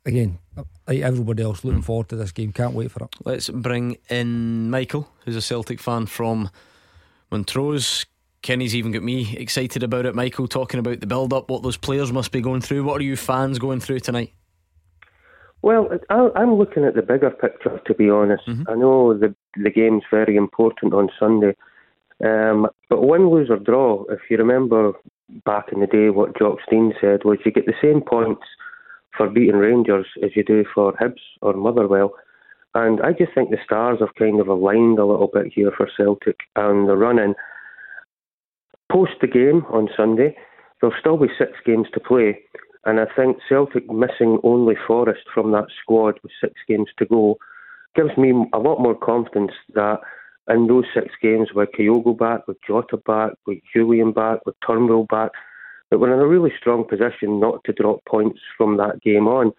[0.04, 0.40] again,
[0.88, 2.52] like everybody else, looking forward to this game.
[2.52, 3.14] Can't wait for it.
[3.24, 6.50] Let's bring in Michael, who's a Celtic fan from
[7.30, 8.06] Montrose.
[8.42, 10.14] Kenny's even got me excited about it.
[10.14, 12.84] Michael talking about the build up, what those players must be going through.
[12.84, 14.32] What are you fans going through tonight?
[15.62, 18.46] Well, I'm looking at the bigger picture, to be honest.
[18.46, 18.70] Mm-hmm.
[18.70, 21.54] I know the the game's very important on Sunday,
[22.24, 24.04] um, but win, lose or draw.
[24.08, 24.92] If you remember
[25.44, 28.42] back in the day what Jock Stein said was you get the same points
[29.16, 32.14] for beating Rangers as you do for Hibs or Motherwell.
[32.74, 35.88] And I just think the stars have kind of aligned a little bit here for
[35.96, 37.34] Celtic and the running.
[38.90, 40.36] Post the game on Sunday,
[40.80, 42.40] there'll still be six games to play.
[42.84, 47.38] And I think Celtic missing only Forrest from that squad with six games to go
[47.94, 50.00] gives me a lot more confidence that
[50.48, 55.06] in those six games with Kyogo back, with Jota back, with Julian back, with Turnbull
[55.10, 55.32] back,
[55.90, 59.52] that we're in a really strong position not to drop points from that game on,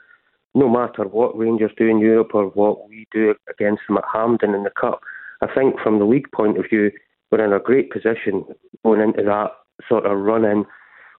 [0.56, 4.56] no matter what Rangers do in Europe or what we do against them at Hampden
[4.56, 5.02] in the Cup.
[5.42, 6.92] I think from the league point of view,
[7.32, 8.46] we're in a great position
[8.84, 9.52] going into that
[9.88, 10.66] sort of run in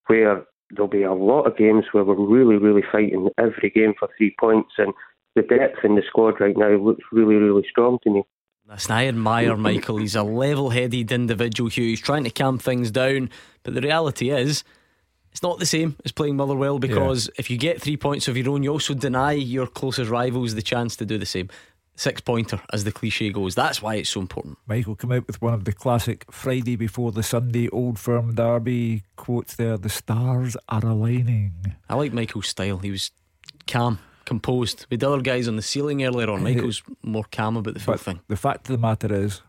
[0.06, 4.08] where there'll be a lot of games where we're really, really fighting every game for
[4.16, 4.92] three points and
[5.34, 8.22] the depth in the squad right now looks really, really strong to me.
[8.68, 9.96] Listen, I admire Michael.
[9.96, 11.88] He's a level headed individual, Hugh.
[11.88, 13.28] He's trying to calm things down.
[13.64, 14.62] But the reality is,
[15.32, 17.32] it's not the same as playing Motherwell because yeah.
[17.38, 20.62] if you get three points of your own, you also deny your closest rivals the
[20.62, 21.48] chance to do the same.
[22.02, 23.54] Six pointer, as the cliche goes.
[23.54, 24.58] That's why it's so important.
[24.66, 29.04] Michael come out with one of the classic Friday before the Sunday Old Firm Derby
[29.14, 31.76] quotes there the stars are aligning.
[31.88, 32.78] I like Michael's style.
[32.78, 33.12] He was
[33.68, 34.84] calm composed.
[34.90, 37.80] With the other guys on the ceiling earlier on, uh, Michael's more calm about the
[37.80, 38.18] full thing.
[38.26, 39.40] The fact of the matter is,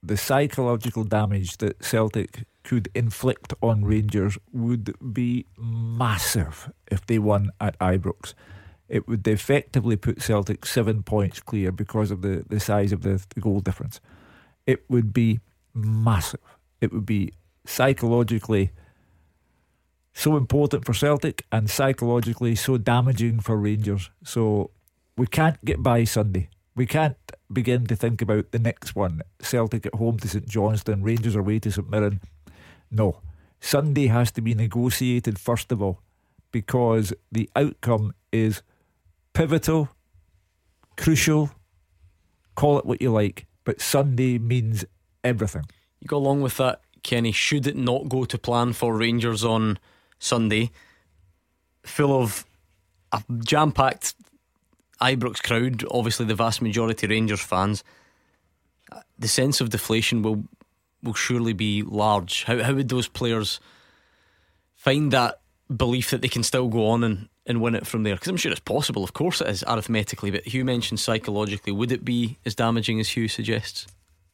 [0.00, 7.50] the psychological damage that Celtic could inflict on Rangers would be massive if they won
[7.60, 8.34] at Ibrox.
[8.88, 13.22] It would effectively put Celtic seven points clear because of the, the size of the,
[13.34, 14.00] the goal difference.
[14.66, 15.40] It would be
[15.74, 16.40] massive.
[16.80, 17.32] It would be
[17.66, 18.70] psychologically
[20.14, 24.10] so important for Celtic and psychologically so damaging for Rangers.
[24.24, 24.70] So
[25.16, 26.48] we can't get by Sunday.
[26.74, 27.16] We can't
[27.52, 29.22] begin to think about the next one.
[29.40, 32.20] Celtic at home to St Johnstone, Rangers away to St Mirren.
[32.90, 33.20] No.
[33.60, 36.00] Sunday has to be negotiated first of all
[36.52, 38.62] because the outcome is
[39.38, 39.88] pivotal,
[40.96, 41.48] crucial,
[42.56, 44.84] call it what you like, but Sunday means
[45.22, 45.62] everything.
[46.00, 47.30] You go along with that, Kenny.
[47.30, 49.78] Should it not go to plan for Rangers on
[50.18, 50.72] Sunday,
[51.84, 52.44] full of
[53.12, 54.16] a jam packed
[55.00, 57.84] Ibrox crowd, obviously the vast majority Rangers fans.
[59.20, 60.42] The sense of deflation will
[61.00, 62.42] will surely be large.
[62.42, 63.60] How how would those players
[64.74, 65.38] find that
[65.74, 68.14] belief that they can still go on and, and win it from there?
[68.14, 71.72] Because I'm sure it's possible, of course it is arithmetically, but Hugh mentioned psychologically.
[71.72, 73.86] Would it be as damaging as Hugh suggests?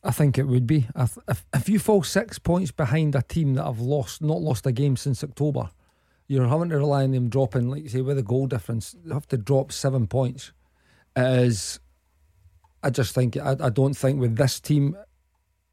[0.04, 0.86] I think it would be.
[0.94, 1.16] If,
[1.54, 4.96] if, you fall six points behind a team that have lost, not lost a game
[4.96, 5.70] since October,
[6.28, 9.12] you're having to rely on them dropping, like you say, with a goal difference, you
[9.14, 10.52] have to drop seven points.
[11.16, 11.80] Is,
[12.82, 14.96] I just think, I, I don't think with this team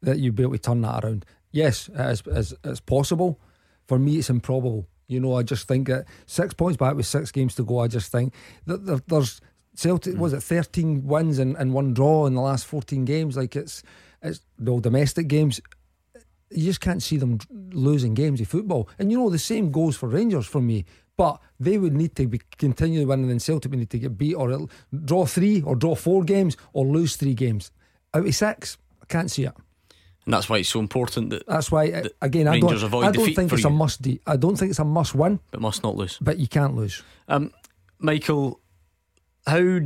[0.00, 1.26] that you'd be able to turn that around.
[1.50, 3.38] Yes, it is, it's, it's possible.
[3.86, 4.86] For me, it's improbable.
[5.12, 7.88] You know, I just think that six points back with six games to go, I
[7.88, 8.34] just think
[8.66, 9.40] that there's
[9.74, 10.20] Celtic, hmm.
[10.20, 13.36] was it 13 wins and, and one draw in the last 14 games?
[13.36, 13.82] Like it's,
[14.22, 15.60] it's no domestic games.
[16.50, 17.38] You just can't see them
[17.72, 18.88] losing games of football.
[18.98, 20.84] And you know, the same goes for Rangers for me.
[21.16, 24.34] But they would need to be continue winning, and Celtic would need to get beat
[24.34, 24.66] or
[25.04, 27.70] draw three or draw four games or lose three games
[28.14, 28.78] out of six.
[29.02, 29.52] I can't see it.
[30.24, 31.46] And that's why it's so important that.
[31.46, 32.72] That's why that again, I don't.
[32.72, 33.68] I don't think it's you.
[33.68, 34.06] a must.
[34.26, 36.18] I don't think it's a must win, but must not lose.
[36.20, 37.02] But you can't lose.
[37.28, 37.52] Um,
[37.98, 38.60] Michael,
[39.46, 39.80] how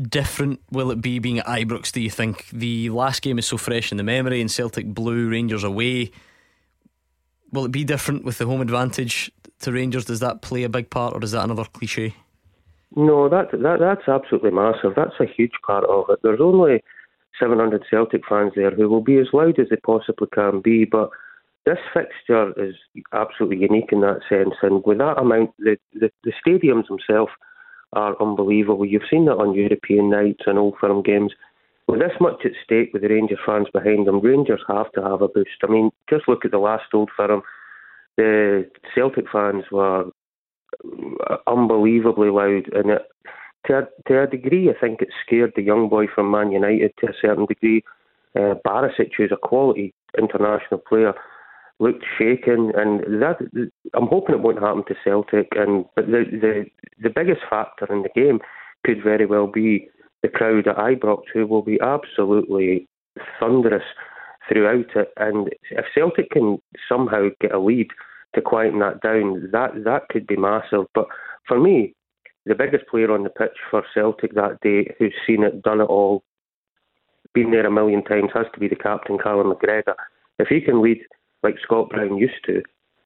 [0.00, 2.48] different will it be being at Ibrox, do you think?
[2.50, 6.10] The last game is so fresh in the memory, and Celtic Blue, Rangers away.
[7.52, 9.30] Will it be different with the home advantage
[9.60, 10.04] to Rangers?
[10.04, 12.14] Does that play a big part, or is that another cliche?
[12.96, 14.94] No, that, that that's absolutely massive.
[14.96, 16.20] That's a huge part of it.
[16.22, 16.82] There's only
[17.38, 21.10] 700 Celtic fans there who will be as loud as they possibly can be, but
[21.66, 22.74] this fixture is
[23.12, 24.54] absolutely unique in that sense.
[24.62, 27.32] And with that amount, the, the, the stadiums themselves
[27.92, 28.86] are unbelievable.
[28.86, 31.32] You've seen that on European nights and Old Firm games.
[31.86, 35.22] With this much at stake, with the Rangers fans behind them, Rangers have to have
[35.22, 35.62] a boost.
[35.62, 37.42] I mean, just look at the last Old Firm.
[38.16, 40.10] The Celtic fans were
[41.46, 43.02] unbelievably loud, and it,
[43.66, 46.92] to, a, to a degree, I think it scared the young boy from Man United
[46.98, 47.82] to a certain degree.
[48.36, 51.14] Uh, Barisic, who's a quality international player,
[51.80, 53.38] looked shaken, and that
[53.94, 55.48] I'm hoping it won't happen to Celtic.
[55.52, 56.64] And but the the
[57.02, 58.40] the biggest factor in the game
[58.84, 59.88] could very well be
[60.22, 62.86] the crowd at Ibrox, who will be absolutely
[63.40, 63.84] thunderous
[64.48, 65.12] throughout it.
[65.16, 66.58] And if Celtic can
[66.88, 67.88] somehow get a lead
[68.34, 70.86] to quieten that down, that that could be massive.
[70.94, 71.06] But
[71.46, 71.94] for me,
[72.48, 75.84] the biggest player on the pitch for Celtic that day, who's seen it, done it
[75.84, 76.24] all,
[77.34, 79.94] been there a million times, has to be the captain, Callum McGregor.
[80.38, 81.00] If he can lead
[81.42, 82.62] like Scott Brown used to,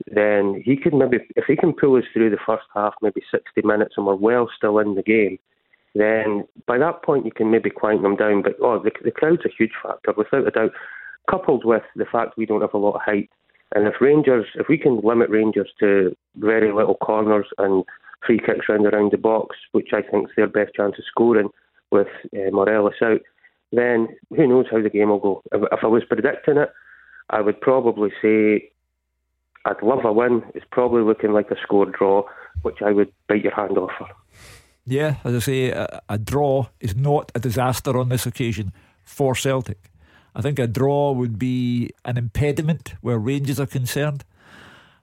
[0.06, 3.62] then he could maybe, if he can pull us through the first half, maybe 60
[3.64, 5.38] minutes, and we're well still in the game,
[5.94, 8.42] then by that point you can maybe quiet them down.
[8.42, 10.72] But oh, the, the crowd's a huge factor, without a doubt,
[11.30, 13.30] coupled with the fact we don't have a lot of height.
[13.74, 17.84] And if Rangers, if we can limit Rangers to very little corners and
[18.26, 21.48] free kicks round around the box, which I think is their best chance of scoring
[21.90, 23.20] with uh, Morelos out,
[23.72, 25.42] then who knows how the game will go.
[25.52, 26.72] If, if I was predicting it,
[27.30, 28.70] I would probably say
[29.64, 30.42] I'd love a win.
[30.54, 32.24] It's probably looking like a score draw,
[32.62, 34.08] which I would bite your hand off for.
[34.84, 38.72] Yeah, as I say, a, a draw is not a disaster on this occasion
[39.04, 39.90] for Celtic.
[40.34, 44.24] I think a draw would be an impediment where Rangers are concerned.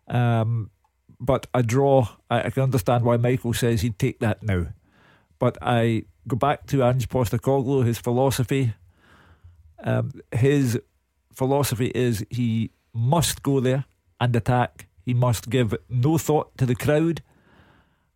[0.08, 0.72] Um,
[1.20, 4.68] but a draw, I, I, can understand why Michael says he'd take that now.
[5.38, 8.74] But I go back to Ange Postecoglou, his philosophy.
[9.84, 10.80] Um, his
[11.34, 13.86] philosophy is he must go there
[14.20, 14.88] and attack.
[15.06, 17.22] He must give no thought to the crowd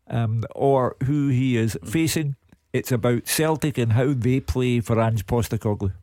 [0.08, 2.36] um, or who he is facing.
[2.72, 5.94] It's about Celtic and how they play for Ange Postecoglou.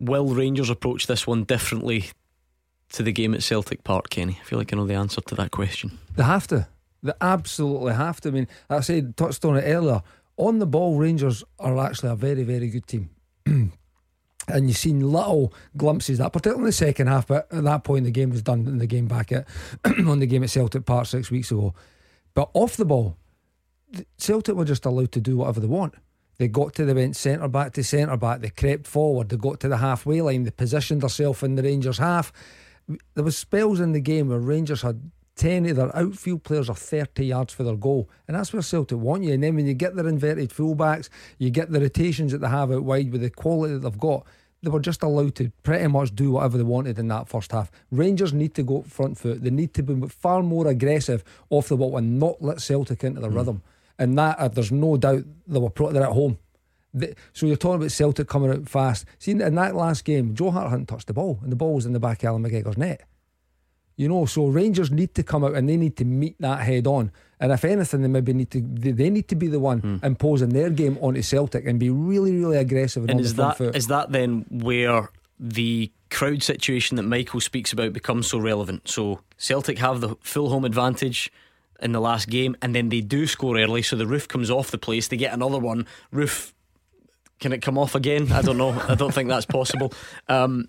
[0.00, 2.06] Will Rangers approach this one differently
[2.92, 4.38] to the game at Celtic Park, Kenny?
[4.40, 5.98] I feel like I know the answer to that question.
[6.16, 6.66] They have to.
[7.02, 8.28] They absolutely have to.
[8.28, 10.02] I mean, I said, touched on it earlier.
[10.36, 13.10] On the ball, Rangers are actually a very, very good team.
[13.46, 18.04] and you've seen little glimpses that, particularly in the second half, but at that point
[18.04, 19.46] the game was done in the game back at
[19.84, 21.74] on the game at Celtic Park six weeks ago.
[22.34, 23.16] But off the ball,
[24.16, 25.94] Celtic were just allowed to do whatever they want.
[26.38, 29.60] They got to, the went centre back to centre back, they crept forward, they got
[29.60, 32.32] to the halfway line, they positioned themselves in the Rangers half.
[33.14, 36.74] There was spells in the game where Rangers had 10 of their outfield players are
[36.74, 38.10] 30 yards for their goal.
[38.26, 39.32] And that's where Celtic want you.
[39.32, 41.08] And then when you get their inverted fullbacks,
[41.38, 44.26] you get the rotations that they have out wide with the quality that they've got,
[44.62, 47.70] they were just allowed to pretty much do whatever they wanted in that first half.
[47.92, 49.42] Rangers need to go front foot.
[49.42, 53.20] They need to be far more aggressive off the ball and not let Celtic into
[53.20, 53.36] the mm.
[53.36, 53.62] rhythm.
[53.98, 56.38] And that, uh, there's no doubt they were pro- they're at home.
[56.98, 59.04] They, so you're talking about Celtic coming out fast.
[59.18, 61.86] See, in that last game, Joe Hart hadn't touched the ball, and the ball was
[61.86, 63.02] in the back of Allan McGregor's net.
[63.96, 66.86] You know, so Rangers need to come out and they need to meet that head
[66.86, 67.10] on.
[67.40, 70.04] And if anything, they maybe need to they need to be the one mm.
[70.04, 73.02] imposing their game onto Celtic and be really, really aggressive.
[73.02, 73.74] And, and is that foot.
[73.74, 75.10] is that then where
[75.40, 78.86] the crowd situation that Michael speaks about becomes so relevant?
[78.88, 81.32] So Celtic have the full home advantage
[81.80, 84.70] in the last game, and then they do score early, so the roof comes off
[84.70, 85.08] the place.
[85.08, 85.86] They get another one.
[86.10, 86.54] Roof,
[87.38, 88.32] can it come off again?
[88.32, 88.70] I don't know.
[88.88, 89.92] I don't think that's possible.
[90.28, 90.68] Um,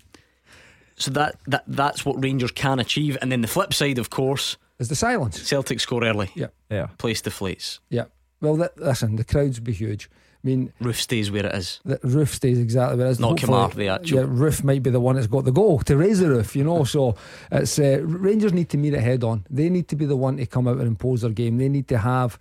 [0.96, 4.56] so that that that's what Rangers can achieve, and then the flip side, of course,
[4.78, 5.40] is the silence.
[5.42, 6.30] Celtic score early.
[6.34, 6.88] Yeah, yeah.
[6.98, 7.78] Place deflates.
[7.88, 8.04] Yeah.
[8.40, 10.08] Well, that, listen, the crowds be huge.
[10.42, 11.80] I mean, roof stays where it is.
[11.84, 13.20] The roof stays exactly where it is.
[13.20, 14.20] Not Kemar, the actual.
[14.20, 16.64] Yeah, Roofe might be the one that's got the goal to raise the roof, you
[16.64, 16.84] know.
[16.84, 17.16] so
[17.52, 19.46] it's uh, Rangers need to meet it head on.
[19.50, 21.58] They need to be the one to come out and impose their game.
[21.58, 22.38] They need to have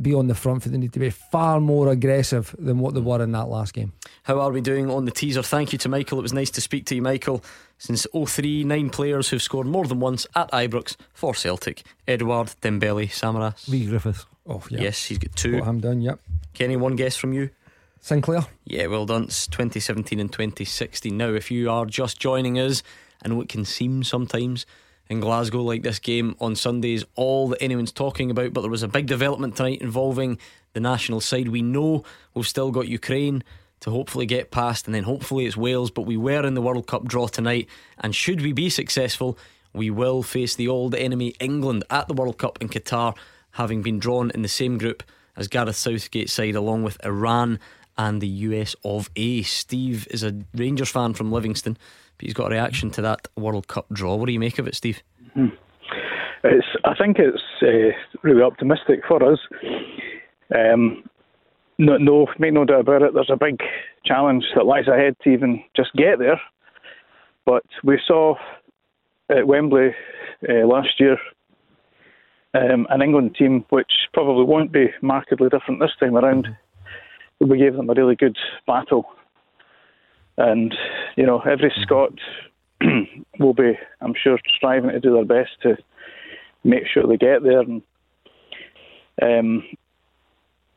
[0.00, 0.72] be on the front foot.
[0.72, 3.92] They need to be far more aggressive than what they were in that last game.
[4.24, 5.42] How are we doing on the teaser?
[5.42, 6.18] Thank you to Michael.
[6.18, 7.42] It was nice to speak to you, Michael.
[7.78, 11.82] Since 03, nine players who've scored more than once at Ibrox for Celtic.
[12.06, 13.68] Edouard, Dembele, Samaras.
[13.68, 14.26] Leigh Griffiths.
[14.46, 14.82] Oh, yeah.
[14.82, 15.62] Yes, he's got two.
[15.62, 16.18] I'm done, yep.
[16.54, 17.50] Kenny, one guess from you?
[18.00, 18.46] Sinclair.
[18.64, 19.24] Yeah, well done.
[19.24, 21.16] It's 2017 and 2016.
[21.16, 22.82] Now, if you are just joining us,
[23.22, 24.66] and know it can seem sometimes
[25.08, 28.82] in Glasgow like this game on Sundays all that anyone's talking about, but there was
[28.82, 30.38] a big development tonight involving
[30.72, 31.48] the national side.
[31.48, 32.04] We know
[32.34, 33.42] we've still got Ukraine
[33.80, 36.86] to hopefully get past, and then hopefully it's Wales, but we were in the World
[36.86, 37.68] Cup draw tonight,
[37.98, 39.38] and should we be successful,
[39.72, 43.16] we will face the old enemy England at the World Cup in Qatar,
[43.52, 45.02] having been drawn in the same group
[45.36, 47.60] as Gareth Southgate's side, along with Iran
[47.96, 49.42] and the US of A.
[49.42, 51.76] Steve is a Rangers fan from Livingston,
[52.18, 54.16] but he's got a reaction to that World Cup draw.
[54.16, 55.02] What do you make of it, Steve?
[55.34, 55.48] Hmm.
[56.44, 59.38] It's, I think it's uh, really optimistic for us.
[60.54, 61.02] Um,
[61.78, 63.14] no, no, make no doubt about it.
[63.14, 63.60] There's a big
[64.04, 66.40] challenge that lies ahead to even just get there.
[67.44, 68.34] But we saw
[69.30, 69.94] at Wembley
[70.48, 71.18] uh, last year
[72.54, 76.48] um, an England team which probably won't be markedly different this time around.
[77.40, 78.36] We gave them a really good
[78.66, 79.06] battle.
[80.38, 80.74] And,
[81.16, 81.82] you know, every mm-hmm.
[81.82, 82.12] Scot
[83.38, 85.76] will be, I'm sure, striving to do their best to
[86.64, 87.60] make sure they get there.
[87.60, 87.82] And
[89.20, 89.64] um,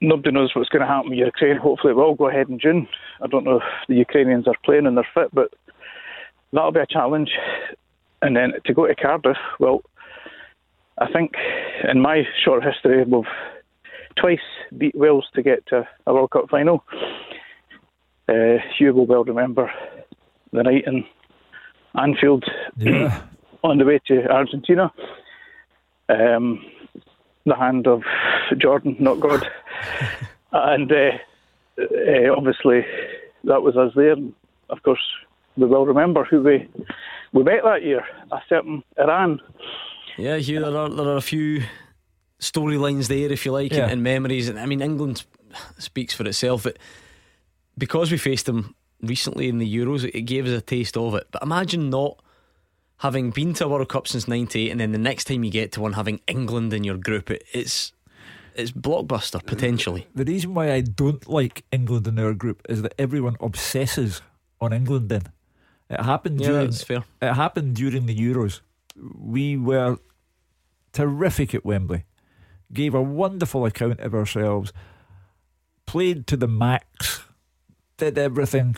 [0.02, 1.58] nobody knows what's going to happen with Ukraine.
[1.58, 2.88] Hopefully, it will go ahead in June.
[3.22, 5.54] I don't know if the Ukrainians are playing and they're fit, but
[6.52, 7.30] that'll be a challenge.
[8.24, 9.82] And then to go to Cardiff, well,
[10.98, 11.34] I think
[11.88, 13.24] in my short history, we've
[14.16, 14.40] twice
[14.78, 16.84] beat Wales to get to a World Cup final.
[18.30, 19.72] Uh, Hugh will well remember
[20.54, 21.06] the night in
[22.00, 22.46] Anfield
[22.78, 23.22] yeah.
[23.64, 24.92] on the way to Argentina.
[26.10, 26.64] Um,
[27.46, 28.04] the hand of
[28.58, 29.48] Jordan, not God.
[30.52, 31.12] and uh,
[31.80, 32.86] uh, obviously,
[33.46, 34.14] that was us there.
[34.14, 34.34] And
[34.70, 35.02] of course,
[35.58, 36.70] we will remember who we
[37.34, 39.40] we met that year, a certain Iran.
[40.18, 41.64] Yeah, Hugh, there are, there are a few
[42.40, 43.84] storylines there, if you like, Yeah.
[43.84, 44.50] and, and memories.
[44.50, 45.24] And I mean, England
[45.78, 46.64] speaks for itself.
[46.64, 46.78] But
[47.78, 51.28] because we faced them recently in the Euros, it gave us a taste of it.
[51.32, 52.22] But imagine not
[52.98, 55.72] having been to a World Cup since '98, and then the next time you get
[55.74, 57.32] to one, having England in your group.
[57.32, 57.94] It, it's
[58.54, 60.08] it's blockbuster potentially.
[60.14, 64.22] The reason why I don't like England in our group is that everyone obsesses
[64.60, 65.10] on England.
[65.10, 65.24] Then
[65.90, 67.04] it happened Yeah, during that's fair.
[67.22, 68.60] it happened during the Euros.
[69.18, 69.98] We were
[70.92, 72.04] terrific at Wembley,
[72.74, 74.74] gave a wonderful account of ourselves,
[75.86, 77.24] played to the max,
[78.02, 78.78] did everything,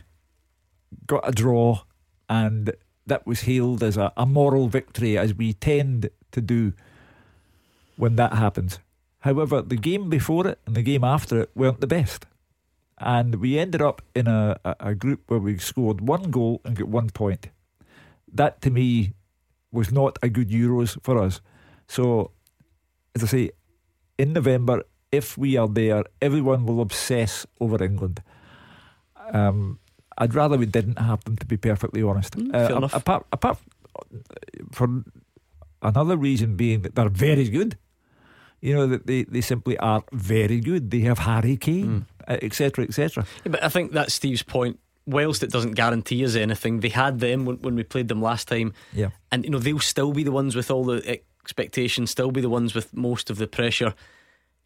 [1.08, 1.84] got a draw,
[2.28, 2.74] and
[3.08, 6.74] that was hailed as a, a moral victory, as we tend to do
[7.95, 8.80] when that happens.
[9.20, 12.26] However, the game before it and the game after it weren't the best.
[12.98, 16.76] And we ended up in a, a, a group where we scored one goal and
[16.76, 17.48] got one point.
[18.32, 19.14] That to me
[19.72, 21.40] was not a good Euros for us.
[21.88, 22.32] So,
[23.16, 23.52] as I say,
[24.18, 24.84] in November,
[25.14, 28.22] if we are there, everyone will obsess over England.
[29.32, 29.80] Um,
[30.18, 32.38] I'd rather we didn't have them, to be perfectly honest.
[32.38, 32.94] Mm, Uh, enough.
[32.94, 33.58] Apart, apart
[34.72, 35.04] for
[35.82, 37.78] another reason being that they're very good.
[38.62, 40.90] You know that they, they simply are very good.
[40.91, 43.26] They have Harry Kane, etc., etc.
[43.44, 44.80] Yeah, but I think that's Steve's point.
[45.06, 48.48] Whilst it doesn't guarantee us anything, they had them when, when we played them last
[48.48, 48.72] time.
[48.94, 49.10] Yeah.
[49.34, 52.50] And, you know, they'll still be the ones with all the expectations, still be the
[52.50, 53.94] ones with most of the pressure.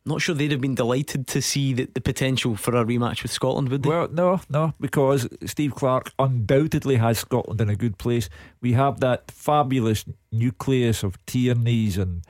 [0.07, 3.31] Not sure they'd have been delighted to see the, the potential for a rematch with
[3.31, 3.89] Scotland, would they?
[3.89, 8.29] Well, no, no, because Steve Clarke undoubtedly has Scotland in a good place.
[8.61, 12.23] We have that fabulous nucleus of Tierney's and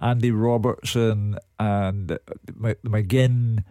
[0.00, 2.18] Andy Robertson and
[2.50, 3.64] McGinn.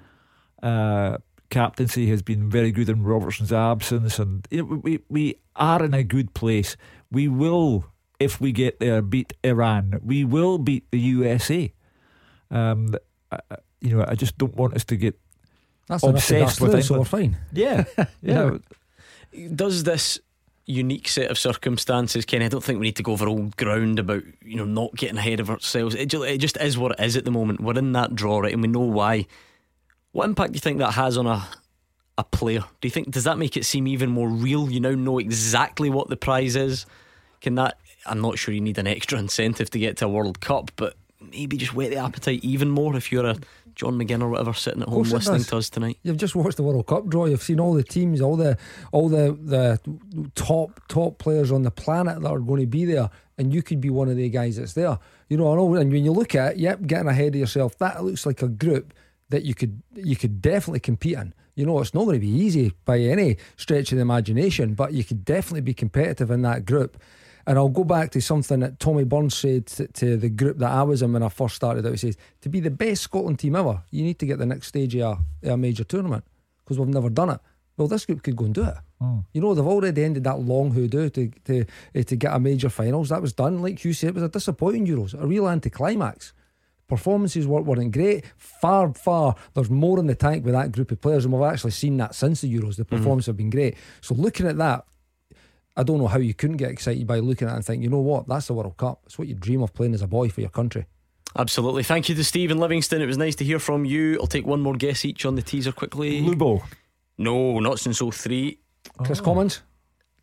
[0.64, 1.18] Uh,
[1.50, 5.94] captaincy has been very good in Robertson's absence, and you know, we we are in
[5.94, 6.78] a good place.
[7.12, 7.86] We will,
[8.20, 10.00] if we get there, beat Iran.
[10.04, 11.74] We will beat the USA.
[12.50, 12.96] Um,
[13.32, 15.20] I- I- you know, I just don't want us to get
[15.88, 17.38] That's obsessed with through, so we're fine.
[17.52, 17.86] Yeah,
[18.22, 18.58] yeah.
[19.56, 20.20] Does this
[20.66, 22.46] unique set of circumstances, Kenny?
[22.46, 25.18] I don't think we need to go over old ground about you know not getting
[25.18, 25.96] ahead of ourselves.
[25.96, 27.62] It just, it just is what it is at the moment.
[27.62, 29.26] We're in that draw, right, and we know why.
[30.12, 31.48] What impact do you think that has on a
[32.18, 32.64] a player?
[32.82, 34.70] Do you think does that make it seem even more real?
[34.70, 36.86] You now know exactly what the prize is.
[37.40, 37.78] Can that?
[38.06, 40.96] I'm not sure you need an extra incentive to get to a World Cup, but
[41.22, 43.36] maybe just whet the appetite even more if you're a
[43.76, 45.98] John McGinn or whatever sitting at home listening to us tonight.
[46.04, 47.26] You've just watched the World Cup draw.
[47.26, 48.58] You've seen all the teams, all the
[48.92, 49.80] all the the
[50.36, 53.82] top top players on the planet that are going to be there, and you could
[53.82, 55.00] be one of the guys that's there.
[55.30, 55.74] You know, I know.
[55.76, 58.48] And when you look at it, yep, getting ahead of yourself, that looks like a
[58.48, 58.94] group
[59.30, 61.34] that you could you could definitely compete in.
[61.56, 64.94] You know, it's not going to be easy by any stretch of the imagination, but
[64.94, 67.02] you could definitely be competitive in that group.
[67.48, 70.72] And I'll go back to something that Tommy Burns said to, to the group that
[70.72, 71.92] I was in when I first started out.
[71.92, 74.68] He says, to be the best Scotland team ever, you need to get the next
[74.68, 76.24] stage of a, a major tournament
[76.64, 77.40] because we've never done it.
[77.78, 78.76] Well, this group could go and do it.
[79.34, 81.66] You know, they've already ended that long hoodoo to to
[81.96, 83.10] eh, to get a major finals.
[83.10, 83.62] That was done.
[83.62, 86.34] Like you said, it was a disappointing Euros, a real anticlimax.
[86.88, 88.26] Performances weren't, weren't great.
[88.38, 91.72] Far, far, there's more in the tank with that group of players, and we've actually
[91.72, 92.76] seen that since the Euros.
[92.76, 93.76] The performances have been great.
[94.02, 94.86] So looking at that,
[95.76, 97.90] I don't know how you couldn't get excited by looking at it and think, you
[97.90, 99.02] know what, that's the World Cup.
[99.06, 100.86] It's what you dream of playing as a boy for your country.
[101.38, 101.84] Absolutely.
[101.84, 103.02] Thank you to Stephen Livingston.
[103.02, 104.20] It was nice to hear from you.
[104.20, 106.22] I'll take one more guess each on the teaser quickly.
[106.22, 106.62] Lubo.
[107.18, 108.60] No, not since 03.
[108.98, 109.24] Kris oh.
[109.24, 109.62] Commons?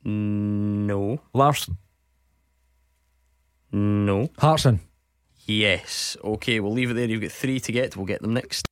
[0.05, 1.21] No.
[1.33, 1.79] Larsson.
[3.73, 4.29] No.
[4.39, 4.81] Hartson.
[5.47, 6.17] Yes.
[6.23, 7.07] Okay, we'll leave it there.
[7.07, 7.97] You've got three to get.
[7.97, 8.67] We'll get them next.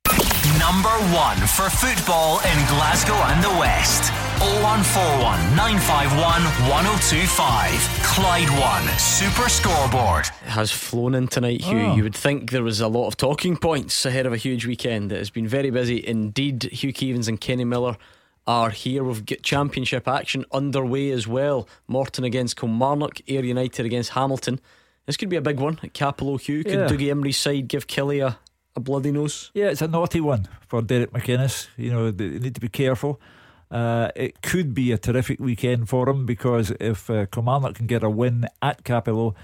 [0.59, 4.11] Number one for football in Glasgow and the West.
[4.39, 7.71] 0141 951 1025.
[8.03, 10.25] Clyde One Super Scoreboard.
[10.25, 11.79] It has flown in tonight, Hugh.
[11.79, 11.95] Oh.
[11.95, 15.11] You would think there was a lot of talking points ahead of a huge weekend.
[15.11, 16.63] It has been very busy indeed.
[16.63, 17.97] Hugh Keevins and Kenny Miller
[18.45, 19.03] are here.
[19.03, 21.67] We've got championship action underway as well.
[21.87, 24.59] Morton against Kilmarnock, Ayr United against Hamilton.
[25.05, 26.63] This could be a big one at Cappielow Hugh.
[26.63, 26.87] Could Yeah.
[26.87, 28.37] Dougie Imrie's side give Killie a,
[28.77, 29.51] a bloody nose?
[29.53, 31.67] Yeah, it's a naughty one for Derek McInnes.
[31.75, 33.19] You know, they need to be careful.
[33.69, 38.03] Uh, it could be a terrific weekend for him because if uh, Kilmarnock can get
[38.03, 39.35] a win at Cappielow,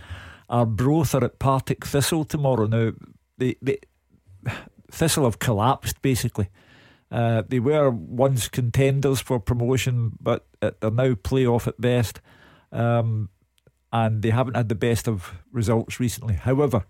[0.50, 2.68] Arbroath are at Partick Thistle tomorrow.
[2.68, 2.92] Now,
[3.38, 3.80] they, they,
[4.92, 6.50] Thistle have collapsed basically.
[7.12, 12.22] Uh, they were once contenders for promotion, but they're now playoff at best.
[12.72, 13.30] Um,
[13.92, 16.34] and they haven't had the best of results recently.
[16.34, 16.86] However,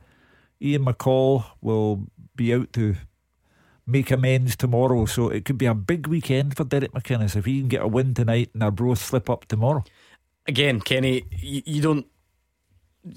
[0.64, 2.96] Ian McCall will be out to
[3.86, 5.06] make amends tomorrow.
[5.06, 7.88] So it could be a big weekend for Derek McInnes if he can get a
[7.88, 9.84] win tonight and Arbroath slip up tomorrow.
[10.48, 12.06] Again, Kenny, you, don't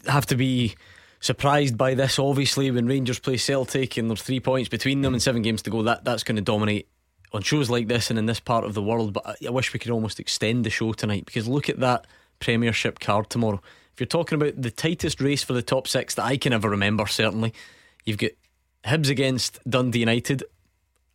[0.07, 0.77] have to be
[1.21, 2.19] surprised by this.
[2.19, 5.71] Obviously, when Rangers play Celtic and there's three points between them and seven games to
[5.71, 6.89] go, that that's going to dominate
[7.33, 9.13] on shows like this and in this part of the world.
[9.13, 12.07] But I wish we could almost extend the show tonight because look at that
[12.39, 13.61] Premiership card tomorrow.
[13.93, 16.69] If you're talking about the tightest race for the top six that I can ever
[16.69, 17.55] remember, certainly,
[18.05, 18.33] you've got
[18.87, 20.45] Hibs against Dundee United,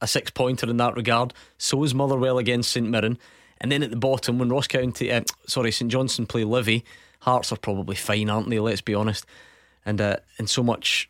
[0.01, 1.33] a six pointer in that regard.
[1.57, 3.17] So is Motherwell against St Mirren.
[3.59, 6.83] And then at the bottom, when Ross County, uh, sorry, St Johnstone play Livy,
[7.21, 8.59] Hearts are probably fine, aren't they?
[8.59, 9.25] Let's be honest.
[9.85, 11.09] And uh, and so much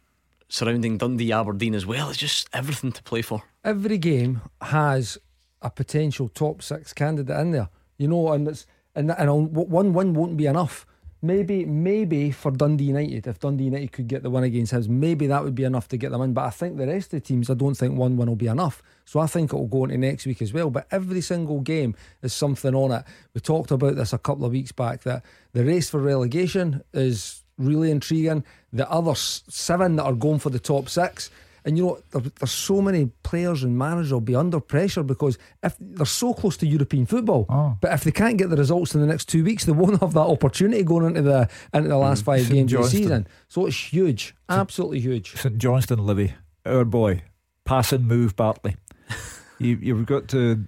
[0.49, 2.09] surrounding Dundee, Aberdeen as well.
[2.09, 3.43] It's just everything to play for.
[3.63, 5.17] Every game has
[5.61, 10.13] a potential top six candidate in there, you know, and it's and and one win
[10.13, 10.85] won't be enough.
[11.23, 15.27] Maybe, maybe for Dundee United, if Dundee United could get the win against Hibs, maybe
[15.27, 16.33] that would be enough to get them in.
[16.33, 18.47] But I think the rest of the teams, I don't think one win will be
[18.47, 18.81] enough.
[19.05, 20.71] So I think it will go into next week as well.
[20.71, 23.03] But every single game is something on it.
[23.35, 25.23] We talked about this a couple of weeks back that
[25.53, 28.43] the race for relegation is really intriguing.
[28.73, 31.29] The other seven that are going for the top six
[31.65, 35.37] and you know, there, there's so many players and managers will be under pressure because
[35.63, 37.77] if they're so close to European football, oh.
[37.81, 40.13] but if they can't get the results in the next two weeks, they won't have
[40.13, 42.25] that opportunity going into the into the last mm.
[42.25, 42.53] five St.
[42.53, 42.85] games Johnstone.
[42.85, 43.27] of the season.
[43.47, 45.35] So it's huge, absolutely huge.
[45.35, 46.33] St Johnstone, Livy,
[46.65, 47.23] our boy,
[47.65, 48.77] pass and move, Bartley.
[49.59, 50.65] you, you've got to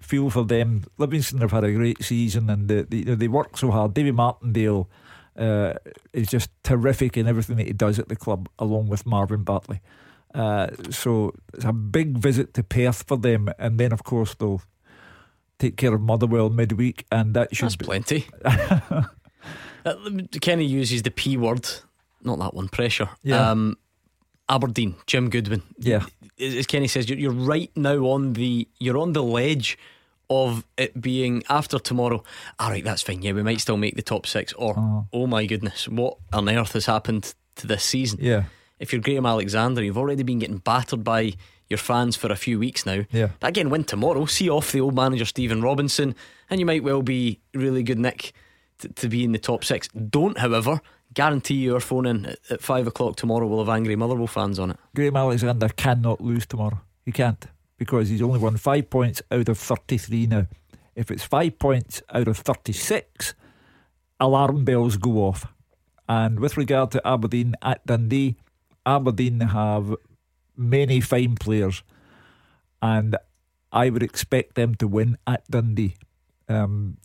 [0.00, 0.84] feel for them.
[0.98, 3.94] Livingston have had a great season and they, they, they work so hard.
[3.94, 4.88] David Martindale
[5.36, 5.74] uh,
[6.12, 9.80] is just terrific in everything that he does at the club, along with Marvin Bartley.
[10.36, 14.60] Uh, so it's a big visit to Perth for them, and then of course they'll
[15.58, 18.26] take care of Motherwell midweek, and that should That's be plenty.
[18.44, 19.04] uh,
[20.42, 21.66] Kenny uses the P word,
[22.22, 22.68] not that one.
[22.68, 23.08] Pressure.
[23.22, 23.50] Yeah.
[23.50, 23.78] Um,
[24.46, 25.62] Aberdeen, Jim Goodwin.
[25.78, 26.04] Yeah.
[26.38, 29.78] As Kenny says, you're right now on the you're on the ledge
[30.28, 32.22] of it being after tomorrow.
[32.58, 33.22] All right, that's fine.
[33.22, 34.52] Yeah, we might still make the top six.
[34.52, 38.18] Or oh, oh my goodness, what on earth has happened to this season?
[38.20, 38.44] Yeah
[38.78, 41.34] if you're Graham Alexander, you've already been getting battered by
[41.68, 43.04] your fans for a few weeks now.
[43.10, 43.30] Yeah.
[43.40, 46.14] But again, win tomorrow, see off the old manager Stephen Robinson,
[46.48, 48.32] and you might well be really good nick
[48.78, 49.88] to, to be in the top six.
[49.88, 50.80] Don't, however,
[51.14, 54.70] guarantee your phone in at, at five o'clock tomorrow will have angry Motherwell fans on
[54.72, 54.76] it.
[54.94, 56.80] Graham Alexander cannot lose tomorrow.
[57.04, 57.46] He can't
[57.78, 60.46] because he's only won five points out of 33 now.
[60.94, 63.34] If it's five points out of 36,
[64.18, 65.46] alarm bells go off.
[66.08, 68.36] And with regard to Aberdeen at Dundee,
[68.86, 69.94] Aberdeen have
[70.56, 71.82] many fine players,
[72.80, 73.16] and
[73.72, 75.96] I would expect them to win at Dundee.
[76.48, 76.98] Um,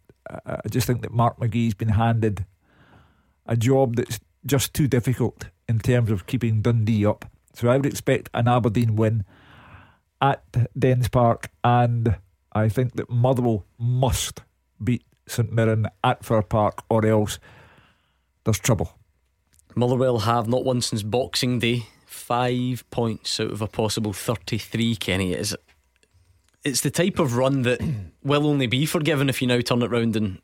[0.46, 2.46] I just think that Mark McGee's been handed
[3.46, 7.26] a job that's just too difficult in terms of keeping Dundee up.
[7.54, 9.26] So I would expect an Aberdeen win
[10.22, 10.44] at
[10.78, 12.18] Dens Park, and
[12.54, 14.42] I think that Motherwell must
[14.82, 17.40] beat St Mirren at Fir Park, or else
[18.44, 18.98] there's trouble.
[19.76, 21.86] Motherwell have not won since Boxing Day.
[22.06, 25.34] Five points out of a possible 33, Kenny.
[25.34, 25.56] It is,
[26.64, 27.82] it's the type of run that
[28.24, 30.40] will only be forgiven if you now turn it round and,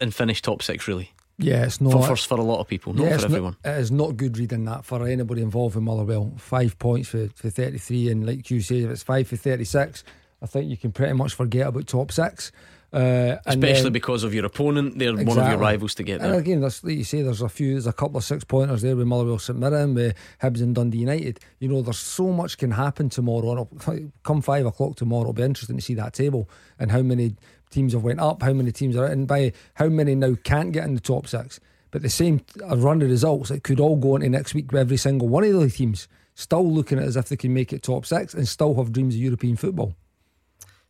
[0.00, 1.12] and finish top six, really.
[1.38, 1.92] Yeah, it's not.
[1.92, 3.56] For, for, for a lot of people, not yeah, for everyone.
[3.64, 6.32] Not, it is not good reading that for anybody involved in Motherwell.
[6.36, 10.04] Five points for, for 33, and like you say, if it's five for 36,
[10.40, 12.52] I think you can pretty much forget about top six.
[12.92, 15.34] Uh, Especially then, because of your opponent, they're exactly.
[15.34, 16.30] one of your rivals to get there.
[16.30, 18.82] And again, there's, like you say, there's a few, there's a couple of six pointers
[18.82, 21.40] there with Motherwell St Mirren, with Hibs and Dundee United.
[21.58, 23.66] You know, there's so much can happen tomorrow.
[23.86, 27.34] And come five o'clock tomorrow, it'll be interesting to see that table and how many
[27.70, 30.84] teams have went up, how many teams are, in by how many now can't get
[30.84, 31.60] in the top six.
[31.92, 34.98] But the same run of results, it could all go into next week with every
[34.98, 38.04] single one of the teams still looking at as if they can make it top
[38.04, 39.94] six and still have dreams of European football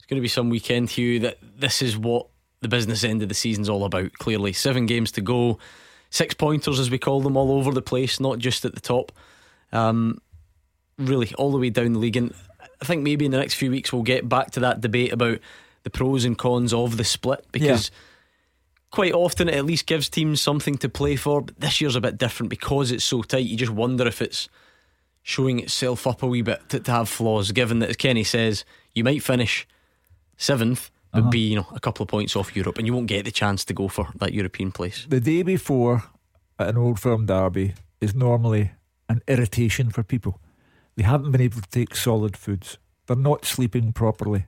[0.06, 2.26] going to be some weekend, Hugh, that this is what
[2.60, 4.12] the business end of the season's all about.
[4.14, 5.58] Clearly, seven games to go,
[6.10, 9.12] six pointers as we call them, all over the place, not just at the top.
[9.72, 10.20] Um,
[10.98, 12.16] really, all the way down the league.
[12.16, 12.34] And
[12.80, 15.38] I think maybe in the next few weeks we'll get back to that debate about
[15.82, 17.90] the pros and cons of the split because.
[17.90, 17.96] Yeah.
[18.90, 21.40] Quite often, it at least gives teams something to play for.
[21.40, 23.46] But this year's a bit different because it's so tight.
[23.46, 24.50] You just wonder if it's
[25.22, 27.52] showing itself up a wee bit to, to have flaws.
[27.52, 29.66] Given that, as Kenny says, you might finish
[30.42, 31.30] seventh, but uh-huh.
[31.30, 33.64] be you know a couple of points off Europe, and you won't get the chance
[33.64, 35.06] to go for that European place.
[35.08, 36.04] The day before
[36.58, 38.72] at an old firm derby is normally
[39.08, 40.40] an irritation for people.
[40.96, 42.78] They haven't been able to take solid foods.
[43.06, 44.46] They're not sleeping properly,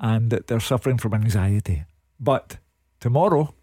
[0.00, 1.84] and they're suffering from anxiety.
[2.18, 2.58] But
[3.00, 3.54] tomorrow,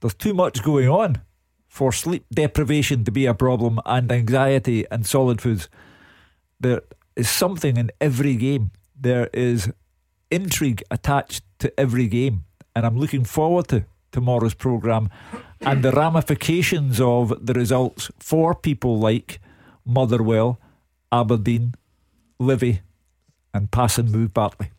[0.00, 1.22] there's too much going on
[1.68, 5.68] for sleep deprivation to be a problem and anxiety and solid foods.
[6.58, 6.82] There
[7.14, 8.72] is something in every game.
[9.00, 9.70] There is
[10.30, 12.44] intrigue attached to every game.
[12.74, 15.10] And I'm looking forward to tomorrow's programme
[15.60, 19.40] and the ramifications of the results for people like
[19.84, 20.58] Motherwell,
[21.12, 21.74] Aberdeen,
[22.38, 22.80] Livy,
[23.52, 24.70] and Pass and Move Bartley.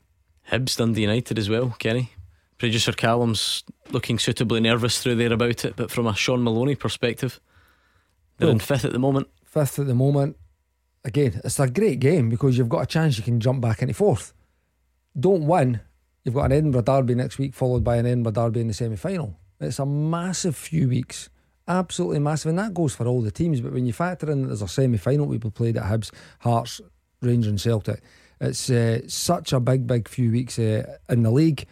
[0.52, 2.11] Hibs Dundee United as well, Kenny.
[2.57, 7.40] Producer Callum's looking suitably nervous through there about it, but from a Shaun Maloney perspective,
[8.38, 9.28] they're Well, in fifth at the moment.
[9.44, 10.38] Fifth at the moment.
[11.03, 13.94] Again, it's a great game because you've got a chance you can jump back into
[13.94, 14.34] fourth.
[15.20, 15.82] Don't win.
[16.24, 18.96] You've got an Edinburgh derby next week, followed by an Edinburgh derby in the semi
[18.96, 19.38] final.
[19.60, 21.30] It's a massive few weeks.
[21.68, 22.50] Absolutely massive.
[22.50, 23.62] And that goes for all the teams.
[23.62, 26.82] But when you factor in that there's a semi final we played at Hibs, Hearts,
[27.22, 28.02] Rangers, and Celtic,
[28.40, 31.66] it's uh, such a big, big few weeks uh, in the league,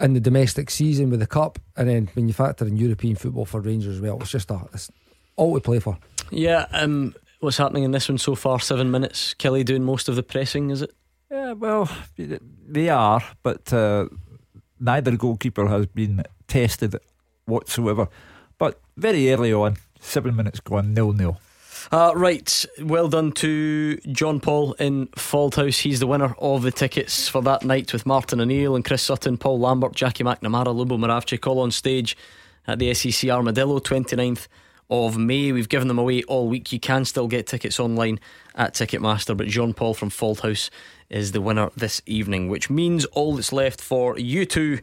[0.00, 1.58] in the domestic season with the Cup.
[1.76, 4.60] And then when you factor in European football for Rangers as well, it's just a,
[4.72, 4.90] it's
[5.36, 5.98] all to play for.
[6.30, 8.60] Yeah, um, what's happening in this one so far?
[8.60, 9.34] Seven minutes.
[9.34, 10.94] Killie doing most of the pressing, is it?
[11.30, 14.08] Yeah, well, they are, but uh,
[14.80, 16.96] neither goalkeeper has been tested
[17.44, 18.08] whatsoever.
[18.56, 21.38] But very early on, seven minutes gone, nil nil.
[21.92, 25.80] Uh, right, well done to John Paul in Fauldhouse.
[25.80, 29.38] He's the winner of the tickets for that night with Martin O'Neill and Chris Sutton,
[29.38, 32.16] Paul Lambert, Jackie McNamara, Lubo Moravcik all on stage
[32.66, 34.48] at the SEC Armadillo 29th
[34.90, 35.52] of May.
[35.52, 36.72] We've given them away all week.
[36.72, 38.20] You can still get tickets online
[38.54, 40.70] at Ticketmaster, but John Paul from Fauldhouse
[41.10, 44.78] is the winner this evening, which means all that's left for you two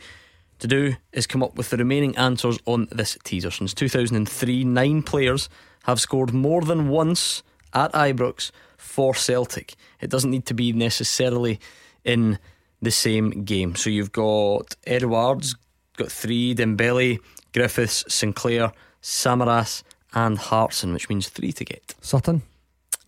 [0.60, 3.52] to do is come up with the remaining answers on this teaser.
[3.52, 5.49] Since 2003, nine players
[5.84, 9.76] have scored more than once at Ibrox for Celtic.
[9.99, 11.60] It doesn't need to be necessarily
[12.03, 12.40] in
[12.82, 13.76] the same game.
[13.76, 15.56] So you've got Edouard's,
[15.98, 17.19] got three, Dembele,
[17.53, 18.72] Griffiths, Sinclair,
[19.02, 19.84] Samaras,
[20.16, 21.94] and Hartson, which means three to get.
[22.02, 22.42] Sutton?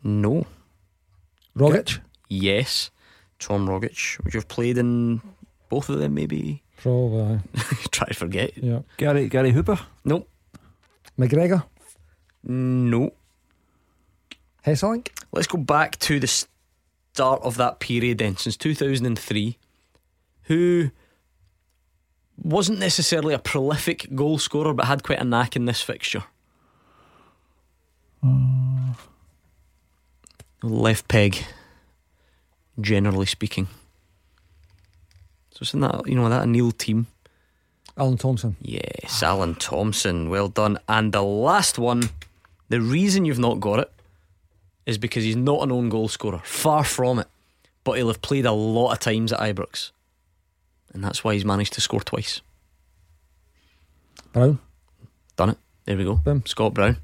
[0.03, 0.45] No.
[1.55, 1.99] Rogic?
[2.27, 2.91] Yes.
[3.39, 4.23] Tom Rogic.
[4.23, 5.21] Would you have played in
[5.69, 6.61] both of them, maybe?
[6.77, 7.39] Probably.
[7.91, 8.55] Try to forget.
[8.57, 8.81] Yeah.
[8.97, 9.79] Gary Gary Hooper?
[10.05, 10.29] Nope.
[11.17, 11.63] McGregor?
[12.43, 13.11] No.
[14.65, 15.09] Hesselink?
[15.31, 19.57] Let's go back to the start of that period then, since 2003.
[20.43, 20.91] Who
[22.37, 26.23] wasn't necessarily a prolific goal scorer, but had quite a knack in this fixture?
[30.63, 31.45] Left peg,
[32.79, 33.67] generally speaking.
[35.51, 37.07] So isn't that you know that a Neil team?
[37.97, 38.55] Alan Thompson.
[38.61, 40.29] Yes, Alan Thompson.
[40.29, 40.77] Well done.
[40.87, 42.09] And the last one,
[42.69, 43.91] the reason you've not got it
[44.85, 46.41] is because he's not an own goal scorer.
[46.43, 47.27] Far from it.
[47.83, 49.91] But he'll have played a lot of times at Ibrox.
[50.93, 52.41] And that's why he's managed to score twice.
[54.33, 54.59] Brown.
[55.35, 55.57] Done it.
[55.85, 56.21] There we go.
[56.45, 56.97] Scott Brown.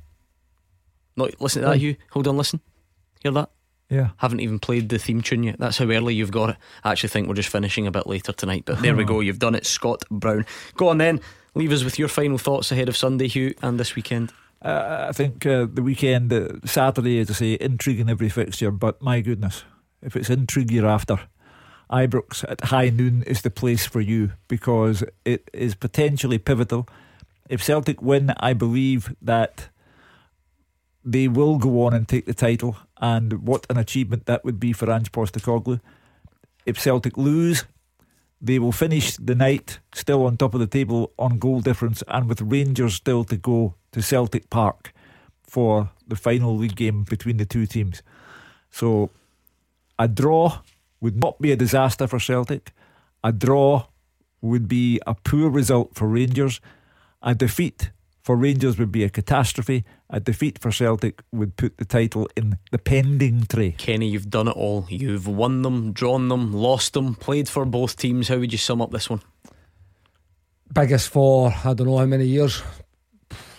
[1.15, 1.77] No, listen to that.
[1.77, 1.95] Hugh.
[2.11, 2.61] Hold on, listen.
[3.21, 3.49] Hear that?
[3.89, 4.09] Yeah.
[4.17, 5.59] Haven't even played the theme tune yet.
[5.59, 6.57] That's how early you've got it.
[6.83, 9.19] I actually think we're just finishing a bit later tonight, but there we go.
[9.19, 10.45] You've done it, Scott Brown.
[10.75, 11.21] Go on then.
[11.55, 14.33] Leave us with your final thoughts ahead of Sunday, Hugh, and this weekend.
[14.63, 18.71] Uh, I think uh, the weekend, uh, Saturday, as I say, intrigue in every fixture,
[18.71, 19.63] but my goodness,
[20.01, 21.19] if it's intrigue you're after,
[21.91, 26.87] Ibrox at high noon is the place for you because it is potentially pivotal.
[27.49, 29.69] If Celtic win, I believe that
[31.05, 34.73] they will go on and take the title, and what an achievement that would be
[34.73, 35.81] for Ange Postecoglou.
[36.65, 37.65] If Celtic lose,
[38.43, 42.27] they will finish the night still on top of the table on goal difference and
[42.27, 44.93] with Rangers still to go to Celtic Park
[45.43, 48.01] for the final league game between the two teams.
[48.69, 49.11] So
[49.97, 50.59] a draw
[50.99, 52.73] would not be a disaster for Celtic.
[53.23, 53.85] A draw
[54.41, 56.59] would be a poor result for Rangers.
[57.21, 57.91] A defeat
[58.23, 59.83] for Rangers would be a catastrophe.
[60.09, 63.71] A defeat for Celtic would put the title in the pending tray.
[63.71, 64.85] Kenny, you've done it all.
[64.89, 68.29] You've won them, drawn them, lost them, played for both teams.
[68.29, 69.21] How would you sum up this one?
[70.71, 72.63] Biggest for I don't know how many years.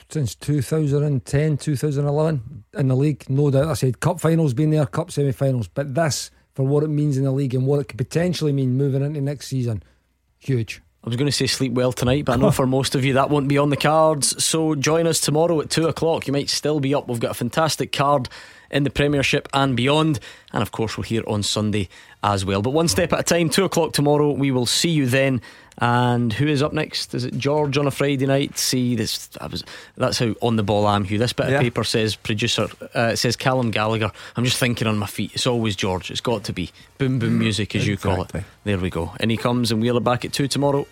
[0.09, 3.29] Since 2010, 2011 in the league.
[3.29, 3.69] No doubt.
[3.69, 5.69] I said cup finals been there, cup semi finals.
[5.69, 8.77] But this, for what it means in the league and what it could potentially mean
[8.77, 9.83] moving into next season,
[10.39, 10.81] huge.
[11.05, 13.13] I was going to say sleep well tonight, but I know for most of you
[13.15, 14.43] that won't be on the cards.
[14.43, 16.27] So join us tomorrow at two o'clock.
[16.27, 17.09] You might still be up.
[17.09, 18.29] We've got a fantastic card
[18.71, 20.19] in the Premiership and beyond.
[20.53, 21.89] And of course, we're here on Sunday
[22.23, 22.63] as well.
[22.63, 24.33] But one step at a time, two o'clock tomorrow.
[24.33, 25.43] We will see you then.
[25.79, 27.15] And who is up next?
[27.15, 28.57] Is it George on a Friday night?
[28.57, 29.29] See this.
[29.41, 29.65] I was,
[29.97, 31.19] that's how on the ball I am, Hugh.
[31.19, 31.57] This bit Yeah.
[31.57, 32.69] of paper says producer.
[32.95, 34.13] Uh, it says Callum Gallagher.
[34.37, 35.33] I'm just thinking on my feet.
[35.35, 36.13] It's always George.
[36.13, 38.33] It's got to be boom boom music, as you call it.
[38.63, 39.13] There we go.
[39.19, 40.87] And he comes, and we're back at two tomorrow.